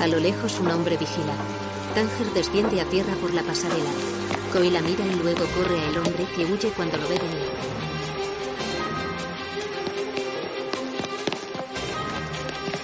[0.00, 1.34] A lo lejos un hombre vigila.
[1.94, 4.19] Tanger desciende a tierra por la pasarela.
[4.52, 7.50] Coy la mira y luego corre al hombre que huye cuando lo ve venir.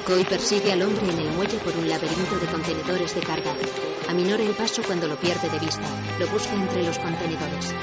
[0.07, 3.53] Coy persigue al hombre en el muelle por un laberinto de contenedores de carga.
[4.09, 5.83] Aminora el paso cuando lo pierde de vista.
[6.21, 7.75] Lo busca entre los contenedores.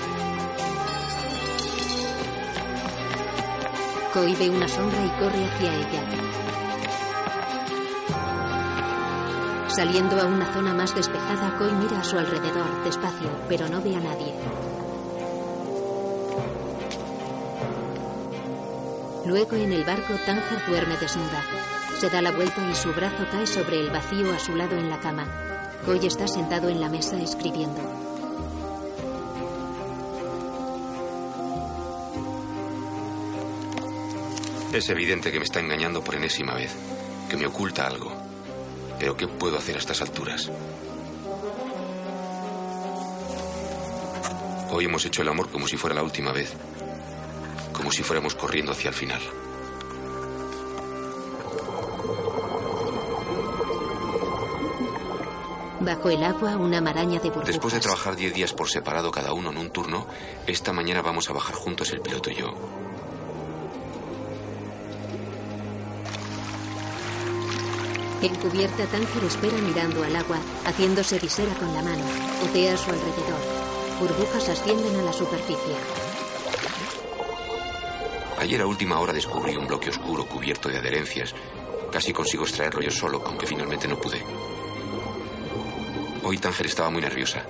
[4.13, 6.32] Koi ve una sombra y corre hacia ella.
[9.75, 13.95] Saliendo a una zona más despejada, Koi mira a su alrededor, despacio, pero no ve
[13.95, 14.35] a nadie.
[19.25, 21.41] Luego en el barco, Tanger duerme desnuda.
[21.99, 24.91] Se da la vuelta y su brazo cae sobre el vacío a su lado en
[24.91, 25.25] la cama.
[25.85, 27.81] Koi está sentado en la mesa escribiendo.
[34.71, 36.75] Es evidente que me está engañando por enésima vez,
[37.27, 38.32] que me oculta algo.
[39.03, 40.49] Pero ¿qué puedo hacer a estas alturas?
[44.71, 46.53] Hoy hemos hecho el amor como si fuera la última vez,
[47.73, 49.21] como si fuéramos corriendo hacia el final.
[55.81, 57.47] Bajo el agua, una maraña de burbujas.
[57.47, 60.07] Después de trabajar diez días por separado cada uno en un turno,
[60.47, 62.53] esta mañana vamos a bajar juntos el piloto y yo.
[68.23, 72.05] En cubierta, Tanger espera mirando al agua, haciéndose visera con la mano.
[72.49, 73.41] Otea a su alrededor.
[73.99, 75.75] Burbujas ascienden a la superficie.
[78.39, 81.35] Ayer a última hora descubrí un bloque oscuro cubierto de adherencias.
[81.91, 84.23] Casi consigo extraerlo yo solo, aunque finalmente no pude.
[86.23, 87.45] Hoy Tánger estaba muy nerviosa.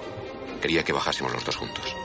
[0.60, 1.95] Quería que bajásemos los dos juntos.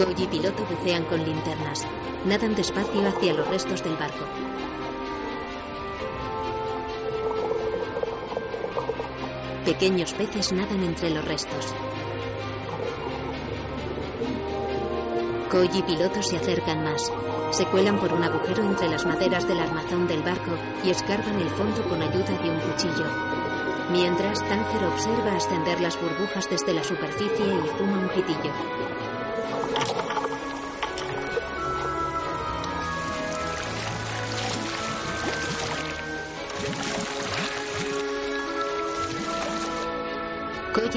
[0.00, 1.86] Koi y piloto bucean con linternas.
[2.24, 4.24] Nadan despacio hacia los restos del barco.
[9.66, 11.74] Pequeños peces nadan entre los restos.
[15.50, 17.12] Koi y piloto se acercan más.
[17.50, 20.52] Se cuelan por un agujero entre las maderas del armazón del barco
[20.82, 23.04] y escarban el fondo con ayuda de un cuchillo.
[23.92, 28.79] Mientras, Tanger observa ascender las burbujas desde la superficie y fuma un pitillo.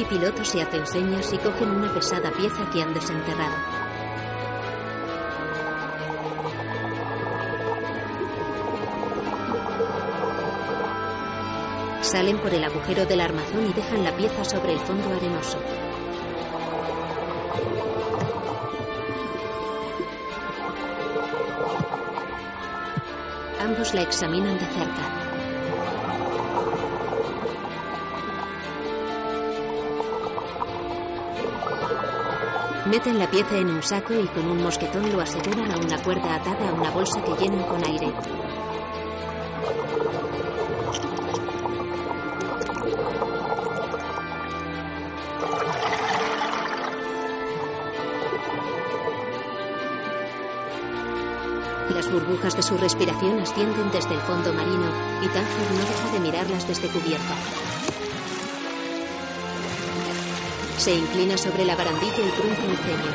[0.03, 3.55] Y piloto se hacen señas y cogen una pesada pieza que han desenterrado.
[12.01, 15.57] Salen por el agujero del armazón y dejan la pieza sobre el fondo arenoso.
[23.61, 25.12] Ambos la examinan de cerca.
[32.93, 36.35] Meten la pieza en un saco y con un mosquetón lo aseguran a una cuerda
[36.35, 38.13] atada a una bolsa que llenan con aire.
[51.95, 54.91] Las burbujas de su respiración ascienden desde el fondo marino
[55.23, 57.72] y Tanger no deja de mirarlas desde cubierta.
[60.83, 63.13] Se inclina sobre la barandilla y frunce el ceño.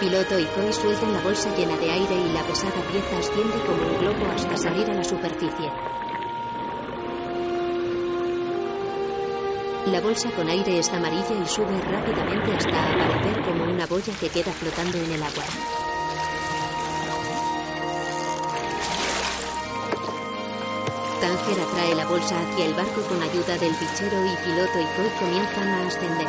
[0.00, 3.86] Piloto y Koi sueltan la bolsa llena de aire y la pesada pieza asciende como
[3.86, 5.70] un globo hasta salir a la superficie.
[9.86, 14.28] La bolsa con aire es amarilla y sube rápidamente hasta aparecer como una boya que
[14.28, 15.44] queda flotando en el agua.
[21.38, 25.10] Tanger atrae la bolsa hacia el barco con ayuda del bichero y piloto y Koi
[25.18, 26.28] comienzan a ascender.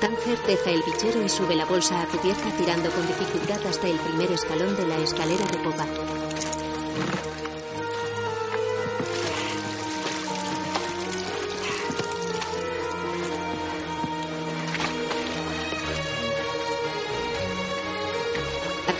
[0.00, 3.98] Tanger deja el bichero y sube la bolsa a cubierta tirando con dificultad hasta el
[3.98, 5.86] primer escalón de la escalera de popa.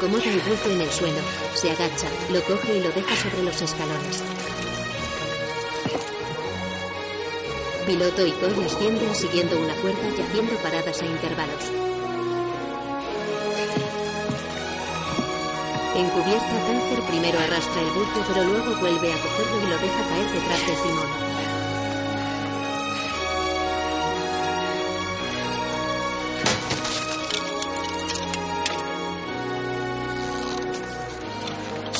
[0.03, 1.21] Acomoda el bulto en el suelo,
[1.55, 4.25] se agacha, lo coge y lo deja sobre los escalones.
[7.87, 11.71] Piloto y Koi ascienden siguiendo una cuerda y haciendo paradas a intervalos.
[15.95, 20.09] En cubierta, Tanger primero arrastra el bulto, pero luego vuelve a cogerlo y lo deja
[20.09, 21.32] caer detrás del timón.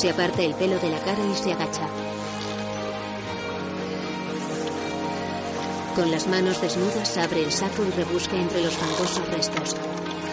[0.03, 1.87] Se aparta el pelo de la cara y se agacha.
[5.95, 9.77] Con las manos desnudas abre el saco y rebusca entre los fangosos restos.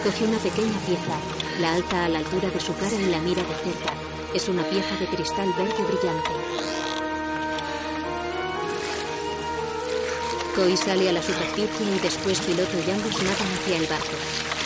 [0.03, 1.15] Coge una pequeña pieza,
[1.61, 3.93] la alza a la altura de su cara y la mira de cerca.
[4.33, 6.31] Es una pieza de cristal verde brillante.
[10.53, 14.60] Koi sale a la superficie y después piloto y ambos nadan hacia el barco.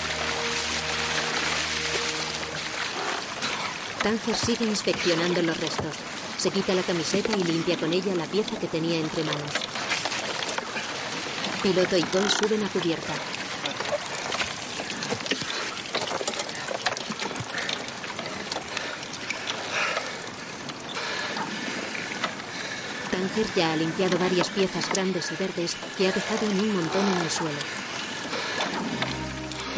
[4.06, 5.96] Tanger sigue inspeccionando los restos.
[6.38, 9.52] Se quita la camiseta y limpia con ella la pieza que tenía entre manos.
[11.64, 13.14] Piloto y Koi suben a cubierta.
[23.10, 27.08] Tanger ya ha limpiado varias piezas grandes y verdes que ha dejado en un montón
[27.12, 27.58] en el suelo.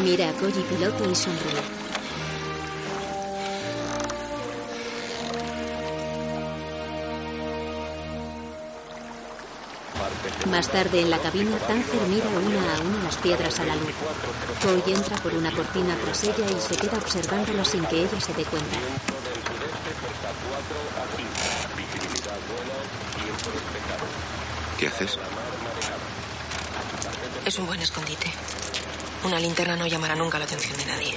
[0.00, 1.77] Mira a Koi y piloto y sonríe.
[10.50, 13.92] Más tarde en la cabina, Tanger mira una a una las piedras a la luz.
[14.62, 18.32] Koi entra por una cortina tras ella y se queda observándola sin que ella se
[18.32, 18.76] dé cuenta.
[24.78, 25.18] ¿Qué haces?
[27.44, 28.32] Es un buen escondite.
[29.24, 31.14] Una linterna no llamará nunca la atención de nadie.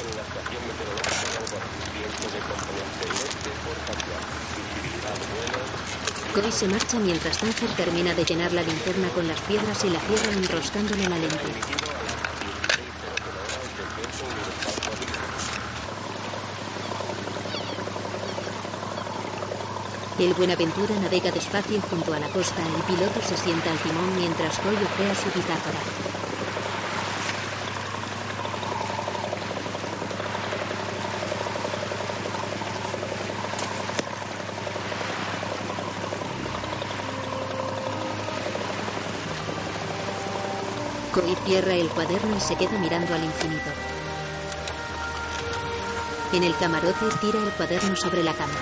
[6.33, 9.99] Koi se marcha mientras Tanger termina de llenar la linterna con las piedras y la
[9.99, 11.51] cierra enroscándole la lente.
[20.19, 22.61] El Buenaventura navega despacio junto a la costa.
[22.61, 25.79] El piloto se sienta al timón mientras Koi ojea su bitácora.
[41.11, 43.69] Koi cierra el cuaderno y se queda mirando al infinito.
[46.31, 48.53] En el camarote tira el cuaderno sobre la cama.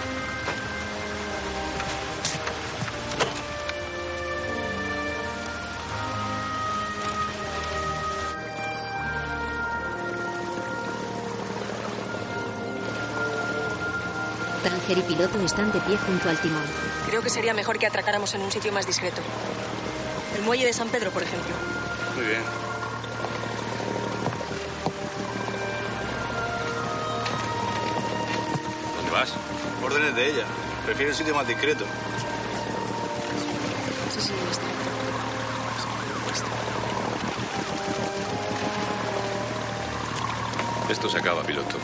[14.63, 16.63] Tanger y piloto están de pie junto al timón.
[17.05, 19.21] Creo que sería mejor que atracáramos en un sitio más discreto.
[20.35, 21.53] El muelle de San Pedro, por ejemplo.
[22.15, 22.68] Muy bien.
[29.19, 29.33] Vas?
[29.83, 30.45] Órdenes de ella.
[30.85, 31.85] Prefiere un sitio más discreto.
[34.13, 34.67] Sí, sí, está.
[40.91, 41.77] Esto se acaba, piloto.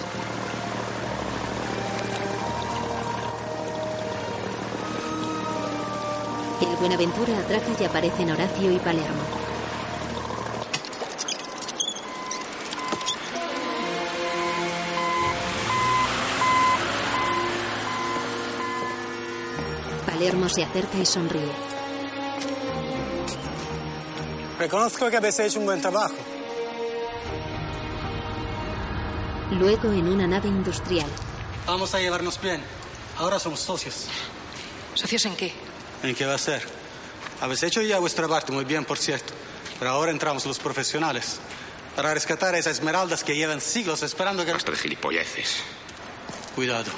[6.62, 9.45] El Buenaventura atraca y aparecen Horacio y Palermo.
[20.26, 21.52] Palermo se acerca y sonríe.
[24.58, 26.16] Reconozco que habéis hecho un buen trabajo.
[29.52, 31.06] Luego en una nave industrial.
[31.68, 32.60] Vamos a llevarnos bien.
[33.20, 34.08] Ahora somos socios.
[34.96, 35.54] ¿Socios en qué?
[36.02, 36.64] ¿En qué va a ser?
[37.40, 39.32] Habéis hecho ya vuestra parte muy bien, por cierto.
[39.78, 41.38] Pero ahora entramos los profesionales.
[41.96, 44.54] Para rescatar esas esmeraldas que llevan siglos esperando que...
[44.54, 45.58] Basta de gilipolleces.
[46.56, 46.90] Cuidado.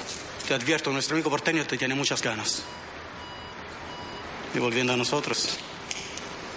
[0.47, 2.63] Te advierto, nuestro amigo porteño te tiene muchas ganas.
[4.53, 5.57] Y volviendo a nosotros,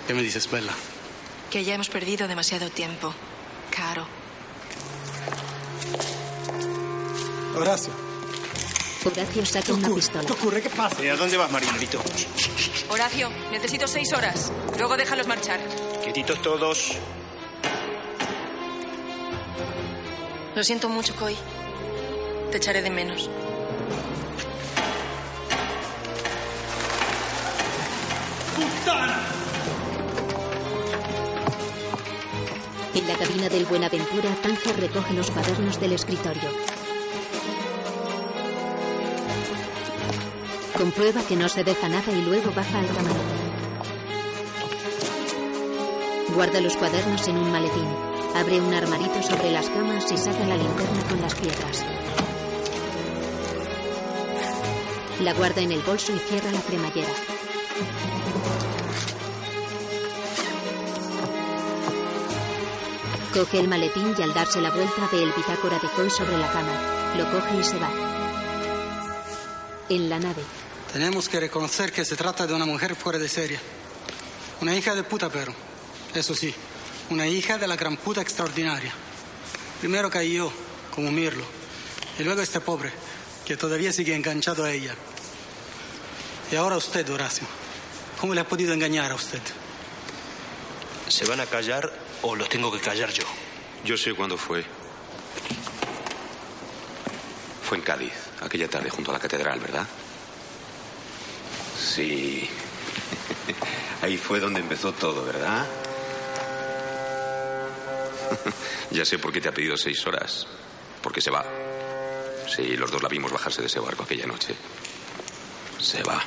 [0.06, 0.72] ¿qué me dices, Bella?
[1.50, 3.12] Que ya hemos perdido demasiado tiempo.
[3.70, 4.06] Caro.
[7.56, 7.92] Horacio.
[9.04, 10.24] Horacio saca una pistola.
[10.24, 10.62] ¿Qué ocurre?
[10.62, 11.02] ¿Qué pasa?
[11.04, 12.00] ¿Y a dónde vas, marinerito?
[12.90, 14.52] Horacio, necesito seis horas.
[14.78, 15.60] Luego déjalos marchar.
[16.02, 16.92] Quietitos todos.
[20.54, 21.36] Lo siento mucho, Koi.
[22.50, 23.30] Te echaré de menos.
[33.01, 36.51] En la cabina del Buenaventura, Tanger recoge los cuadernos del escritorio.
[40.77, 43.18] Comprueba que no se deja nada y luego baja al camarote.
[46.35, 47.89] Guarda los cuadernos en un maletín.
[48.35, 51.85] Abre un armarito sobre las camas y saca la linterna con las piedras.
[55.20, 57.09] La guarda en el bolso y cierra la cremallera.
[63.32, 66.51] Coge el maletín y al darse la vuelta ve el bitácora de Coy sobre la
[66.51, 67.15] cama.
[67.16, 67.89] Lo coge y se va.
[69.89, 70.43] En la nave.
[70.93, 73.61] Tenemos que reconocer que se trata de una mujer fuera de serie.
[74.61, 75.55] Una hija de puta, pero.
[76.12, 76.52] Eso sí,
[77.11, 78.93] una hija de la gran puta extraordinaria.
[79.78, 80.52] Primero caí yo,
[80.93, 81.44] como Mirlo.
[82.19, 82.90] Y luego este pobre,
[83.47, 84.97] que todavía sigue enganchado a ella.
[86.51, 87.47] Y ahora usted, Horacio,
[88.20, 89.40] ¿cómo le ha podido engañar a usted?
[91.07, 93.24] ¿Se van a callar o los tengo que callar yo?
[93.84, 94.64] Yo sé cuándo fue.
[97.62, 99.86] Fue en Cádiz, aquella tarde junto a la catedral, ¿verdad?
[101.78, 102.48] Sí.
[104.02, 105.66] Ahí fue donde empezó todo, ¿verdad?
[108.90, 110.47] ya sé por qué te ha pedido seis horas.
[111.02, 111.44] Porque se va.
[112.55, 114.55] Sí, los dos la vimos bajarse de ese barco aquella noche.
[115.78, 116.22] Se va.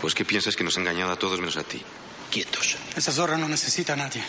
[0.00, 1.82] Pues ¿qué piensas que nos ha engañado a todos menos a ti?
[2.30, 2.76] Quietos.
[2.96, 4.22] Esa zorra no necesita a nadie.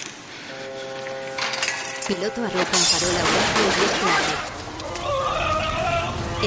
[2.07, 4.07] Piloto arroja en farola a Horacio y este.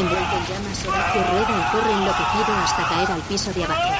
[0.01, 3.93] Envuelto en llamas, Horacio rueda y corre enloquecido hasta caer al piso de abajo.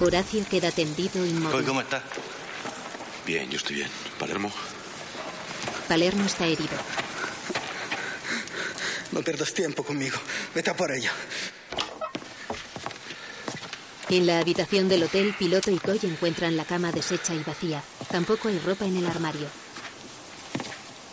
[0.00, 1.64] Horacio queda tendido inmóvil.
[1.64, 2.02] ¿Cómo estás?
[3.26, 3.90] Bien, yo estoy bien.
[4.18, 4.50] Palermo.
[5.88, 6.76] Palermo está herido.
[9.12, 10.18] No pierdas tiempo conmigo.
[10.54, 11.12] Vete a por ella.
[14.10, 17.82] En la habitación del hotel, Piloto y Coy encuentran la cama deshecha y vacía.
[18.10, 19.46] Tampoco hay ropa en el armario.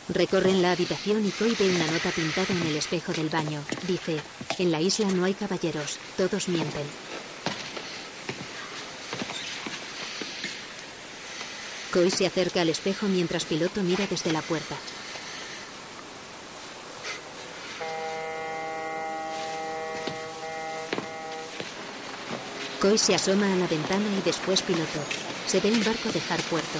[0.08, 3.62] Recorren la habitación y Coy ve una nota pintada en el espejo del baño.
[3.88, 4.22] Dice,
[4.60, 6.86] en la isla no hay caballeros, todos mienten.
[11.92, 14.76] Coy se acerca al espejo mientras Piloto mira desde la puerta.
[22.86, 25.00] Coy se asoma a la ventana y después Piloto.
[25.48, 26.78] Se ve un barco dejar puerto.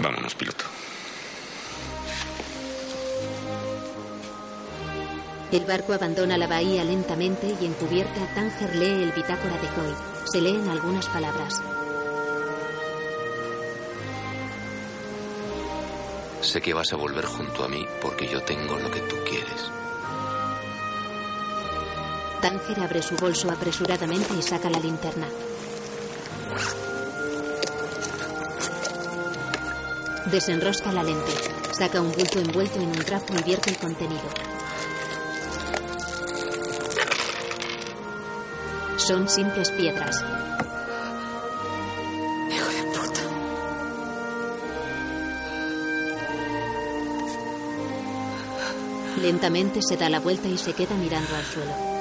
[0.00, 0.64] Vámonos, piloto.
[5.52, 9.94] El barco abandona la bahía lentamente y en cubierta Tanger lee el bitácora de Coy.
[10.32, 11.60] Se leen algunas palabras.
[16.44, 19.70] Sé que vas a volver junto a mí porque yo tengo lo que tú quieres.
[22.40, 25.26] Tanger abre su bolso apresuradamente y saca la linterna.
[30.26, 31.32] Desenrosca la lente.
[31.72, 34.28] Saca un bulto envuelto en un trapo y vierte el contenido.
[38.98, 40.22] Son simples piedras.
[49.24, 51.93] Lentamente se da la vuelta y se queda mirando al suelo.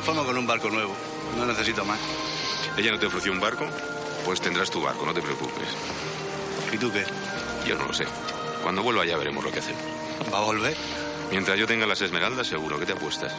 [0.00, 0.96] Conformo con un barco nuevo.
[1.36, 1.98] No necesito más.
[2.78, 3.66] ¿Ella no te ofreció un barco?
[4.24, 5.68] Pues tendrás tu barco, no te preocupes.
[6.72, 7.04] ¿Y tú qué?
[7.66, 8.06] Yo no lo sé.
[8.62, 9.82] Cuando vuelva ya veremos lo que hacemos.
[10.32, 10.74] ¿Va a volver?
[11.30, 12.78] Mientras yo tenga las esmeraldas, seguro.
[12.78, 13.34] ¿Qué te apuestas?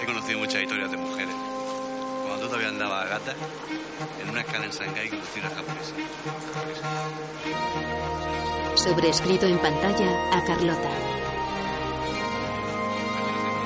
[0.00, 1.34] He conocido muchas historias de mujeres.
[2.26, 3.34] Cuando tú todavía andabas a gata,
[4.22, 5.92] en una escala en Shanghái conocí una japonesa.
[8.76, 11.11] Sobrescrito en pantalla a Carlota.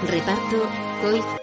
[0.06, 0.68] Reparto
[1.00, 1.35] Coy.